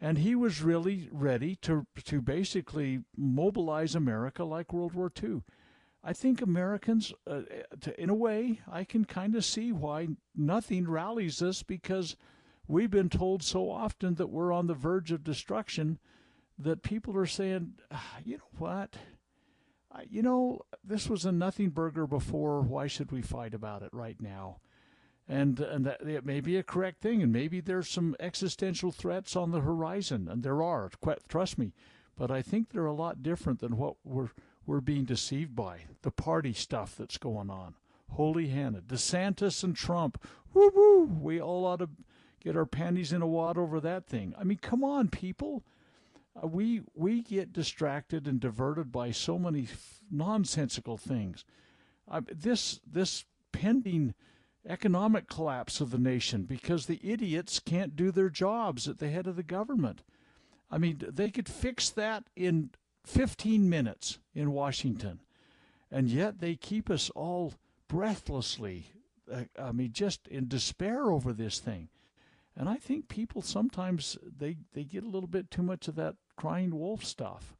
[0.00, 5.42] And he was really ready to, to basically mobilize America like World War II.
[6.02, 7.42] I think Americans, uh,
[7.80, 12.16] to, in a way, I can kind of see why nothing rallies us because
[12.66, 15.98] we've been told so often that we're on the verge of destruction
[16.58, 18.96] that people are saying, ah, you know what?
[20.08, 22.62] You know, this was a nothing burger before.
[22.62, 24.60] Why should we fight about it right now?
[25.28, 29.36] And and that it may be a correct thing, and maybe there's some existential threats
[29.36, 30.90] on the horizon, and there are.
[31.28, 31.72] Trust me,
[32.16, 34.30] but I think they're a lot different than what we're
[34.66, 35.80] we're being deceived by.
[36.02, 37.74] The party stuff that's going on.
[38.12, 40.22] Holy Hannah, DeSantis and Trump.
[40.54, 41.04] Woo woo!
[41.04, 41.90] We all ought to
[42.40, 44.34] get our panties in a wad over that thing.
[44.38, 45.62] I mean, come on, people.
[46.42, 51.44] Uh, we we get distracted and diverted by so many f- nonsensical things.
[52.10, 54.14] Uh, this this pending
[54.68, 59.26] economic collapse of the nation because the idiots can't do their jobs at the head
[59.26, 60.02] of the government.
[60.70, 62.70] I mean, they could fix that in
[63.04, 65.20] 15 minutes in Washington,
[65.90, 67.54] and yet they keep us all
[67.88, 68.92] breathlessly,
[69.32, 71.88] uh, I mean, just in despair over this thing.
[72.54, 76.16] And I think people sometimes they, they get a little bit too much of that
[76.36, 77.56] crying wolf stuff.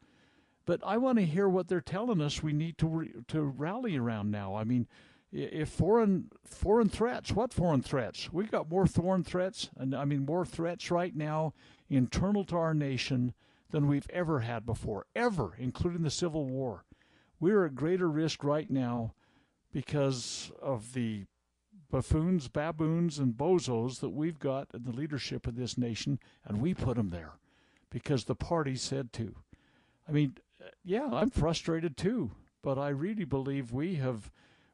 [0.66, 3.96] But I want to hear what they're telling us we need to re- to rally
[3.96, 4.54] around now.
[4.54, 4.86] I mean,
[5.32, 8.32] if foreign foreign threats, what foreign threats?
[8.32, 11.52] We've got more foreign threats, and I mean more threats right now
[11.90, 13.34] internal to our nation
[13.70, 16.84] than we've ever had before, ever, including the Civil War.
[17.40, 19.14] We're at greater risk right now
[19.72, 21.26] because of the
[21.90, 26.74] buffoons, baboons, and bozos that we've got in the leadership of this nation, and we
[26.74, 27.32] put them there
[27.90, 29.34] because the party said to.
[30.08, 30.36] I mean,
[30.84, 32.30] yeah, I'm frustrated too,
[32.62, 34.30] but I really believe we have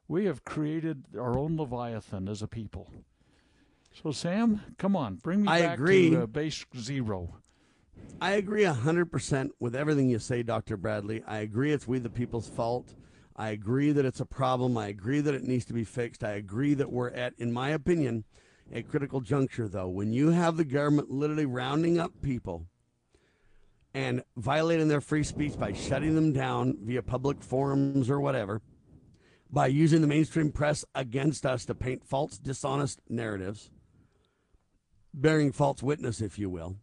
[0.07, 2.91] we have created our own leviathan as a people.
[4.03, 6.09] So, Sam, come on, bring me I back agree.
[6.11, 7.35] to uh, base zero.
[8.19, 10.77] I agree 100% with everything you say, Dr.
[10.77, 11.23] Bradley.
[11.25, 12.93] I agree it's we the people's fault.
[13.37, 14.77] I agree that it's a problem.
[14.77, 16.23] I agree that it needs to be fixed.
[16.23, 18.23] I agree that we're at, in my opinion,
[18.71, 19.89] a critical juncture, though.
[19.89, 22.65] When you have the government literally rounding up people
[23.93, 28.61] and violating their free speech by shutting them down via public forums or whatever,
[29.55, 33.71] by using the mainstream press against us to paint false, dishonest narratives,
[35.13, 36.75] bearing false witness, if you will.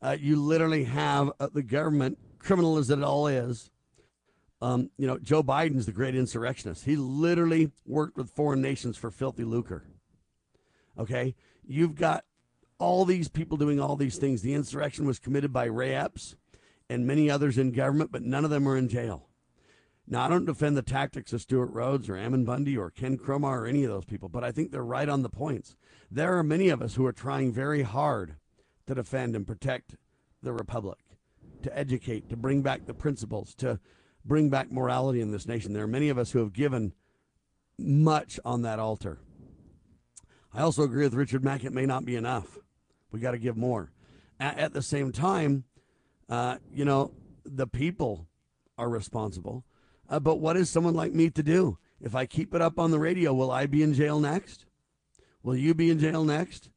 [0.00, 3.70] Uh, you literally have uh, the government, criminal as it all is.
[4.62, 6.86] Um, you know, Joe Biden's the great insurrectionist.
[6.86, 9.84] He literally worked with foreign nations for filthy lucre.
[10.98, 11.34] Okay?
[11.66, 12.24] You've got
[12.78, 14.40] all these people doing all these things.
[14.40, 16.34] The insurrection was committed by Ray Epps
[16.88, 19.29] and many others in government, but none of them are in jail.
[20.12, 23.60] Now, I don't defend the tactics of Stewart Rhodes or Ammon Bundy or Ken Cromar
[23.60, 25.76] or any of those people, but I think they're right on the points.
[26.10, 28.34] There are many of us who are trying very hard
[28.88, 29.94] to defend and protect
[30.42, 30.98] the republic,
[31.62, 33.78] to educate, to bring back the principles, to
[34.24, 35.74] bring back morality in this nation.
[35.74, 36.92] There are many of us who have given
[37.78, 39.20] much on that altar.
[40.52, 42.58] I also agree with Richard Mack, it may not be enough.
[43.12, 43.92] We got to give more.
[44.40, 45.64] At, at, the same time,
[46.28, 47.12] uh, you know,
[47.44, 48.26] the people
[48.76, 49.64] are responsible.
[50.10, 51.78] Uh, but what is someone like me to do?
[52.00, 54.66] If I keep it up on the radio, will I be in jail next?
[55.42, 56.68] Will you be in jail next?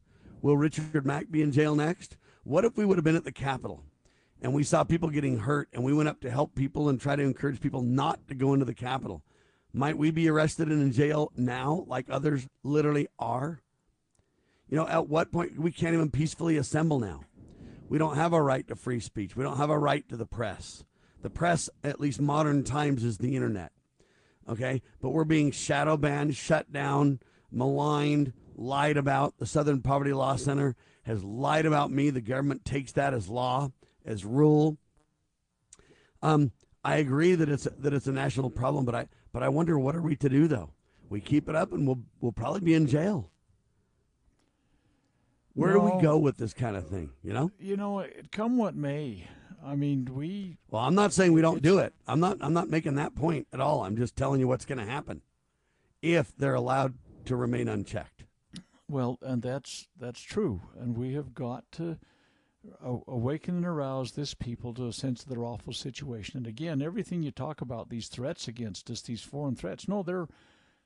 [0.41, 2.15] Will Richard Mack be in jail next?
[2.43, 3.83] What if we would have been at the Capitol
[4.41, 7.15] and we saw people getting hurt and we went up to help people and try
[7.15, 9.23] to encourage people not to go into the Capitol?
[9.73, 13.61] Might we be arrested and in jail now like others literally are?
[14.69, 17.21] You know, at what point we can't even peacefully assemble now?
[17.89, 19.35] We don't have a right to free speech.
[19.35, 20.83] We don't have a right to the press.
[21.23, 23.71] The press, at least modern times, is the internet.
[24.47, 24.81] Okay?
[25.01, 27.19] But we're being shadow banned, shut down,
[27.51, 29.37] maligned, lied about.
[29.39, 32.09] The Southern Poverty Law Center has lied about me.
[32.09, 33.71] The government takes that as law,
[34.05, 34.77] as rule.
[36.21, 36.51] Um,
[36.83, 39.95] I agree that it's that it's a national problem, but I but I wonder what
[39.95, 40.71] are we to do though?
[41.09, 43.29] We keep it up, and we'll we'll probably be in jail.
[45.53, 45.87] Where No.
[45.89, 47.11] do we go with this kind of thing?
[47.23, 47.51] You know.
[47.59, 49.27] You know, come what may.
[49.65, 51.93] I mean, we Well, I'm not saying we don't do it.
[52.07, 52.37] I'm not.
[52.41, 53.83] I'm not making that point at all.
[53.83, 55.21] I'm just telling you what's going to happen
[56.01, 56.95] if they're allowed
[57.25, 58.25] to remain unchecked.
[58.89, 61.97] Well, and that's that's true, and we have got to
[63.07, 66.37] awaken and arouse this people to a sense of their awful situation.
[66.37, 70.27] And again, everything you talk about, these threats against us, these foreign threats, no, they're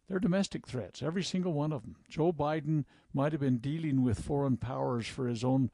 [0.08, 1.98] they're domestic threats, every single one of them.
[2.08, 5.70] Joe Biden might have been dealing with foreign powers for his own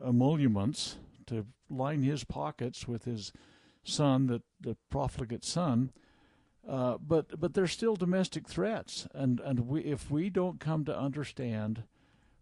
[0.00, 3.32] emoluments to line his pockets with his
[3.84, 5.92] son, the the profligate son.
[6.68, 10.96] Uh, but but they're still domestic threats, and and we if we don't come to
[10.96, 11.84] understand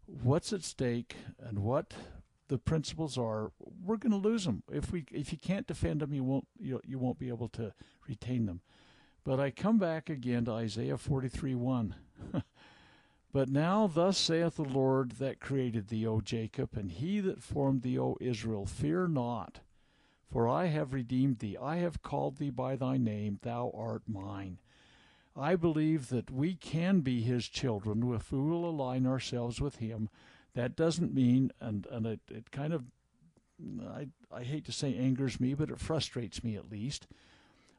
[0.07, 1.95] what's at stake and what
[2.49, 3.53] the principles are,
[3.83, 4.63] we're going to lose them.
[4.71, 7.73] If we if you can't defend them, you won't you, you won't be able to
[8.09, 8.61] retain them.
[9.25, 11.95] But I come back again to Isaiah forty three one.
[13.33, 17.83] But now thus saith the Lord that created thee, O Jacob, and he that formed
[17.83, 19.61] thee, O Israel, fear not.
[20.31, 24.59] For I have redeemed thee, I have called thee by thy name, thou art mine.
[25.37, 30.09] I believe that we can be his children if we will align ourselves with him.
[30.55, 32.85] That doesn't mean, and, and it, it kind of,
[33.81, 37.07] I, I hate to say angers me, but it frustrates me at least.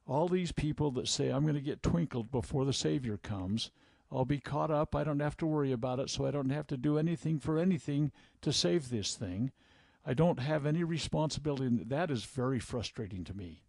[0.08, 3.70] All these people that say, I'm going to get twinkled before the Savior comes,
[4.12, 6.68] I'll be caught up, I don't have to worry about it, so I don't have
[6.68, 9.52] to do anything for anything to save this thing.
[10.06, 11.70] I don't have any responsibility.
[11.70, 13.62] That is very frustrating to me.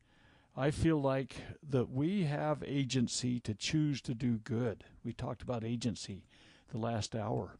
[0.56, 1.36] I feel like
[1.66, 4.84] that we have agency to choose to do good.
[5.04, 6.26] We talked about agency
[6.70, 7.58] the last hour.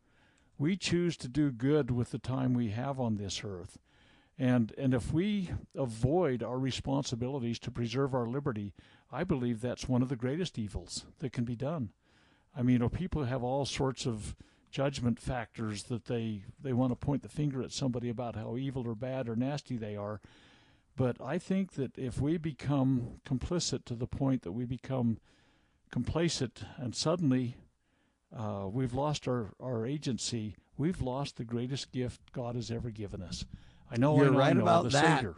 [0.58, 3.78] We choose to do good with the time we have on this earth.
[4.38, 8.74] And and if we avoid our responsibilities to preserve our liberty,
[9.10, 11.90] I believe that's one of the greatest evils that can be done.
[12.56, 14.34] I mean, you know, people have all sorts of
[14.70, 18.86] judgment factors that they they want to point the finger at somebody about how evil
[18.86, 20.20] or bad or nasty they are.
[20.96, 25.18] But I think that if we become complicit to the point that we become
[25.90, 27.56] complacent and suddenly
[28.36, 33.22] uh, we've lost our, our agency, we've lost the greatest gift God has ever given
[33.22, 33.44] us.
[33.90, 35.16] I know, I You're know, I right know, about the that.
[35.18, 35.34] Savior.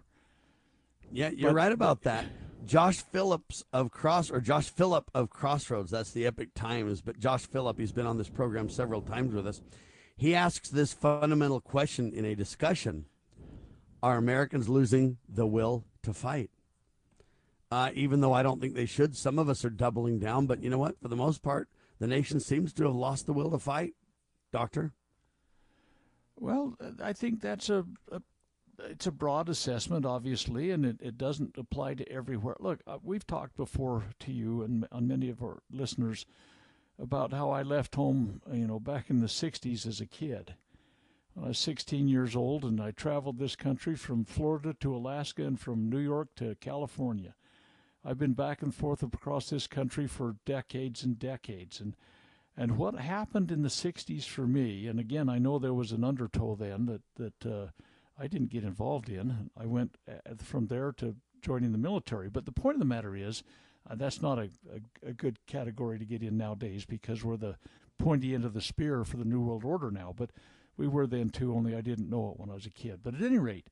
[1.12, 2.24] Yeah, you're But- right about that.
[2.66, 5.90] Josh Phillips of Cross or Josh Philipp of Crossroads.
[5.90, 9.46] That's the Epoch Times, but Josh Philipp, he's been on this program several times with
[9.46, 9.60] us.
[10.16, 13.06] He asks this fundamental question in a discussion:
[14.02, 16.50] Are Americans losing the will to fight?
[17.70, 20.46] Uh, even though I don't think they should, some of us are doubling down.
[20.46, 21.00] But you know what?
[21.00, 23.94] For the most part, the nation seems to have lost the will to fight.
[24.52, 24.92] Doctor.
[26.36, 28.20] Well, I think that's a, a
[28.90, 32.56] it's a broad assessment, obviously, and it, it doesn't apply to everywhere.
[32.60, 36.26] Look, uh, we've talked before to you and on many of our listeners
[36.98, 40.54] about how I left home, you know, back in the 60s as a kid.
[41.36, 45.58] I was 16 years old, and I traveled this country from Florida to Alaska and
[45.58, 47.34] from New York to California.
[48.04, 51.96] I've been back and forth across this country for decades and decades, and
[52.56, 56.04] and what happened in the 60s for me, and again, I know there was an
[56.04, 57.66] undertow then that that uh,
[58.18, 59.50] I didn't get involved in.
[59.56, 62.28] I went uh, from there to joining the military.
[62.28, 63.42] But the point of the matter is,
[63.88, 67.56] uh, that's not a, a, a, good category to get in nowadays because we're the
[67.98, 70.14] pointy end of the spear for the New World Order now.
[70.16, 70.30] But
[70.76, 73.00] we were then too, only I didn't know it when I was a kid.
[73.02, 73.68] But at any rate,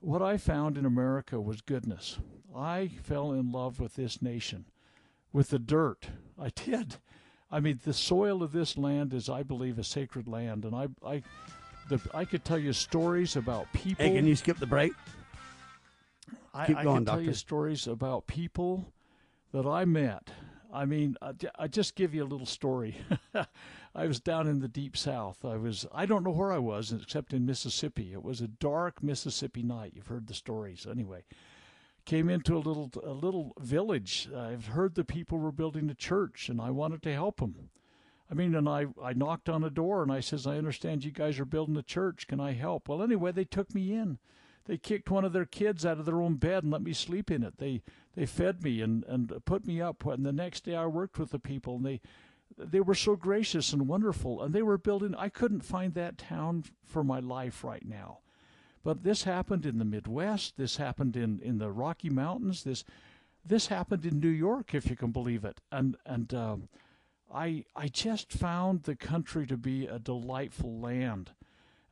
[0.00, 2.18] what I found in America was goodness.
[2.54, 4.66] I fell in love with this nation,
[5.32, 6.08] with the dirt.
[6.38, 6.96] I did.
[7.50, 10.88] I mean, the soil of this land is, I believe, a sacred land, and I,
[11.06, 11.22] I
[11.88, 14.04] the, I could tell you stories about people.
[14.04, 14.92] Hey, can you skip the break?
[16.52, 17.20] I, Keep I going, can doctor.
[17.20, 18.92] tell you stories about people
[19.52, 20.30] that I met.
[20.72, 22.96] I mean, I, I just give you a little story.
[23.94, 25.44] I was down in the deep south.
[25.44, 28.12] I was I don't know where I was except in Mississippi.
[28.12, 29.92] It was a dark Mississippi night.
[29.94, 31.24] You've heard the stories anyway.
[32.04, 34.28] Came into a little a little village.
[34.36, 37.70] I've heard the people were building a church, and I wanted to help them.
[38.30, 41.10] I mean, and I, I knocked on a door and I says, I understand you
[41.10, 42.26] guys are building a church.
[42.26, 42.88] Can I help?
[42.88, 44.18] Well, anyway, they took me in.
[44.66, 47.30] They kicked one of their kids out of their own bed and let me sleep
[47.30, 47.58] in it.
[47.58, 47.82] They
[48.14, 50.06] they fed me and, and put me up.
[50.06, 52.00] And the next day I worked with the people and they
[52.56, 54.42] they were so gracious and wonderful.
[54.42, 55.14] And they were building.
[55.16, 58.20] I couldn't find that town for my life right now.
[58.82, 60.56] But this happened in the Midwest.
[60.56, 62.64] This happened in, in the Rocky Mountains.
[62.64, 62.84] This
[63.44, 65.60] this happened in New York, if you can believe it.
[65.70, 66.68] And and um,
[67.34, 71.32] I I just found the country to be a delightful land.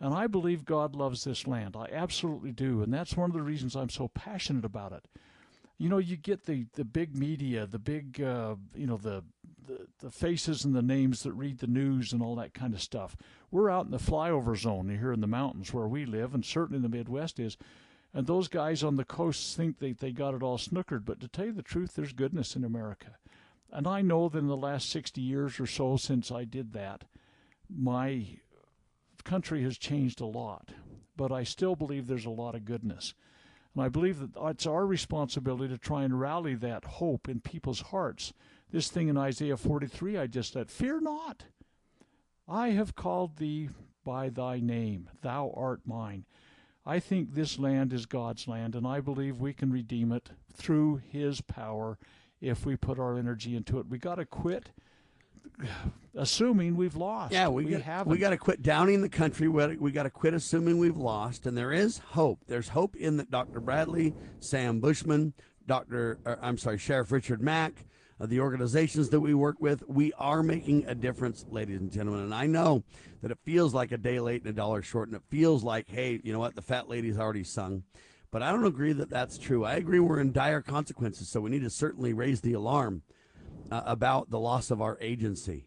[0.02, 1.76] And I believe God loves this land.
[1.76, 2.82] I absolutely do.
[2.82, 5.04] And that's one of the reasons I'm so passionate about it.
[5.78, 9.22] You know, you get the, the big media, the big, uh, you know, the,
[9.64, 12.82] the, the faces and the names that read the news and all that kind of
[12.82, 13.16] stuff.
[13.52, 16.82] We're out in the flyover zone here in the mountains where we live, and certainly
[16.82, 17.56] the Midwest is.
[18.12, 21.04] And those guys on the coast think they, they got it all snookered.
[21.04, 23.18] But to tell you the truth, there's goodness in America.
[23.72, 27.04] And I know that in the last 60 years or so since I did that,
[27.74, 28.26] my
[29.24, 30.68] country has changed a lot.
[31.16, 33.14] But I still believe there's a lot of goodness.
[33.74, 37.80] And I believe that it's our responsibility to try and rally that hope in people's
[37.80, 38.34] hearts.
[38.70, 41.44] This thing in Isaiah 43 I just said, Fear not.
[42.46, 43.70] I have called thee
[44.04, 45.08] by thy name.
[45.22, 46.26] Thou art mine.
[46.84, 51.00] I think this land is God's land, and I believe we can redeem it through
[51.08, 51.96] his power
[52.42, 53.86] if we put our energy into it.
[53.88, 54.70] We got to quit
[56.16, 57.32] assuming we've lost.
[57.32, 58.10] Yeah, we, we haven't.
[58.10, 59.48] we got to quit downing the country.
[59.48, 62.40] We, we got to quit assuming we've lost, and there is hope.
[62.48, 63.60] There's hope in that Dr.
[63.60, 65.32] Bradley, Sam Bushman,
[65.66, 66.18] Dr.
[66.26, 67.84] Or, I'm sorry, Sheriff Richard Mack,
[68.20, 72.24] uh, the organizations that we work with, we are making a difference, ladies and gentlemen.
[72.24, 72.82] And I know
[73.22, 75.88] that it feels like a day late and a dollar short, and it feels like,
[75.88, 77.84] hey, you know what, the fat lady's already sung.
[78.32, 79.64] But I don't agree that that's true.
[79.64, 83.02] I agree we're in dire consequences, so we need to certainly raise the alarm
[83.70, 85.66] uh, about the loss of our agency.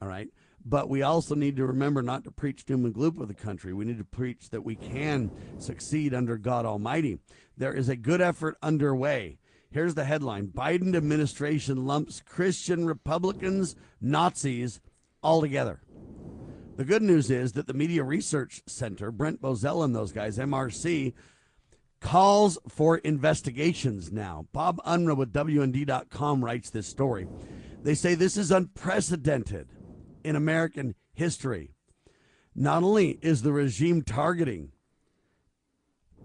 [0.00, 0.28] All right.
[0.64, 3.72] But we also need to remember not to preach doom and gloom for the country.
[3.72, 7.18] We need to preach that we can succeed under God Almighty.
[7.56, 9.38] There is a good effort underway.
[9.70, 14.80] Here's the headline Biden administration lumps Christian Republicans, Nazis
[15.22, 15.82] all together.
[16.76, 21.12] The good news is that the Media Research Center, Brent Bozell and those guys, MRC,
[22.06, 24.46] calls for investigations now.
[24.52, 27.26] Bob Unruh with WND.com writes this story.
[27.82, 29.70] They say this is unprecedented
[30.22, 31.72] in American history.
[32.54, 34.70] Not only is the regime targeting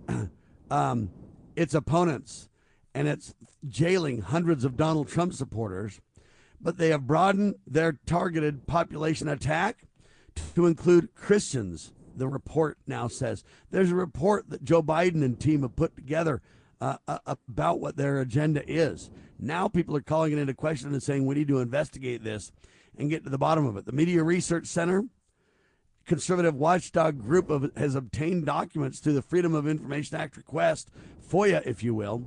[0.69, 1.09] um,
[1.55, 2.47] its opponents
[2.93, 3.33] and it's
[3.67, 5.99] jailing hundreds of Donald Trump supporters,
[6.61, 9.87] but they have broadened their targeted population attack
[10.53, 11.91] to include Christians.
[12.15, 16.41] The report now says there's a report that Joe Biden and team have put together
[16.79, 19.09] uh, uh, about what their agenda is.
[19.39, 22.51] Now people are calling it into question and saying we need to investigate this
[22.97, 23.85] and get to the bottom of it.
[23.85, 25.05] The Media Research Center,
[26.05, 30.89] conservative watchdog group of, has obtained documents through the Freedom of Information Act request,
[31.27, 32.25] FOIA, if you will,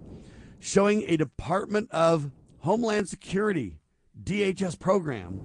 [0.58, 2.30] showing a Department of
[2.60, 3.78] Homeland Security
[4.22, 5.40] DHS program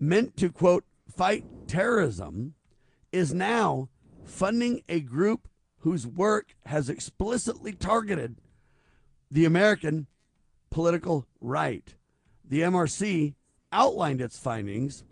[0.00, 0.84] meant to quote
[1.14, 2.54] fight terrorism
[3.14, 3.88] is now
[4.24, 8.40] funding a group whose work has explicitly targeted
[9.30, 10.08] the American
[10.70, 11.94] political right.
[12.44, 13.34] The MRC
[13.70, 15.04] outlined its findings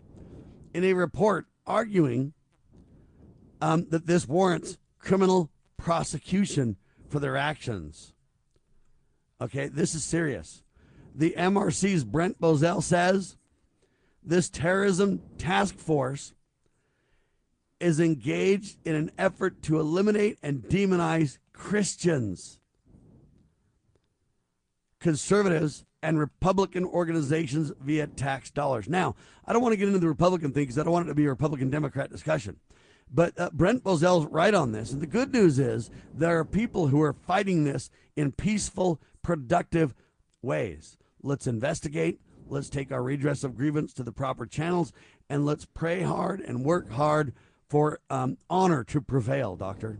[0.73, 2.33] in a report arguing
[3.61, 6.75] um, that this warrants criminal prosecution
[7.07, 8.13] for their actions.
[9.39, 10.63] Okay, this is serious.
[11.15, 13.37] The MRC's Brent Bozell says
[14.21, 16.33] this terrorism task force
[17.83, 22.59] is engaged in an effort to eliminate and demonize Christians,
[24.99, 28.87] conservatives, and Republican organizations via tax dollars.
[28.87, 29.15] Now,
[29.45, 31.15] I don't want to get into the Republican thing because I don't want it to
[31.15, 32.57] be a Republican Democrat discussion.
[33.13, 34.91] But uh, Brent Bozell's right on this.
[34.91, 39.93] And the good news is there are people who are fighting this in peaceful, productive
[40.41, 40.97] ways.
[41.21, 42.19] Let's investigate.
[42.47, 44.93] Let's take our redress of grievance to the proper channels.
[45.29, 47.33] And let's pray hard and work hard
[47.73, 49.97] for um, honor to prevail, Doctor.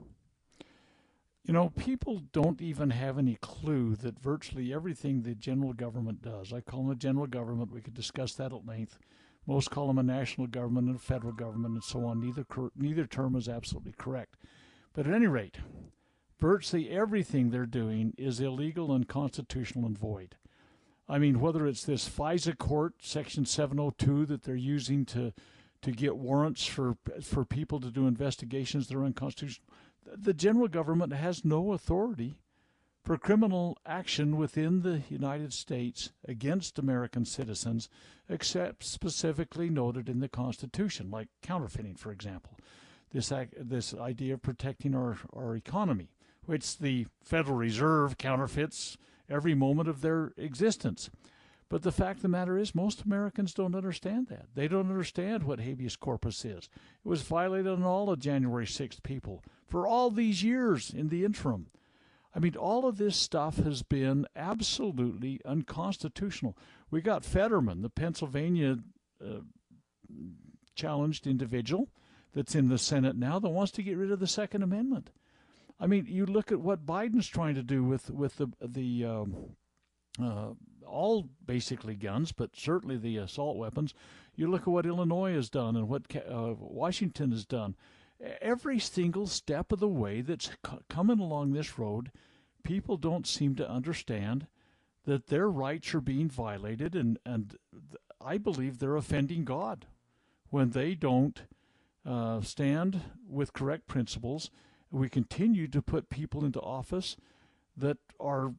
[1.44, 6.54] You know, people don't even have any clue that virtually everything the general government does,
[6.54, 9.00] I call them a general government, we could discuss that at length.
[9.48, 12.22] Most call them a national government and a federal government and so on.
[12.22, 12.46] Neither,
[12.76, 14.36] neither term is absolutely correct.
[14.94, 15.58] But at any rate,
[16.40, 20.36] virtually everything they're doing is illegal, unconstitutional, and void.
[21.10, 25.34] I mean, whether it's this FISA court, Section 702, that they're using to
[25.84, 29.68] to get warrants for for people to do investigations that are unconstitutional.
[30.06, 32.36] The general government has no authority
[33.04, 37.90] for criminal action within the United States against American citizens,
[38.30, 42.58] except specifically noted in the Constitution, like counterfeiting, for example.
[43.12, 46.10] This this idea of protecting our, our economy,
[46.46, 48.98] which the Federal Reserve counterfeits
[49.30, 51.10] every moment of their existence.
[51.74, 54.46] But the fact of the matter is, most Americans don't understand that.
[54.54, 56.70] They don't understand what habeas corpus is.
[57.04, 61.26] It was violated on all of January 6th people for all these years in the
[61.26, 61.72] interim.
[62.36, 66.56] I mean, all of this stuff has been absolutely unconstitutional.
[66.92, 68.78] We got Fetterman, the Pennsylvania
[69.20, 69.40] uh,
[70.76, 71.90] challenged individual
[72.36, 75.10] that's in the Senate now that wants to get rid of the Second Amendment.
[75.80, 79.56] I mean, you look at what Biden's trying to do with with the the um,
[80.22, 80.50] uh,
[80.88, 83.94] all basically guns, but certainly the assault weapons.
[84.36, 87.76] You look at what Illinois has done and what uh, Washington has done.
[88.42, 90.52] Every single step of the way that's
[90.90, 92.12] coming along this road,
[92.64, 94.48] people don't seem to understand
[95.06, 97.58] that their rights are being violated, and, and
[98.22, 99.86] I believe they're offending God
[100.50, 101.42] when they don't
[102.06, 104.50] uh, stand with correct principles.
[104.92, 107.18] We continue to put people into office
[107.76, 108.54] that are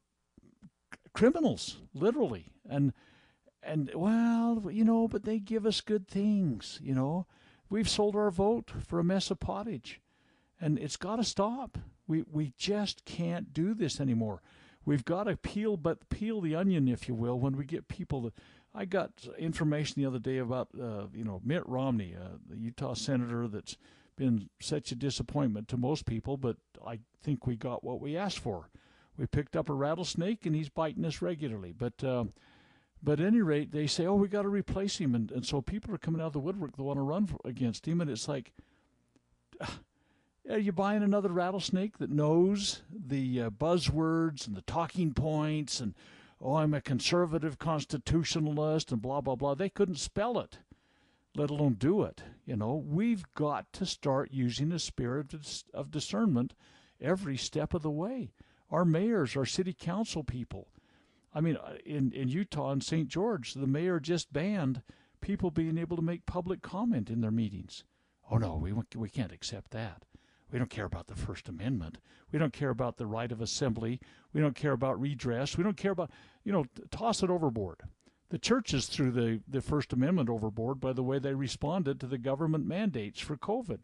[1.14, 2.50] criminals, literally.
[2.68, 2.92] And
[3.62, 7.26] and well, you know, but they give us good things, you know.
[7.70, 10.02] We've sold our vote for a mess of pottage.
[10.60, 11.78] And it's got to stop.
[12.06, 14.42] We we just can't do this anymore.
[14.84, 18.20] We've got to peel but peel the onion, if you will, when we get people
[18.22, 18.34] that
[18.74, 22.94] I got information the other day about uh, you know Mitt Romney, uh, the Utah
[22.94, 23.78] senator that's
[24.16, 28.38] been such a disappointment to most people, but I think we got what we asked
[28.38, 28.68] for
[29.16, 31.72] we picked up a rattlesnake and he's biting us regularly.
[31.72, 32.24] But uh,
[33.02, 35.60] but at any rate, they say, oh, we got to replace him, and, and so
[35.60, 38.10] people are coming out of the woodwork They want to run for, against him, and
[38.10, 38.52] it's like.
[40.50, 45.94] Are you buying another rattlesnake that knows the uh, buzzwords and the talking points and,
[46.38, 49.54] oh, I'm a conservative constitutionalist and blah, blah, blah?
[49.54, 50.58] They couldn't spell it,
[51.34, 52.22] let alone do it.
[52.44, 55.32] You know, we've got to start using a spirit
[55.72, 56.52] of discernment
[57.00, 58.30] every step of the way
[58.70, 60.68] our mayors, our city council people.
[61.34, 63.08] I mean, uh, in, in Utah and St.
[63.08, 64.82] George, the mayor just banned
[65.20, 67.84] people being able to make public comment in their meetings.
[68.30, 70.04] Oh, no, we, we can't accept that.
[70.52, 71.98] We don't care about the First Amendment.
[72.30, 74.00] We don't care about the right of assembly.
[74.32, 75.58] We don't care about redress.
[75.58, 76.10] We don't care about,
[76.44, 77.80] you know, toss it overboard.
[78.28, 82.18] The churches threw the, the First Amendment overboard by the way they responded to the
[82.18, 83.80] government mandates for COVID.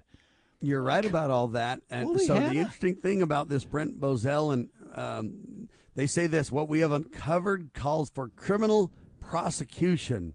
[0.61, 1.81] You're right about all that.
[1.91, 2.51] And Holy so Hannah.
[2.51, 6.93] the interesting thing about this Brent Bozell and um, they say this: what we have
[6.93, 10.35] uncovered calls for criminal prosecution.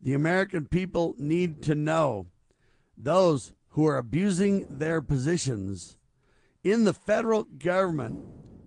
[0.00, 2.26] The American people need to know
[2.96, 5.96] those who are abusing their positions
[6.62, 8.20] in the federal government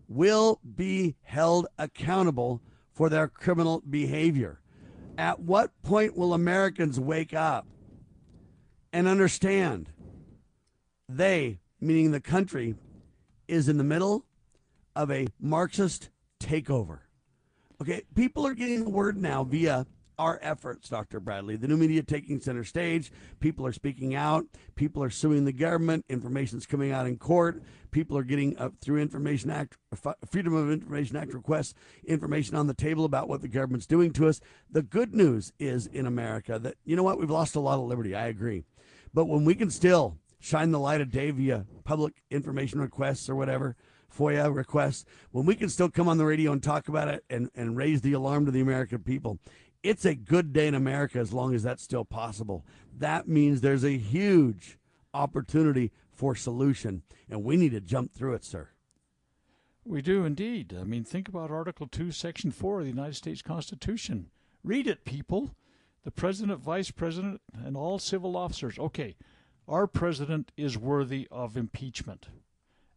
[0.07, 2.61] will be held accountable
[2.91, 4.59] for their criminal behavior.
[5.17, 7.67] At what point will Americans wake up
[8.91, 9.91] and understand
[11.09, 12.75] they, meaning the country,
[13.47, 14.25] is in the middle
[14.95, 16.09] of a Marxist
[16.39, 16.99] takeover.
[17.81, 19.85] Okay, people are getting the word now via
[20.19, 21.19] our efforts, Dr.
[21.19, 21.55] Bradley.
[21.55, 23.11] The new media taking center stage.
[23.39, 24.45] People are speaking out.
[24.75, 26.05] People are suing the government.
[26.09, 27.61] Information's coming out in court.
[27.91, 29.77] People are getting uh, through Information Act,
[30.29, 31.73] Freedom of Information Act requests,
[32.05, 34.41] information on the table about what the government's doing to us.
[34.69, 37.85] The good news is in America that you know what we've lost a lot of
[37.85, 38.15] liberty.
[38.15, 38.65] I agree,
[39.13, 43.35] but when we can still shine the light of day via public information requests or
[43.35, 43.75] whatever,
[44.15, 47.49] FOIA requests, when we can still come on the radio and talk about it and,
[47.55, 49.39] and raise the alarm to the American people,
[49.83, 52.65] it's a good day in America as long as that's still possible.
[52.97, 54.77] That means there's a huge
[55.13, 58.69] opportunity for solution, and we need to jump through it, sir.
[59.85, 60.75] We do indeed.
[60.77, 64.29] I mean, think about Article 2, Section 4 of the United States Constitution.
[64.63, 65.55] Read it, people.
[66.03, 68.77] The president, vice president, and all civil officers.
[68.77, 69.15] Okay,
[69.67, 72.27] our president is worthy of impeachment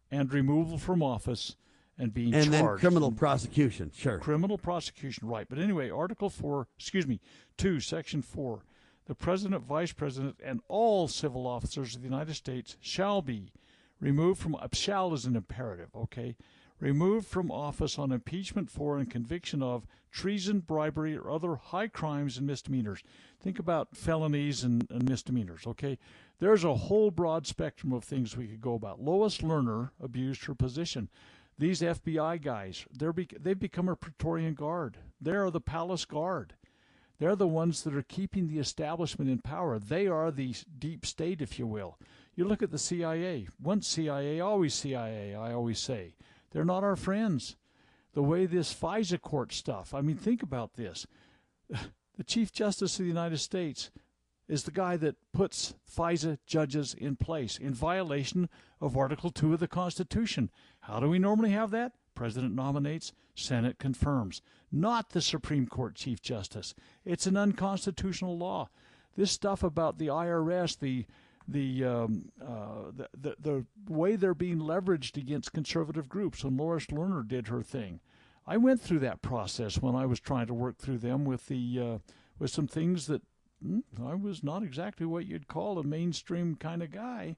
[0.09, 1.55] and removal from office
[1.97, 2.53] and being and charged.
[2.53, 4.17] then criminal prosecution, sure.
[4.19, 5.47] Criminal prosecution, right.
[5.47, 7.19] But anyway, Article 4, excuse me,
[7.57, 8.63] 2, Section 4.
[9.05, 13.51] The President, Vice President, and all civil officers of the United States shall be
[13.99, 16.35] removed from, shall is an imperative, okay?
[16.79, 22.37] Removed from office on impeachment for and conviction of treason, bribery, or other high crimes
[22.37, 23.03] and misdemeanors.
[23.41, 25.97] Think about felonies and, and misdemeanors, okay?
[26.39, 29.01] There's a whole broad spectrum of things we could go about.
[29.01, 31.09] Lois Lerner abused her position.
[31.57, 34.97] These FBI guys, they're be- they've become a Praetorian Guard.
[35.19, 36.53] They are the Palace Guard.
[37.19, 39.77] They're the ones that are keeping the establishment in power.
[39.77, 41.99] They are the deep state, if you will.
[42.35, 43.47] You look at the CIA.
[43.61, 46.15] Once CIA, always CIA, I always say.
[46.51, 47.57] They're not our friends.
[48.13, 51.05] The way this FISA court stuff, I mean, think about this.
[52.21, 53.89] The Chief Justice of the United States
[54.47, 58.47] is the guy that puts FISA judges in place in violation
[58.79, 60.51] of Article 2 of the Constitution.
[60.81, 61.93] How do we normally have that?
[62.13, 64.43] President nominates, Senate confirms.
[64.71, 66.75] Not the Supreme Court Chief Justice.
[67.05, 68.69] It's an unconstitutional law.
[69.17, 71.07] This stuff about the IRS, the
[71.47, 76.43] the, um, uh, the, the the way they're being leveraged against conservative groups.
[76.43, 77.99] When Lois Lerner did her thing,
[78.47, 81.79] I went through that process when I was trying to work through them with the
[81.79, 81.97] uh,
[82.39, 83.21] with some things that
[83.63, 87.37] hmm, I was not exactly what you'd call a mainstream kind of guy.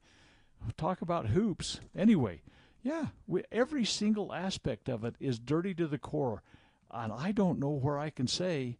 [0.77, 1.81] Talk about hoops.
[1.95, 2.41] Anyway,
[2.81, 6.41] yeah, we, every single aspect of it is dirty to the core,
[6.89, 8.77] and I don't know where I can say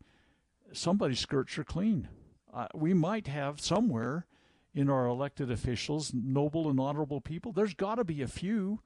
[0.72, 2.08] somebody's skirts are clean.
[2.54, 4.28] Uh, we might have somewhere
[4.74, 7.52] in our elected officials noble and honorable people.
[7.52, 8.80] There's got to be a few,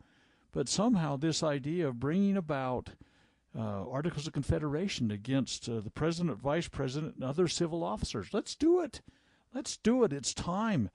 [0.52, 2.92] but somehow this idea of bringing about
[3.56, 8.30] uh, Articles of Confederation against uh, the president, vice president, and other civil officers.
[8.32, 9.02] Let's do it.
[9.54, 10.14] Let's do it.
[10.14, 10.90] It's time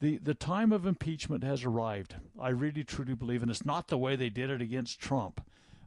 [0.00, 2.16] the the time of impeachment has arrived.
[2.40, 5.44] I really truly believe, and it's not the way they did it against Trump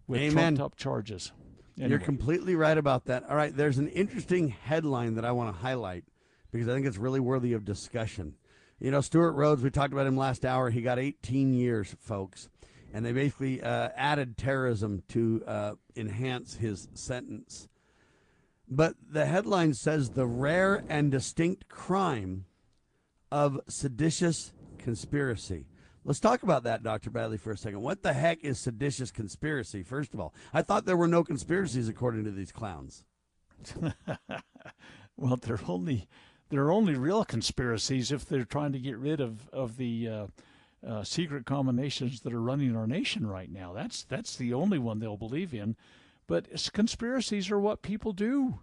[0.08, 0.56] with Amen.
[0.56, 1.32] trumped up charges.
[1.78, 1.92] Anyway.
[1.92, 3.24] You're completely right about that.
[3.30, 6.04] All right, there's an interesting headline that I want to highlight
[6.52, 8.36] because I think it's really worthy of discussion.
[8.80, 10.70] You know, Stewart Rhodes, we talked about him last hour.
[10.70, 12.50] He got 18 years, folks,
[12.94, 17.68] and they basically uh, added terrorism to uh, enhance his sentence.
[18.68, 22.46] But the headline says the rare and distinct crime
[23.32, 25.66] of seditious conspiracy.
[26.04, 27.12] Let's talk about that, Dr.
[27.12, 27.82] Bradley, for a second.
[27.82, 30.34] What the heck is seditious conspiracy, first of all?
[30.54, 33.04] I thought there were no conspiracies according to these clowns.
[35.18, 36.08] well, they're only
[36.50, 40.28] they're only real conspiracies if they're trying to get rid of of the uh,
[40.88, 43.74] uh, secret combinations that are running our nation right now.
[43.74, 45.76] That's that's the only one they'll believe in.
[46.28, 48.60] But conspiracies are what people do.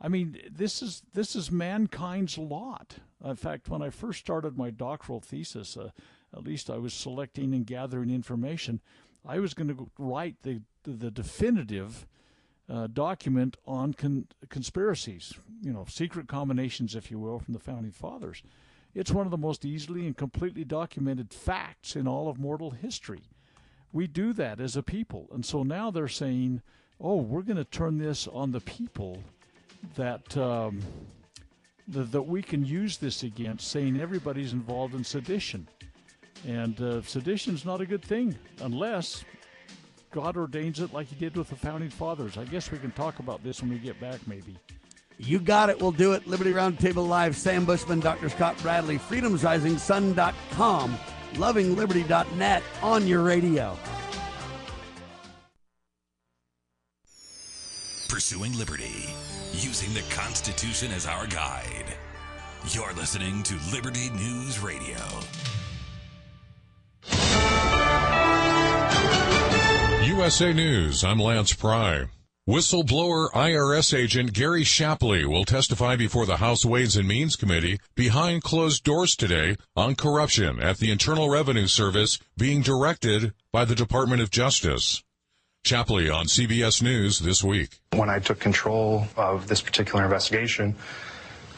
[0.00, 2.96] I mean, this is this is mankind's lot.
[3.24, 5.90] In fact, when I first started my doctoral thesis, uh,
[6.36, 8.80] at least I was selecting and gathering information.
[9.24, 12.06] I was going to write the the definitive
[12.68, 17.92] uh, document on con- conspiracies, you know, secret combinations, if you will, from the founding
[17.92, 18.42] fathers.
[18.94, 23.22] It's one of the most easily and completely documented facts in all of mortal history.
[23.92, 26.62] We do that as a people, and so now they're saying,
[27.00, 29.22] "Oh, we're going to turn this on the people."
[29.96, 30.80] that um,
[31.88, 35.66] that we can use this against, saying everybody's involved in sedition,
[36.46, 39.24] and uh, sedition's not a good thing unless
[40.10, 42.38] God ordains it, like He did with the founding fathers.
[42.38, 44.56] I guess we can talk about this when we get back, maybe.
[45.24, 45.80] You got it.
[45.80, 46.26] We'll do it.
[46.26, 47.36] Liberty Roundtable Live.
[47.36, 48.28] Sam Bushman, Dr.
[48.28, 50.98] Scott Bradley, freedomsrisingsun.com,
[51.34, 53.78] lovingliberty.net on your radio.
[58.08, 59.14] Pursuing liberty
[59.52, 61.94] using the Constitution as our guide.
[62.68, 64.98] You're listening to Liberty News Radio.
[70.04, 72.06] USA News, I'm Lance Pry.
[72.48, 78.42] Whistleblower IRS agent Gary Shapley will testify before the House Ways and Means Committee behind
[78.42, 84.22] closed doors today on corruption at the Internal Revenue Service being directed by the Department
[84.22, 85.04] of Justice.
[85.64, 87.78] Shapley on CBS News this week.
[87.92, 90.74] When I took control of this particular investigation,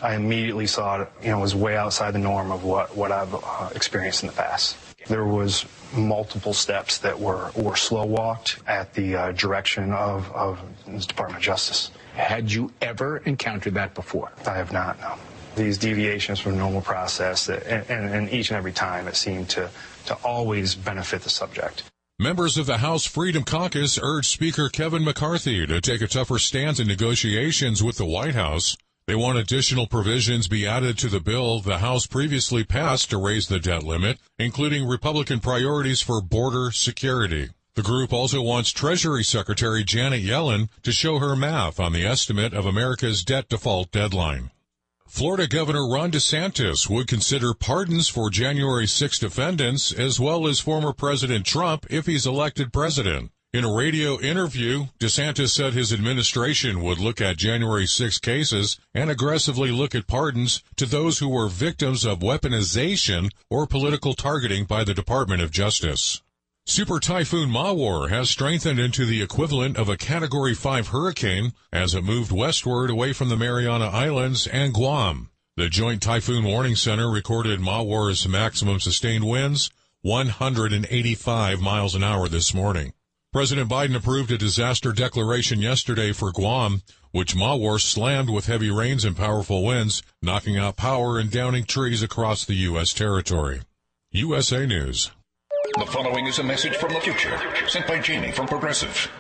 [0.03, 3.35] I immediately saw it, you know, was way outside the norm of what, what I've
[3.35, 4.77] uh, experienced in the past.
[5.07, 10.61] There was multiple steps that were, were slow walked at the uh, direction of, of
[10.87, 11.91] the Department of Justice.
[12.15, 14.33] Had you ever encountered that before?
[14.47, 15.15] I have not, no.
[15.57, 19.49] These deviations from normal process, that, and, and, and each and every time it seemed
[19.51, 19.71] to,
[20.07, 21.85] to always benefit the subject.
[22.19, 26.79] Members of the House Freedom Caucus urged Speaker Kevin McCarthy to take a tougher stance
[26.79, 28.77] in negotiations with the White House.
[29.07, 33.49] They want additional provisions be added to the bill the House previously passed to raise
[33.49, 37.51] the debt limit, including Republican priorities for border security.
[37.75, 42.55] The group also wants Treasury Secretary Janet Yellen to show her math on the estimate
[42.55, 44.51] of America's debt default deadline.
[45.07, 50.95] Florida Governor Ron DeSantis would consider pardons for January 6 defendants as well as former
[50.95, 53.33] President Trump if he's elected president.
[53.55, 59.09] In a radio interview, DeSantis said his administration would look at January 6 cases and
[59.09, 64.83] aggressively look at pardons to those who were victims of weaponization or political targeting by
[64.83, 66.21] the Department of Justice.
[66.67, 72.03] Super Typhoon Mawar has strengthened into the equivalent of a Category 5 hurricane as it
[72.03, 75.31] moved westward away from the Mariana Islands and Guam.
[75.57, 79.71] The Joint Typhoon Warning Center recorded Mawar's maximum sustained winds
[80.03, 82.93] 185 miles an hour this morning.
[83.35, 89.05] President Biden approved a disaster declaration yesterday for Guam, which Mawar slammed with heavy rains
[89.05, 92.93] and powerful winds, knocking out power and downing trees across the U.S.
[92.95, 93.63] territory.
[94.13, 95.11] USA News.
[95.77, 97.37] The following is a message from the future,
[97.67, 99.11] sent by Jamie from Progressive.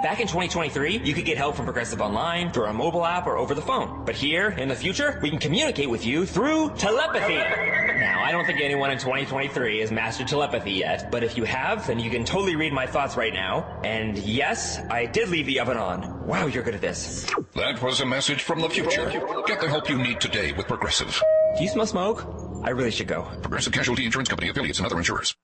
[0.00, 3.36] Back in 2023, you could get help from Progressive Online, through our mobile app, or
[3.36, 4.04] over the phone.
[4.04, 7.34] But here, in the future, we can communicate with you through telepathy.
[7.34, 11.84] Now, I don't think anyone in 2023 has mastered telepathy yet, but if you have,
[11.88, 13.80] then you can totally read my thoughts right now.
[13.82, 16.24] And yes, I did leave the oven on.
[16.28, 17.28] Wow, you're good at this.
[17.56, 19.10] That was a message from the future.
[19.48, 21.20] Get the help you need today with Progressive.
[21.56, 22.24] Do you smell smoke?
[22.62, 23.22] I really should go.
[23.42, 25.34] Progressive Casualty Insurance Company affiliates and other insurers.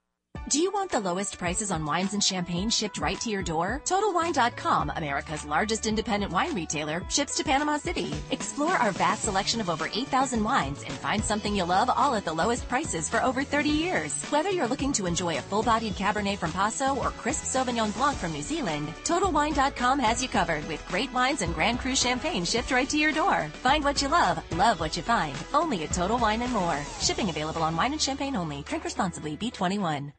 [0.50, 3.80] Do you want the lowest prices on wines and champagne shipped right to your door?
[3.86, 8.12] TotalWine.com, America's largest independent wine retailer, ships to Panama City.
[8.30, 12.26] Explore our vast selection of over 8,000 wines and find something you love all at
[12.26, 14.22] the lowest prices for over 30 years.
[14.26, 18.32] Whether you're looking to enjoy a full-bodied Cabernet from Paso or crisp Sauvignon Blanc from
[18.32, 22.88] New Zealand, TotalWine.com has you covered with great wines and Grand Cru champagne shipped right
[22.90, 23.48] to your door.
[23.62, 25.34] Find what you love, love what you find.
[25.54, 26.84] Only at Total Wine and More.
[27.00, 28.62] Shipping available on wine and champagne only.
[28.64, 29.38] Drink responsibly.
[29.38, 30.12] B21.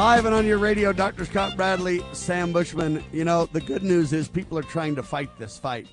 [0.00, 1.26] Live and on your radio, Dr.
[1.26, 3.04] Scott Bradley, Sam Bushman.
[3.12, 5.88] You know, the good news is people are trying to fight this fight.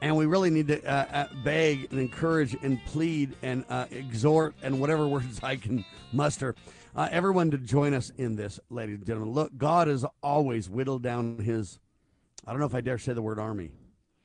[0.00, 4.56] And we really need to uh, uh, beg and encourage and plead and uh, exhort
[4.60, 6.56] and whatever words I can muster
[6.96, 9.32] uh, everyone to join us in this, ladies and gentlemen.
[9.32, 11.78] Look, God has always whittled down his,
[12.44, 13.70] I don't know if I dare say the word army.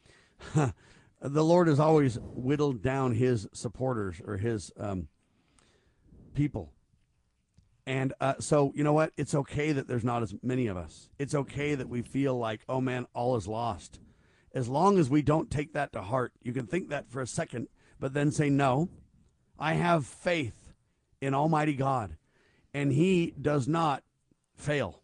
[0.56, 0.74] the
[1.22, 5.08] Lord has always whittled down his supporters or his um,
[6.34, 6.74] people
[7.88, 9.14] and uh, so, you know what?
[9.16, 11.10] It's okay that there's not as many of us.
[11.18, 14.02] It's okay that we feel like, oh man, all is lost.
[14.54, 17.28] As long as we don't take that to heart, you can think that for a
[17.28, 18.90] second, but then say, no,
[19.58, 20.74] I have faith
[21.22, 22.18] in Almighty God,
[22.74, 24.04] and He does not
[24.54, 25.02] fail.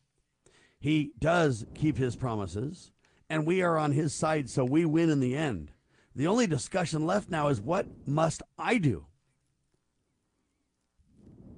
[0.77, 2.91] He does keep His promises,
[3.29, 5.71] and we are on His side, so we win in the end.
[6.17, 9.05] The only discussion left now is what must I do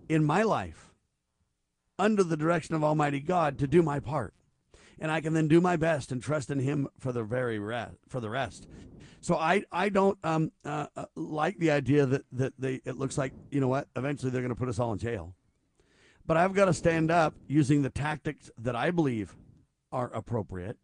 [0.08, 0.92] in my life?
[1.98, 4.34] Under the direction of Almighty God to do my part.
[5.00, 7.98] And I can then do my best and trust in Him for the very rest,
[8.08, 8.68] for the rest.
[9.22, 13.18] So I I don't um uh, uh, like the idea that that they it looks
[13.18, 15.34] like you know what eventually they're going to put us all in jail,
[16.26, 19.36] but I've got to stand up using the tactics that I believe
[19.92, 20.78] are appropriate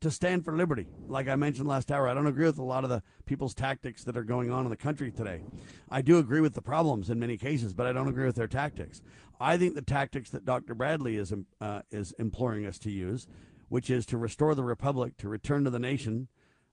[0.00, 0.86] to stand for liberty.
[1.08, 4.04] Like I mentioned last hour, I don't agree with a lot of the people's tactics
[4.04, 5.42] that are going on in the country today.
[5.90, 8.48] I do agree with the problems in many cases, but I don't agree with their
[8.48, 9.00] tactics.
[9.40, 10.74] I think the tactics that Dr.
[10.74, 13.26] Bradley is uh, is imploring us to use,
[13.68, 16.28] which is to restore the republic, to return to the nation,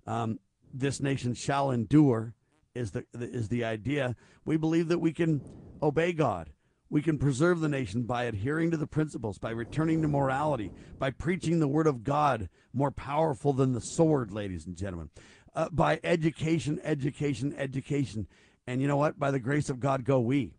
[0.07, 0.39] um,
[0.73, 2.33] this nation shall endure,
[2.73, 4.15] is the is the idea.
[4.45, 5.41] We believe that we can
[5.81, 6.51] obey God.
[6.89, 11.09] We can preserve the nation by adhering to the principles, by returning to morality, by
[11.09, 15.09] preaching the word of God, more powerful than the sword, ladies and gentlemen,
[15.55, 18.27] uh, by education, education, education.
[18.67, 19.17] And you know what?
[19.17, 20.53] By the grace of God, go we.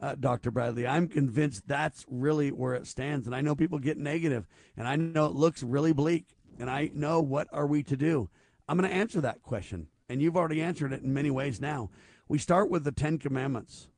[0.00, 0.50] Uh, Dr.
[0.52, 3.26] Bradley, I'm convinced that's really where it stands.
[3.26, 4.46] And I know people get negative,
[4.76, 6.26] and I know it looks really bleak,
[6.58, 8.30] and I know what are we to do?
[8.68, 11.90] I'm going to answer that question, and you've already answered it in many ways now.
[12.28, 13.88] We start with the Ten Commandments,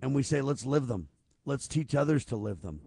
[0.00, 1.08] and we say, let's live them.
[1.44, 2.80] Let's teach others to live them.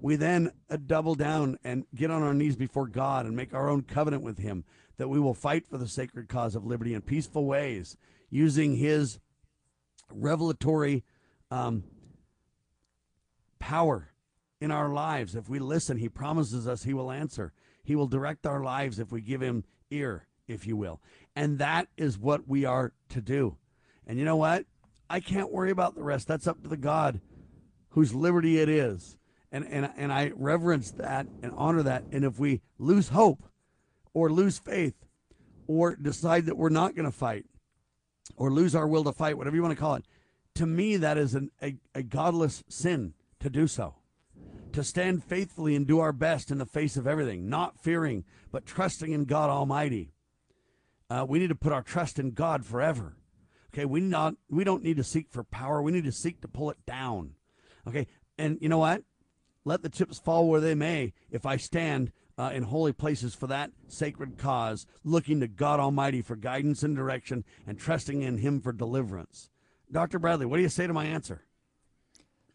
[0.00, 3.68] We then uh, double down and get on our knees before God and make our
[3.68, 4.64] own covenant with Him
[4.98, 7.96] that we will fight for the sacred cause of liberty in peaceful ways
[8.30, 9.18] using His
[10.10, 11.02] revelatory
[11.50, 11.84] um,
[13.58, 14.10] power
[14.60, 15.34] in our lives.
[15.34, 17.52] If we listen, He promises us He will answer.
[17.84, 21.00] He will direct our lives if we give Him ear, if you will.
[21.34, 23.56] And that is what we are to do.
[24.06, 24.64] And you know what?
[25.08, 26.26] I can't worry about the rest.
[26.26, 27.20] That's up to the God
[27.90, 29.16] whose liberty it is.
[29.52, 32.04] And, and, and I reverence that and honor that.
[32.12, 33.42] And if we lose hope
[34.12, 34.94] or lose faith
[35.66, 37.46] or decide that we're not going to fight
[38.36, 40.04] or lose our will to fight, whatever you want to call it,
[40.56, 43.96] to me, that is an, a, a godless sin to do so.
[44.72, 48.66] To stand faithfully and do our best in the face of everything, not fearing, but
[48.66, 50.12] trusting in God Almighty.
[51.08, 53.16] Uh, we need to put our trust in God forever.
[53.72, 55.80] Okay, we not we don't need to seek for power.
[55.82, 57.34] We need to seek to pull it down.
[57.86, 58.06] Okay,
[58.38, 59.02] and you know what?
[59.64, 61.12] Let the chips fall where they may.
[61.30, 66.22] If I stand uh, in holy places for that sacred cause, looking to God Almighty
[66.22, 69.50] for guidance and direction, and trusting in Him for deliverance.
[69.90, 70.18] Dr.
[70.18, 71.42] Bradley, what do you say to my answer?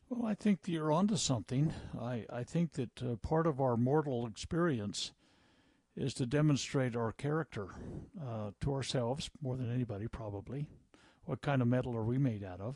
[0.09, 1.73] Well, I think that you're onto something.
[1.99, 5.13] I, I think that uh, part of our mortal experience
[5.95, 7.69] is to demonstrate our character
[8.21, 10.65] uh, to ourselves more than anybody, probably.
[11.25, 12.75] What kind of metal are we made out of?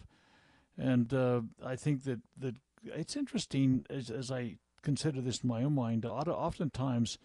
[0.78, 5.64] And uh, I think that, that it's interesting as, as I consider this in my
[5.64, 6.06] own mind.
[6.06, 7.18] Oftentimes,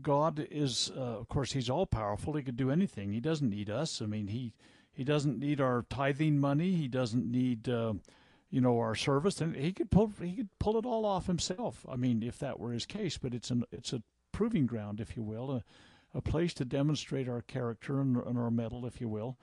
[0.00, 2.34] God is, uh, of course, He's all powerful.
[2.34, 3.12] He could do anything.
[3.12, 4.00] He doesn't need us.
[4.00, 4.54] I mean, He
[4.98, 6.72] he doesn't need our tithing money.
[6.72, 7.94] He doesn't need, uh,
[8.50, 11.86] you know, our service, and he could pull he could pull it all off himself.
[11.88, 14.02] I mean, if that were his case, but it's an it's a
[14.32, 18.50] proving ground, if you will, a, a place to demonstrate our character and, and our
[18.50, 19.38] mettle, if you will.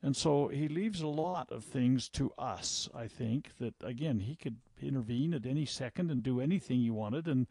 [0.00, 4.36] And so he leaves a lot of things to us, I think, that again, he
[4.36, 7.26] could intervene at any second and do anything he wanted.
[7.26, 7.48] And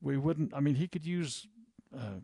[0.00, 1.48] we wouldn't, I mean, he could use
[1.92, 2.20] uh,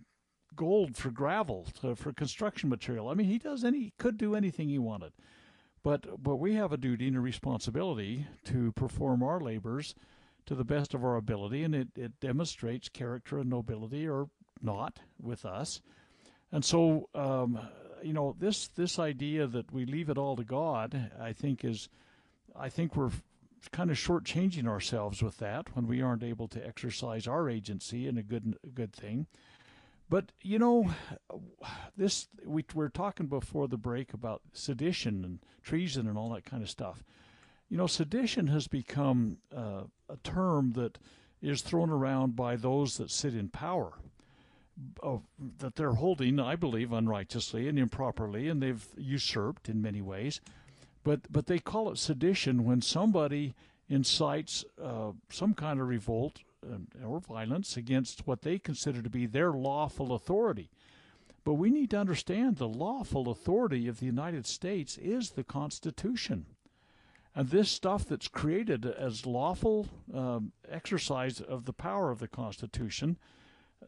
[0.56, 3.08] gold for gravel, to, for construction material.
[3.08, 5.12] I mean, he does any, he could do anything he wanted.
[5.82, 9.94] But, but we have a duty and a responsibility to perform our labors
[10.46, 14.28] to the best of our ability, and it, it demonstrates character and nobility or
[14.60, 15.80] not with us.
[16.52, 17.58] And so, um,
[18.02, 21.88] you know, this this idea that we leave it all to God, I think is,
[22.56, 23.12] I think we're
[23.72, 28.18] kind of shortchanging ourselves with that when we aren't able to exercise our agency in
[28.18, 29.26] a good good thing.
[30.10, 30.90] But you know,
[31.96, 36.62] this we were talking before the break about sedition and treason and all that kind
[36.62, 37.04] of stuff.
[37.68, 40.98] You know, sedition has become uh, a term that
[41.40, 43.92] is thrown around by those that sit in power.
[45.58, 50.40] that they're holding, I believe, unrighteously and improperly, and they've usurped in many ways.
[51.04, 53.54] But but they call it sedition when somebody
[53.88, 56.40] incites uh, some kind of revolt
[57.04, 60.70] or violence against what they consider to be their lawful authority.
[61.44, 66.46] But we need to understand the lawful authority of the United States is the Constitution.
[67.34, 73.16] And this stuff that's created as lawful um, exercise of the power of the Constitution,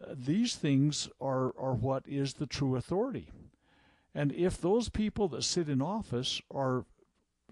[0.01, 3.29] uh, these things are, are what is the true authority.
[4.15, 6.85] And if those people that sit in office are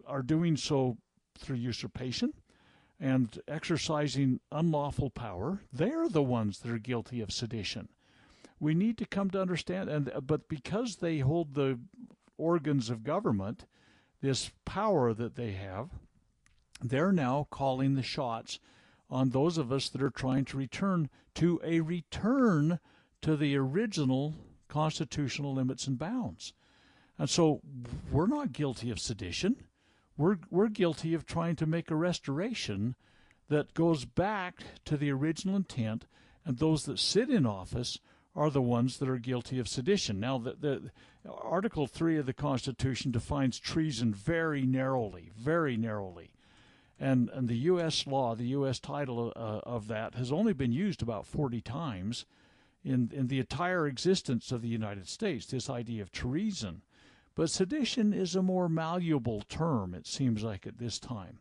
[0.07, 0.97] are doing so
[1.39, 2.33] through usurpation,
[3.01, 7.89] and exercising unlawful power, they're the ones that are guilty of sedition.
[8.59, 11.79] We need to come to understand, and but because they hold the
[12.37, 13.65] organs of government,
[14.21, 15.89] this power that they have,
[16.83, 18.59] they're now calling the shots
[19.09, 22.79] on those of us that are trying to return to a return
[23.23, 24.35] to the original
[24.69, 26.53] constitutional limits and bounds.
[27.19, 27.61] And so
[28.11, 29.57] we're not guilty of sedition
[30.21, 32.95] we're, we're guilty of trying to make a restoration
[33.49, 36.07] that goes back to the original intent,
[36.45, 37.99] and those that sit in office
[38.37, 40.21] are the ones that are guilty of sedition.
[40.21, 40.91] Now, the, the
[41.29, 46.33] Article 3 of the Constitution defines treason very narrowly, very narrowly.
[46.99, 48.07] And, and the U.S.
[48.07, 48.79] law, the U.S.
[48.79, 52.27] title uh, of that, has only been used about 40 times
[52.85, 56.83] in, in the entire existence of the United States, this idea of treason.
[57.41, 61.39] But sedition is a more malleable term, it seems like, at this time.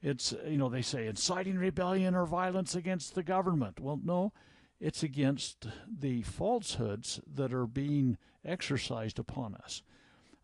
[0.00, 3.80] It's you know they say inciting rebellion or violence against the government.
[3.80, 4.32] Well, no,
[4.78, 9.82] it's against the falsehoods that are being exercised upon us.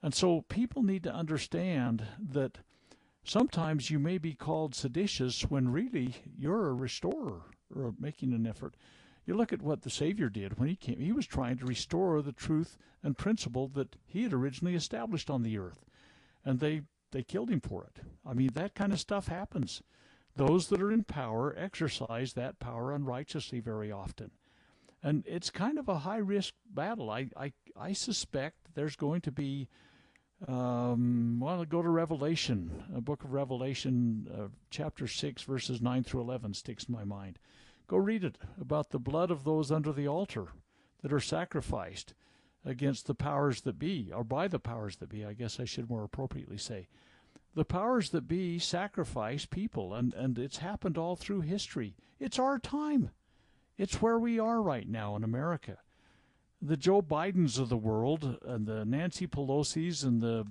[0.03, 2.59] And so people need to understand that
[3.23, 7.43] sometimes you may be called seditious when really you're a restorer
[7.73, 8.75] or making an effort.
[9.29, 11.01] You look at what the Savior did when he came.
[11.01, 15.43] He was trying to restore the truth and principle that he had originally established on
[15.43, 15.85] the earth.
[16.47, 16.81] And they,
[17.13, 18.01] they killed him for it.
[18.25, 19.83] I mean, that kind of stuff happens.
[20.35, 24.31] Those that are in power exercise that power unrighteously very often.
[25.03, 27.11] And it's kind of a high risk battle.
[27.11, 29.69] I, I, I suspect there's going to be,
[30.47, 36.23] um, well, go to Revelation, a book of Revelation, uh, chapter 6, verses 9 through
[36.23, 37.39] 11 sticks in my mind.
[37.89, 40.49] Go read it about the blood of those under the altar
[41.03, 42.15] that are sacrificed
[42.65, 45.91] against the powers that be, or by the powers that be, I guess I should
[45.91, 46.87] more appropriately say
[47.59, 51.97] the powers that be sacrifice people, and, and it's happened all through history.
[52.21, 53.11] It's our time.
[53.77, 55.79] It's where we are right now in America.
[56.63, 60.47] The Joe Bidens of the world, and the Nancy Pelosi's, and the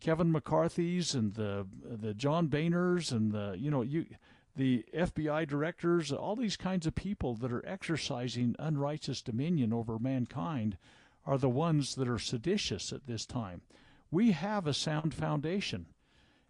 [0.00, 4.06] Kevin McCarthy's, and the the John Boehners, and the you know you
[4.56, 10.76] the FBI directors, all these kinds of people that are exercising unrighteous dominion over mankind
[11.24, 13.62] are the ones that are seditious at this time.
[14.10, 15.86] We have a sound foundation.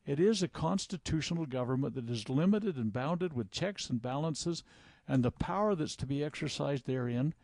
[0.07, 4.65] It is a constitutional government that is limited and bounded with checks and balances,
[5.07, 7.35] and the power that's to be exercised therein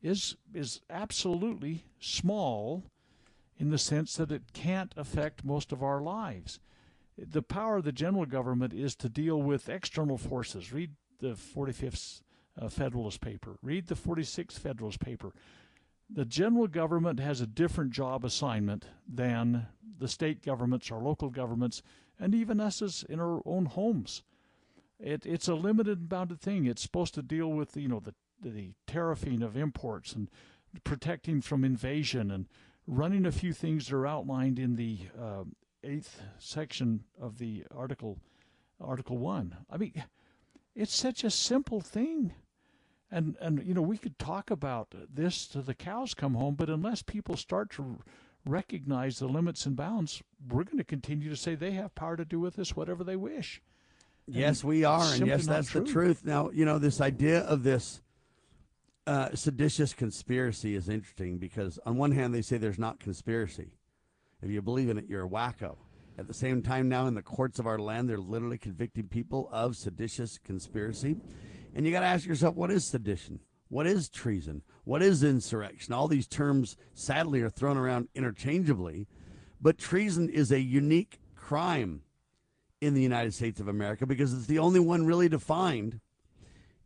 [0.00, 2.84] is is absolutely small
[3.58, 6.60] in the sense that it can't affect most of our lives.
[7.16, 10.72] The power of the general government is to deal with external forces.
[10.72, 12.22] Read the 45th
[12.60, 13.56] uh, Federalist paper.
[13.62, 15.32] Read the 46th Federalist paper.
[16.10, 19.66] The general government has a different job assignment than
[19.98, 21.82] the state governments or local governments
[22.18, 24.22] and even us as in our own homes.
[24.98, 26.66] It, it's a limited and bounded thing.
[26.66, 30.28] It's supposed to deal with you know the the tariffing of imports and
[30.82, 32.46] protecting from invasion and
[32.86, 35.44] running a few things that are outlined in the uh,
[35.84, 38.18] eighth section of the article,
[38.80, 39.56] Article One.
[39.70, 40.04] I mean,
[40.74, 42.34] it's such a simple thing,
[43.10, 46.70] and and you know we could talk about this to the cows come home, but
[46.70, 47.98] unless people start to
[48.46, 52.24] recognize the limits and bounds, we're going to continue to say they have power to
[52.24, 53.62] do with us whatever they wish.
[54.26, 55.82] Yes, we are, and yes, that's true.
[55.82, 56.24] the truth.
[56.24, 58.00] Now, you know, this idea of this
[59.06, 63.74] uh, seditious conspiracy is interesting because, on one hand, they say there's not conspiracy.
[64.44, 65.76] If you believe in it, you're a wacko.
[66.18, 69.48] At the same time, now in the courts of our land, they're literally convicting people
[69.50, 71.16] of seditious conspiracy.
[71.74, 73.40] And you got to ask yourself, what is sedition?
[73.68, 74.62] What is treason?
[74.84, 75.94] What is insurrection?
[75.94, 79.08] All these terms, sadly, are thrown around interchangeably.
[79.62, 82.02] But treason is a unique crime
[82.82, 86.00] in the United States of America because it's the only one really defined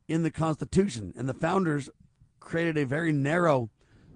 [0.07, 1.13] in the Constitution.
[1.17, 1.91] And the founders
[2.39, 3.69] created a very narrow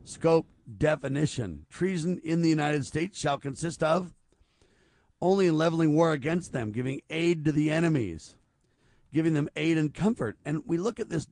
[0.05, 0.47] scope
[0.79, 1.67] definition.
[1.71, 4.13] Treason in the United States shall consist of
[5.21, 8.35] only in leveling war against them, giving aid to the enemies,
[9.15, 10.37] giving them aid and comfort.
[10.45, 11.29] And we look at this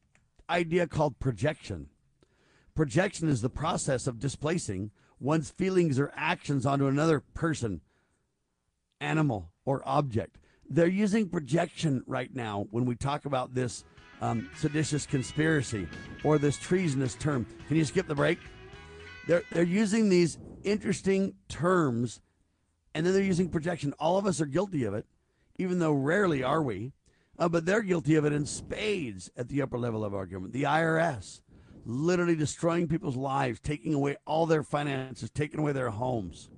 [0.49, 1.89] idea called projection.
[2.75, 7.81] Projection is the process of displacing one's feelings or actions onto another person,
[9.01, 10.39] animal, or object.
[10.69, 13.85] They're using projection right now when we talk about this
[14.21, 15.89] um, seditious conspiracy
[16.23, 17.45] or this treasonous term.
[17.67, 18.39] Can you skip the break?
[19.27, 22.21] They're, they're using these interesting terms
[22.95, 23.95] and then they're using projection.
[23.99, 25.07] All of us are guilty of it,
[25.59, 26.93] even though rarely are we.
[27.39, 30.53] Uh, but they're guilty of it in spades at the upper level of our government.
[30.53, 31.41] The IRS,
[31.87, 36.51] literally destroying people's lives, taking away all their finances, taking away their homes.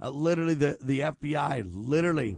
[0.00, 2.36] Uh, literally, the, the FBI, literally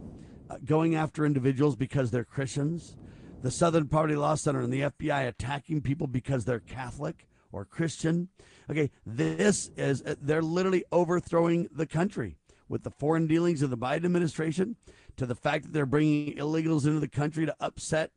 [0.49, 2.97] uh, going after individuals because they're Christians.
[3.41, 8.29] The Southern Poverty Law Center and the FBI attacking people because they're Catholic or Christian.
[8.69, 12.37] Okay, this is, uh, they're literally overthrowing the country
[12.69, 14.77] with the foreign dealings of the Biden administration
[15.17, 18.11] to the fact that they're bringing illegals into the country to upset,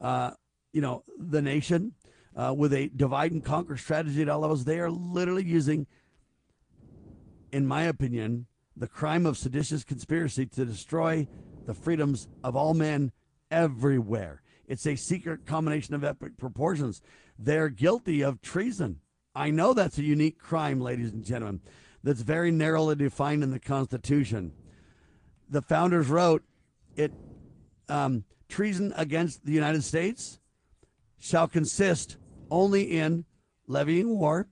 [0.00, 0.30] uh,
[0.72, 1.92] you know, the nation
[2.36, 4.64] uh, with a divide and conquer strategy at all levels.
[4.64, 5.86] They are literally using,
[7.50, 8.46] in my opinion,
[8.76, 11.26] the crime of seditious conspiracy to destroy
[11.64, 13.10] the freedoms of all men
[13.50, 14.42] everywhere.
[14.68, 17.00] It's a secret combination of epic proportions.
[17.38, 19.00] They're guilty of treason.
[19.34, 21.60] I know that's a unique crime, ladies and gentlemen,
[22.02, 24.52] that's very narrowly defined in the Constitution
[25.48, 26.42] the founders wrote
[26.96, 27.12] it
[27.88, 30.40] um, treason against the United States
[31.18, 32.16] shall consist
[32.50, 33.24] only in
[33.66, 34.48] levying war.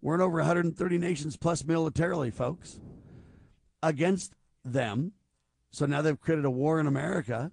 [0.00, 2.78] We're in over 130 nations plus militarily, folks,
[3.82, 4.34] against
[4.64, 5.12] them.
[5.70, 7.50] So now they've created a war in America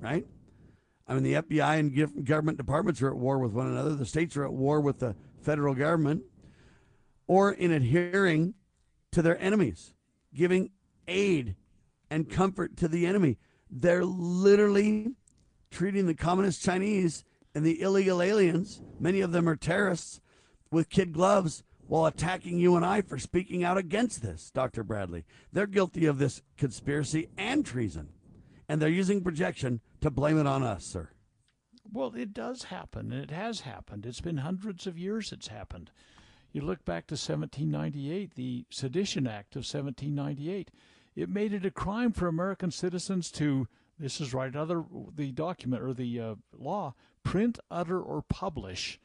[0.00, 0.26] right?
[1.06, 3.94] I mean, the FBI and government departments are at war with one another.
[3.94, 6.22] The states are at war with the federal government,
[7.26, 8.54] or in adhering
[9.10, 9.94] to their enemies,
[10.34, 10.70] giving
[11.08, 11.56] aid
[12.10, 13.38] and comfort to the enemy.
[13.70, 15.12] They're literally
[15.70, 17.24] treating the communist Chinese
[17.54, 20.20] and the illegal aliens, many of them are terrorists,
[20.70, 24.82] with kid gloves while attacking you and I for speaking out against this, Dr.
[24.82, 25.24] Bradley.
[25.52, 28.08] They're guilty of this conspiracy and treason,
[28.68, 31.08] and they're using projection to blame it on us, sir.
[31.90, 34.06] Well, it does happen, and it has happened.
[34.06, 35.90] It's been hundreds of years it's happened.
[36.52, 40.70] You look back to 1798, the Sedition Act of 1798.
[41.14, 43.68] It made it a crime for American citizens to,
[43.98, 44.84] this is right other
[45.14, 49.00] the document or the uh, law, print, utter, or publish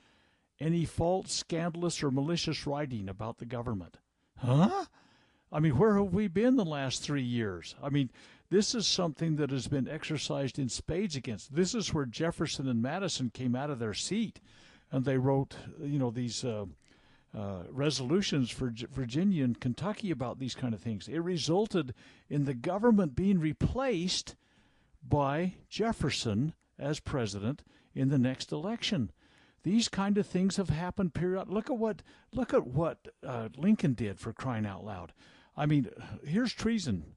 [0.60, 3.98] any false, scandalous, or malicious writing about the government.
[4.38, 4.86] Huh?
[5.52, 7.76] I mean, where have we been the last three years?
[7.82, 8.12] I mean,
[8.50, 11.54] this is something that has been exercised in spades against.
[11.56, 14.40] This is where Jefferson and Madison came out of their seat,
[14.92, 16.66] and they wrote, you know, these uh,
[17.38, 21.08] uh, resolutions for Virginia and Kentucky about these kind of things.
[21.08, 21.94] It resulted
[22.30, 24.36] in the government being replaced
[25.08, 27.64] by Jefferson as president
[27.94, 29.12] in the next election.
[29.64, 31.50] These kind of things have happened period.
[31.50, 32.02] Look at what
[32.32, 35.12] look at what uh, Lincoln did for crying out loud.
[35.56, 35.90] I mean,
[36.24, 37.16] here's treason.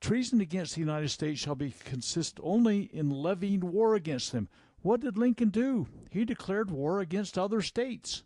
[0.00, 4.48] Treason against the United States shall be consist only in levying war against them.
[4.82, 5.86] What did Lincoln do?
[6.10, 8.24] He declared war against other states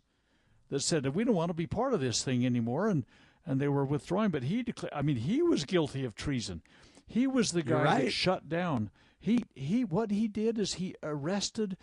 [0.69, 3.05] that said that we don't want to be part of this thing anymore, and
[3.45, 4.31] and they were withdrawing.
[4.31, 4.93] But he declared.
[4.93, 6.61] I mean, he was guilty of treason.
[7.05, 8.03] He was the guy right.
[8.05, 8.89] that shut down.
[9.19, 9.85] He he.
[9.85, 11.77] What he did is he arrested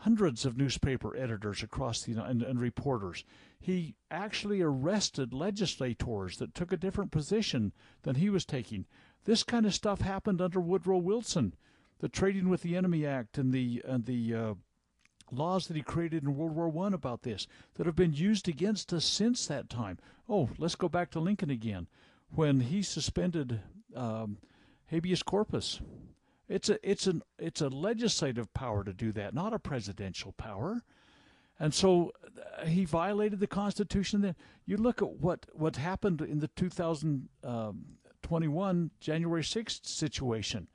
[0.00, 3.24] hundreds of newspaper editors across the and, and reporters.
[3.60, 7.72] He actually arrested legislators that took a different position
[8.02, 8.86] than he was taking.
[9.24, 11.54] This kind of stuff happened under Woodrow Wilson,
[11.98, 14.54] the Trading with the Enemy Act and the and the uh,
[15.30, 18.92] laws that he created in World War One about this that have been used against
[18.92, 19.98] us since that time.
[20.28, 21.88] Oh, let's go back to Lincoln again,
[22.30, 23.60] when he suspended
[23.94, 24.38] um,
[24.86, 25.80] habeas corpus
[26.48, 30.82] it's a it's an it's a legislative power to do that, not a presidential power.
[31.60, 32.12] And so
[32.56, 34.20] uh, he violated the Constitution.
[34.20, 40.68] Then you look at what what happened in the 2021 um, January 6th situation,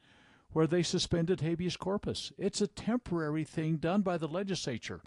[0.51, 2.31] where they suspended habeas corpus.
[2.37, 5.01] It's a temporary thing done by the legislature.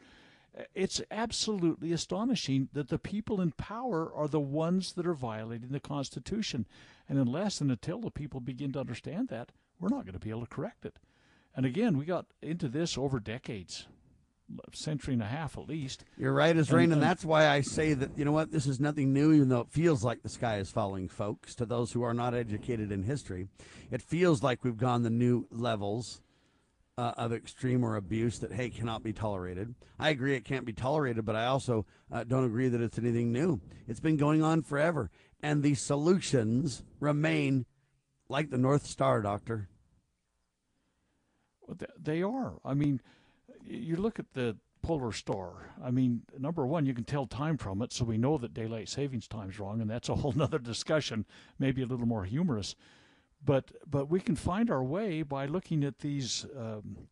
[0.74, 5.80] It's absolutely astonishing that the people in power are the ones that are violating the
[5.80, 6.66] Constitution.
[7.08, 10.30] And unless and until the people begin to understand that, we're not going to be
[10.30, 10.98] able to correct it.
[11.54, 13.86] And again, we got into this over decades,
[14.72, 16.04] century and a half at least.
[16.16, 18.66] You're right, as rain, and, and that's why I say that you know what, this
[18.66, 21.54] is nothing new, even though it feels like the sky is falling, folks.
[21.56, 23.48] To those who are not educated in history,
[23.90, 26.20] it feels like we've gone the new levels.
[26.98, 29.74] Uh, of extreme or abuse that hey cannot be tolerated.
[29.98, 33.32] I agree it can't be tolerated, but I also uh, don't agree that it's anything
[33.32, 33.60] new.
[33.86, 35.10] It's been going on forever,
[35.42, 37.66] and the solutions remain
[38.30, 39.68] like the North Star, Doctor.
[42.00, 42.54] They are.
[42.64, 43.02] I mean,
[43.66, 45.74] you look at the polar star.
[45.82, 48.88] I mean, number one, you can tell time from it, so we know that daylight
[48.88, 51.26] savings time is wrong, and that's a whole nother discussion,
[51.58, 52.76] maybe a little more humorous.
[53.44, 57.08] But but we can find our way by looking at these um,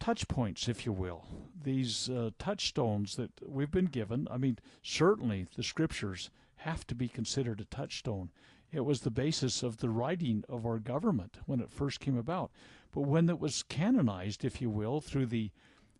[0.00, 1.26] touch points, if you will,
[1.62, 4.26] these uh, touchstones that we've been given.
[4.30, 8.30] I mean, certainly the scriptures have to be considered a touchstone.
[8.72, 12.50] It was the basis of the writing of our government when it first came about.
[12.92, 15.50] But when it was canonized, if you will, through the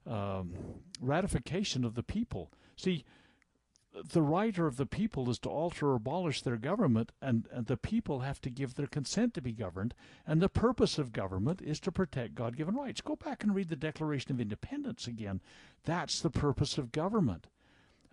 [0.07, 0.55] um,
[1.01, 3.05] ratification of the people, see,
[4.11, 7.77] the right of the people is to alter or abolish their government, and, and the
[7.77, 9.95] people have to give their consent to be governed.
[10.27, 13.01] And the purpose of government is to protect God given rights.
[13.01, 15.41] Go back and read the Declaration of Independence again.
[15.85, 17.47] That's the purpose of government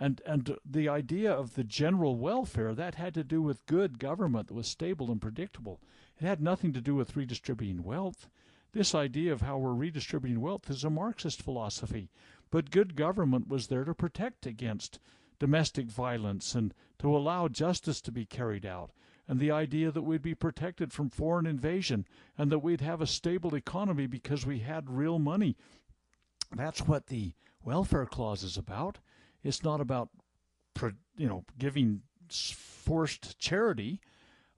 [0.02, 4.48] and and the idea of the general welfare that had to do with good government
[4.48, 5.80] that was stable and predictable.
[6.20, 8.28] It had nothing to do with redistributing wealth.
[8.74, 12.10] This idea of how we're redistributing wealth is a Marxist philosophy,
[12.50, 15.00] but good government was there to protect against
[15.40, 18.92] domestic violence and to allow justice to be carried out.
[19.28, 22.06] And the idea that we'd be protected from foreign invasion
[22.38, 25.58] and that we'd have a stable economy because we had real money.
[26.56, 27.34] That's what the
[27.64, 29.00] welfare clause is about.
[29.44, 30.10] It's not about,
[31.18, 34.00] you know, giving forced charity.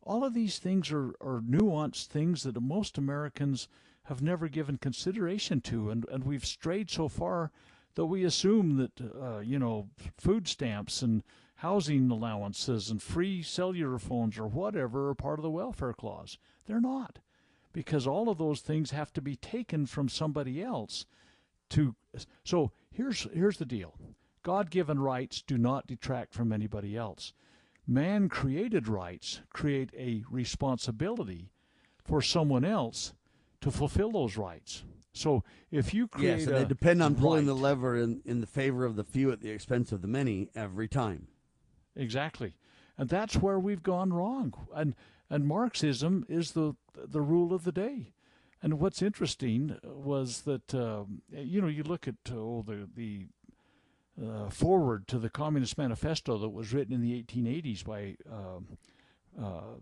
[0.01, 3.67] All of these things are, are nuanced things that most Americans
[4.05, 7.51] have never given consideration to, and, and we've strayed so far
[7.95, 11.23] that we assume that, uh, you know, food stamps and
[11.57, 16.37] housing allowances and free cellular phones or whatever are part of the welfare clause.
[16.65, 17.19] They're not.
[17.71, 21.05] because all of those things have to be taken from somebody else
[21.69, 21.95] to
[22.43, 23.95] so here's here's the deal
[24.43, 27.33] god-given rights do not detract from anybody else
[27.87, 31.49] man created rights create a responsibility
[32.03, 33.13] for someone else
[33.63, 34.83] to fulfill those rights
[35.13, 38.41] so if you create yes, and a they depend on pulling the lever in, in
[38.41, 41.27] the favor of the few at the expense of the many every time.
[41.95, 42.55] Exactly,
[42.97, 44.53] and that's where we've gone wrong.
[44.73, 44.95] And
[45.29, 48.13] and Marxism is the the rule of the day.
[48.63, 53.27] And what's interesting was that um, you know you look at oh, the the
[54.19, 58.77] uh, foreword to the Communist Manifesto that was written in the 1880s by um
[59.39, 59.77] uh,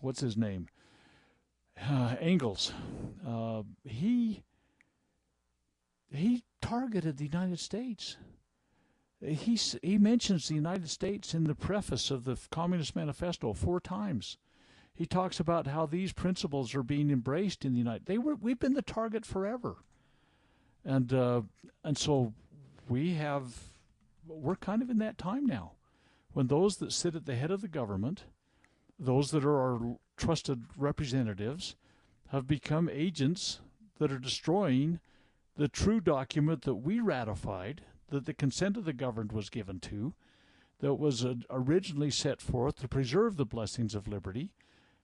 [0.00, 0.68] what's his name
[1.80, 2.72] uh, Engels.
[3.26, 4.42] Uh, he
[6.12, 8.16] he targeted the United States.
[9.20, 14.38] He he mentions the United States in the preface of the Communist Manifesto four times.
[14.94, 18.06] He talks about how these principles are being embraced in the United.
[18.06, 19.76] They were we've been the target forever,
[20.84, 21.42] and uh,
[21.82, 22.32] and so
[22.88, 23.54] we have
[24.26, 25.72] we're kind of in that time now,
[26.32, 28.24] when those that sit at the head of the government,
[28.98, 31.76] those that are our trusted representatives,
[32.28, 33.60] have become agents
[33.98, 35.00] that are destroying
[35.56, 40.14] the true document that we ratified, that the consent of the governed was given to,
[40.80, 44.50] that was originally set forth to preserve the blessings of liberty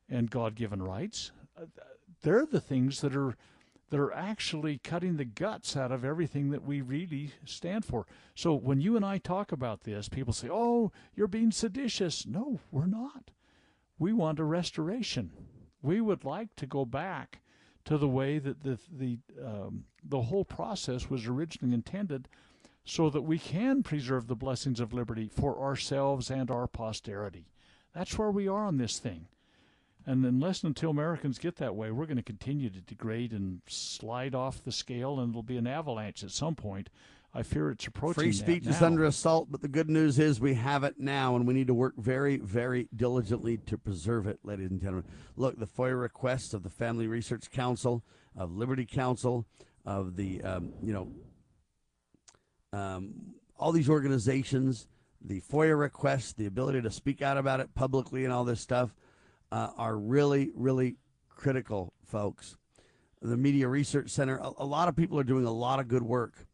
[0.08, 1.30] and God-given rights.
[1.56, 1.66] Uh,
[2.22, 3.36] They're the things that are
[3.90, 8.06] that are actually cutting the guts out of everything that we really stand for.
[8.36, 12.60] So when you and I talk about this, people say, "Oh, you're being seditious." No,
[12.70, 13.32] we're not.
[14.00, 15.30] We want a restoration.
[15.82, 17.40] We would like to go back
[17.84, 22.26] to the way that the the um, the whole process was originally intended,
[22.84, 27.46] so that we can preserve the blessings of liberty for ourselves and our posterity.
[27.94, 29.26] That's where we are on this thing.
[30.06, 33.60] And unless and until Americans get that way, we're going to continue to degrade and
[33.66, 36.88] slide off the scale, and it'll be an avalanche at some point.
[37.32, 38.14] I fear it's approaching.
[38.14, 41.46] Free speech is under assault, but the good news is we have it now, and
[41.46, 45.04] we need to work very, very diligently to preserve it, ladies and gentlemen.
[45.36, 48.02] Look, the FOIA requests of the Family Research Council,
[48.36, 49.46] of Liberty Counsel,
[49.86, 51.08] of the, um, you know,
[52.72, 53.14] um,
[53.56, 54.88] all these organizations,
[55.24, 58.92] the FOIA requests, the ability to speak out about it publicly, and all this stuff
[59.52, 60.96] uh, are really, really
[61.28, 62.56] critical, folks.
[63.22, 66.02] The Media Research Center, a, a lot of people are doing a lot of good
[66.02, 66.46] work.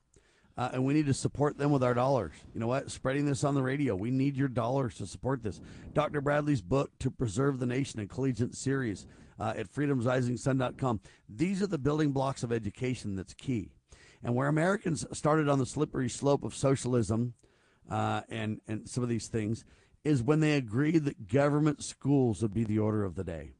[0.56, 2.32] Uh, and we need to support them with our dollars.
[2.54, 2.90] You know what?
[2.90, 3.94] Spreading this on the radio.
[3.94, 5.60] We need your dollars to support this.
[5.92, 6.22] Dr.
[6.22, 9.06] Bradley's book, To Preserve the Nation, a collegiate series
[9.38, 11.00] uh, at freedomsrisingsun.com.
[11.28, 13.70] These are the building blocks of education that's key.
[14.22, 17.34] And where Americans started on the slippery slope of socialism
[17.90, 19.64] uh, and, and some of these things
[20.04, 23.52] is when they agreed that government schools would be the order of the day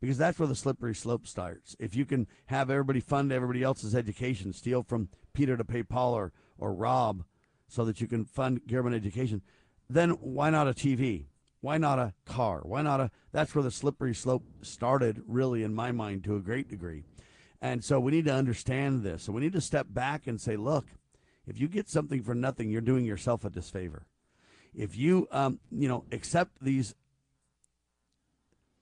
[0.00, 1.76] because that's where the slippery slope starts.
[1.78, 6.14] If you can have everybody fund everybody else's education, steal from Peter to pay Paul
[6.14, 7.24] or, or Rob
[7.68, 9.42] so that you can fund government education,
[9.90, 11.26] then why not a TV?
[11.60, 12.60] Why not a car?
[12.62, 13.10] Why not a?
[13.32, 17.04] That's where the slippery slope started, really, in my mind, to a great degree.
[17.60, 19.22] And so we need to understand this.
[19.22, 20.86] So we need to step back and say, look,
[21.46, 24.06] if you get something for nothing, you're doing yourself a disfavor.
[24.74, 26.94] If you, um, you know, accept these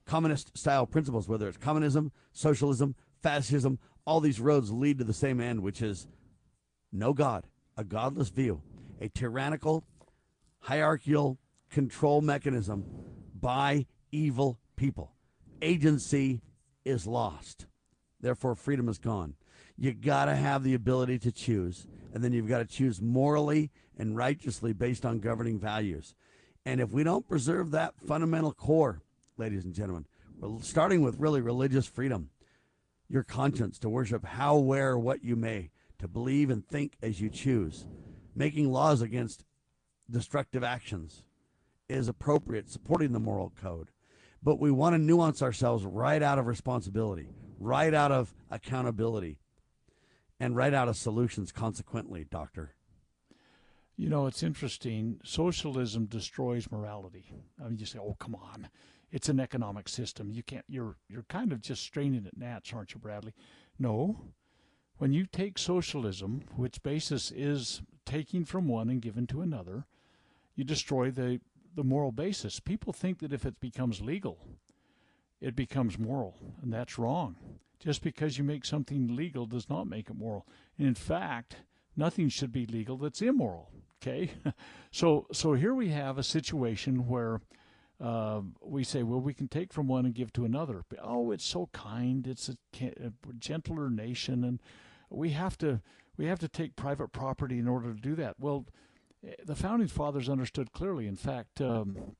[0.04, 5.40] communist style principles, whether it's communism, socialism, fascism, all these roads lead to the same
[5.40, 6.08] end, which is
[6.92, 7.46] no God,
[7.76, 8.62] a godless view,
[9.00, 9.84] a tyrannical,
[10.60, 11.38] hierarchical
[11.70, 12.84] control mechanism
[13.38, 15.12] by evil people.
[15.60, 16.42] Agency
[16.84, 17.66] is lost.
[18.20, 19.34] Therefore, freedom is gone.
[19.76, 23.70] You got to have the ability to choose, and then you've got to choose morally
[23.98, 26.14] and righteously based on governing values.
[26.64, 29.02] And if we don't preserve that fundamental core,
[29.36, 30.06] ladies and gentlemen,
[30.60, 32.30] starting with really religious freedom,
[33.08, 35.70] your conscience to worship how, where, what you may,
[36.02, 37.86] to believe and think as you choose,
[38.34, 39.44] making laws against
[40.10, 41.24] destructive actions
[41.88, 43.88] is appropriate, supporting the moral code.
[44.42, 47.28] But we want to nuance ourselves right out of responsibility,
[47.60, 49.38] right out of accountability,
[50.40, 52.74] and right out of solutions, consequently, Doctor.
[53.96, 55.20] You know, it's interesting.
[55.22, 57.32] Socialism destroys morality.
[57.60, 58.68] I mean, you say, "Oh, come on,
[59.12, 60.32] it's an economic system.
[60.32, 63.34] You can't." You're you're kind of just straining at gnats, aren't you, Bradley?
[63.78, 64.32] No.
[64.98, 69.86] When you take socialism, which basis is taking from one and giving to another,
[70.54, 71.40] you destroy the
[71.74, 72.60] the moral basis.
[72.60, 74.38] People think that if it becomes legal,
[75.40, 77.36] it becomes moral, and that's wrong.
[77.78, 80.46] Just because you make something legal does not make it moral.
[80.78, 81.56] And in fact,
[81.96, 83.70] nothing should be legal that's immoral.
[84.00, 84.32] Okay,
[84.90, 87.40] so so here we have a situation where
[88.02, 90.84] uh, we say, well, we can take from one and give to another.
[91.00, 92.26] Oh, it's so kind.
[92.26, 94.60] It's a, a gentler nation, and
[95.08, 95.80] we have to
[96.16, 98.40] we have to take private property in order to do that.
[98.40, 98.66] Well,
[99.26, 101.06] eh, the founding fathers understood clearly.
[101.06, 102.16] In fact, um,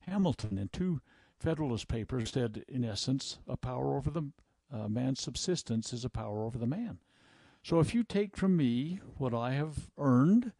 [0.00, 1.00] Hamilton in two
[1.38, 4.30] Federalist papers said, in essence, a power over the
[4.72, 6.98] uh, man's subsistence is a power over the man.
[7.62, 10.52] So if you take from me what I have earned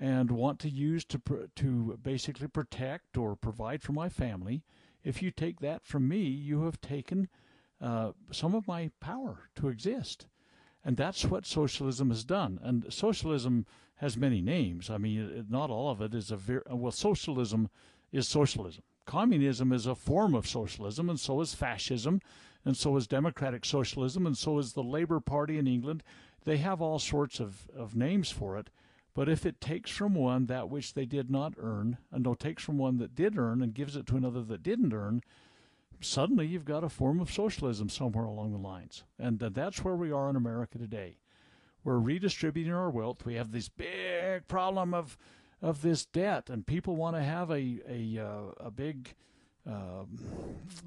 [0.00, 1.20] and want to use to
[1.56, 4.62] to basically protect or provide for my family,
[5.02, 7.28] if you take that from me, you have taken
[7.80, 10.26] uh, some of my power to exist.
[10.84, 12.58] And that's what socialism has done.
[12.62, 13.66] And socialism
[13.96, 14.90] has many names.
[14.90, 16.92] I mean, not all of it is a very well.
[16.92, 17.68] Socialism
[18.12, 18.82] is socialism.
[19.04, 22.20] Communism is a form of socialism, and so is fascism,
[22.64, 26.02] and so is democratic socialism, and so is the Labour Party in England.
[26.44, 28.70] They have all sorts of, of names for it.
[29.14, 32.62] But if it takes from one that which they did not earn, and no takes
[32.62, 35.22] from one that did earn and gives it to another that didn't earn,
[36.00, 39.04] suddenly you've got a form of socialism somewhere along the lines.
[39.18, 41.18] And that's where we are in America today.
[41.84, 43.24] We're redistributing our wealth.
[43.24, 45.16] We have this big problem of
[45.60, 49.14] of this debt, and people want to have a a uh, a big
[49.68, 50.18] um,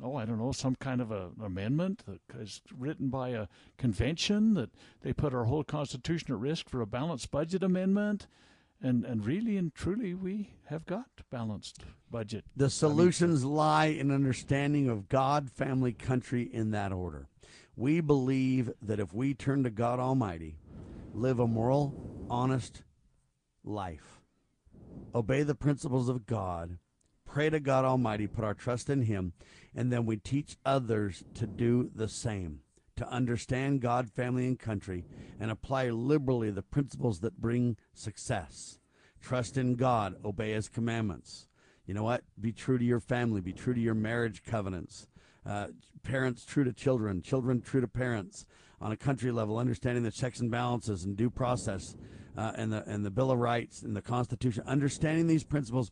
[0.04, 3.48] oh, I don't know, some kind of a, an amendment that is written by a
[3.78, 4.72] convention that
[5.02, 8.28] they put our whole Constitution at risk for a balanced budget amendment.
[8.84, 12.46] And, and really and truly, we have got balanced budget.
[12.56, 17.28] The solutions I mean, lie in understanding of God, family, country in that order.
[17.76, 20.58] We believe that if we turn to God Almighty,
[21.14, 22.82] live a moral, honest
[23.64, 24.22] life,
[25.14, 26.80] obey the principles of God,
[27.32, 29.32] pray to God Almighty, put our trust in Him,
[29.74, 32.60] and then we teach others to do the same,
[32.98, 35.06] to understand God, family, and country,
[35.40, 38.80] and apply liberally the principles that bring success.
[39.22, 41.48] Trust in God, obey His commandments.
[41.86, 42.24] You know what?
[42.40, 45.08] Be true to your family, be true to your marriage covenants.
[45.46, 45.68] Uh,
[46.04, 48.46] parents true to children, children true to parents.
[48.82, 51.96] On a country level, understanding the checks and balances and due process,
[52.38, 55.92] uh, and the and the Bill of Rights and the Constitution, understanding these principles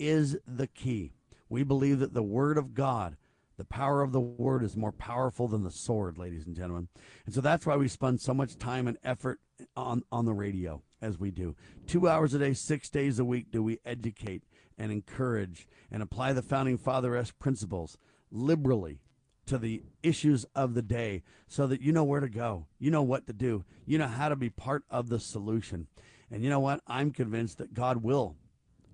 [0.00, 1.12] is the key.
[1.48, 3.16] We believe that the Word of God,
[3.56, 6.88] the power of the Word, is more powerful than the sword, ladies and gentlemen.
[7.26, 9.40] And so that's why we spend so much time and effort
[9.76, 11.54] on, on the radio as we do.
[11.86, 14.42] Two hours a day, six days a week, do we educate
[14.78, 17.98] and encourage and apply the Founding Father esque principles
[18.30, 19.00] liberally
[19.46, 23.02] to the issues of the day so that you know where to go, you know
[23.02, 25.88] what to do, you know how to be part of the solution.
[26.30, 26.80] And you know what?
[26.86, 28.36] I'm convinced that God will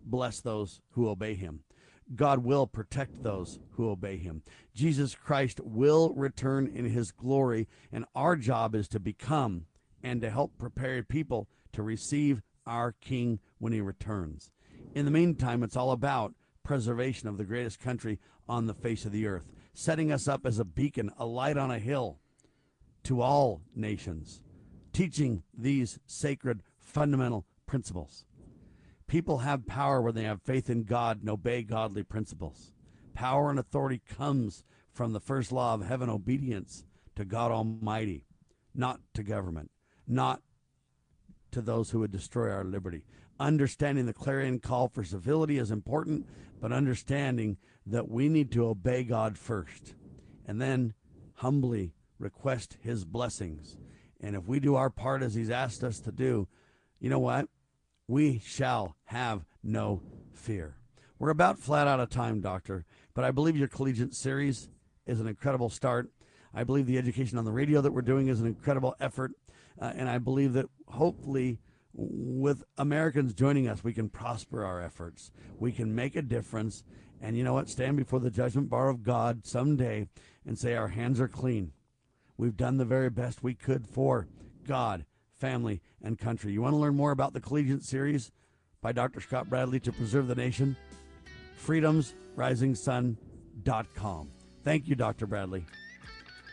[0.07, 1.61] bless those who obey him.
[2.15, 4.43] God will protect those who obey him.
[4.75, 9.67] Jesus Christ will return in his glory, and our job is to become
[10.03, 14.53] and to help prepare people to receive our King when he returns.
[14.95, 18.19] In the meantime, it's all about preservation of the greatest country
[18.49, 21.71] on the face of the earth, setting us up as a beacon, a light on
[21.71, 22.19] a hill
[23.05, 24.43] to all nations,
[24.93, 28.25] teaching these sacred fundamental principles.
[29.07, 32.73] People have power when they have faith in God and obey godly principles.
[33.15, 36.85] Power and authority comes from the first law of heaven obedience
[37.15, 38.25] to God Almighty,
[38.75, 39.71] not to government,
[40.07, 40.43] not
[41.53, 43.05] to those who would destroy our liberty.
[43.39, 46.27] Understanding the clarion call for civility is important,
[46.61, 49.95] but understanding that we need to obey God first
[50.47, 50.95] and then
[51.35, 53.77] humbly request his blessings.
[54.21, 56.49] And if we do our part as he's asked us to do,
[56.99, 57.49] you know what?
[58.09, 60.03] We shall have no
[60.33, 60.77] fear.
[61.19, 62.85] We're about flat out of time, Doctor,
[63.15, 64.69] but I believe your collegiate series
[65.07, 66.11] is an incredible start.
[66.55, 69.33] I believe the education on the radio that we're doing is an incredible effort.
[69.81, 71.59] Uh, and I believe that hopefully,
[71.93, 75.33] with Americans joining us, we can prosper our efforts.
[75.59, 76.85] We can make a difference.
[77.21, 77.69] And you know what?
[77.69, 80.09] Stand before the judgment bar of God someday
[80.47, 81.73] and say, Our hands are clean.
[82.37, 84.29] We've done the very best we could for
[84.67, 85.05] God
[85.39, 86.53] family, and country.
[86.53, 88.31] You want to learn more about the Collegiate Series
[88.81, 89.21] by Dr.
[89.21, 90.77] Scott Bradley to preserve the nation?
[91.65, 94.31] freedomsrisingsun.com.
[94.63, 95.27] Thank you, Dr.
[95.27, 95.65] Bradley.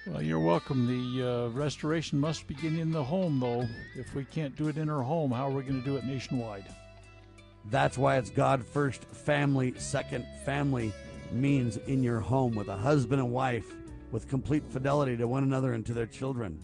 [0.07, 0.87] Well, you're welcome.
[0.87, 3.67] The uh, restoration must begin in the home, though.
[3.95, 6.03] If we can't do it in our home, how are we going to do it
[6.03, 6.65] nationwide?
[7.69, 10.25] That's why it's God first, family second.
[10.45, 10.91] Family
[11.31, 13.73] means in your home with a husband and wife
[14.11, 16.59] with complete fidelity to one another and to their children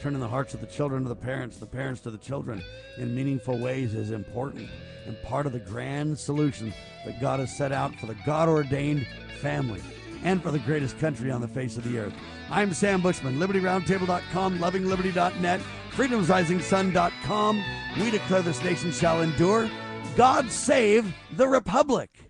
[0.00, 2.62] turning the hearts of the children to the parents, the parents to the children
[2.98, 4.68] in meaningful ways is important
[5.06, 6.72] and part of the grand solution
[7.04, 9.06] that God has set out for the God ordained
[9.40, 9.80] family
[10.24, 12.14] and for the greatest country on the face of the earth.
[12.50, 15.60] I'm Sam Bushman, LibertyRoundtable.com, LovingLiberty.net,
[15.92, 17.64] FreedomsRisingSun.com.
[18.00, 19.70] We declare this nation shall endure.
[20.16, 22.27] God save the Republic.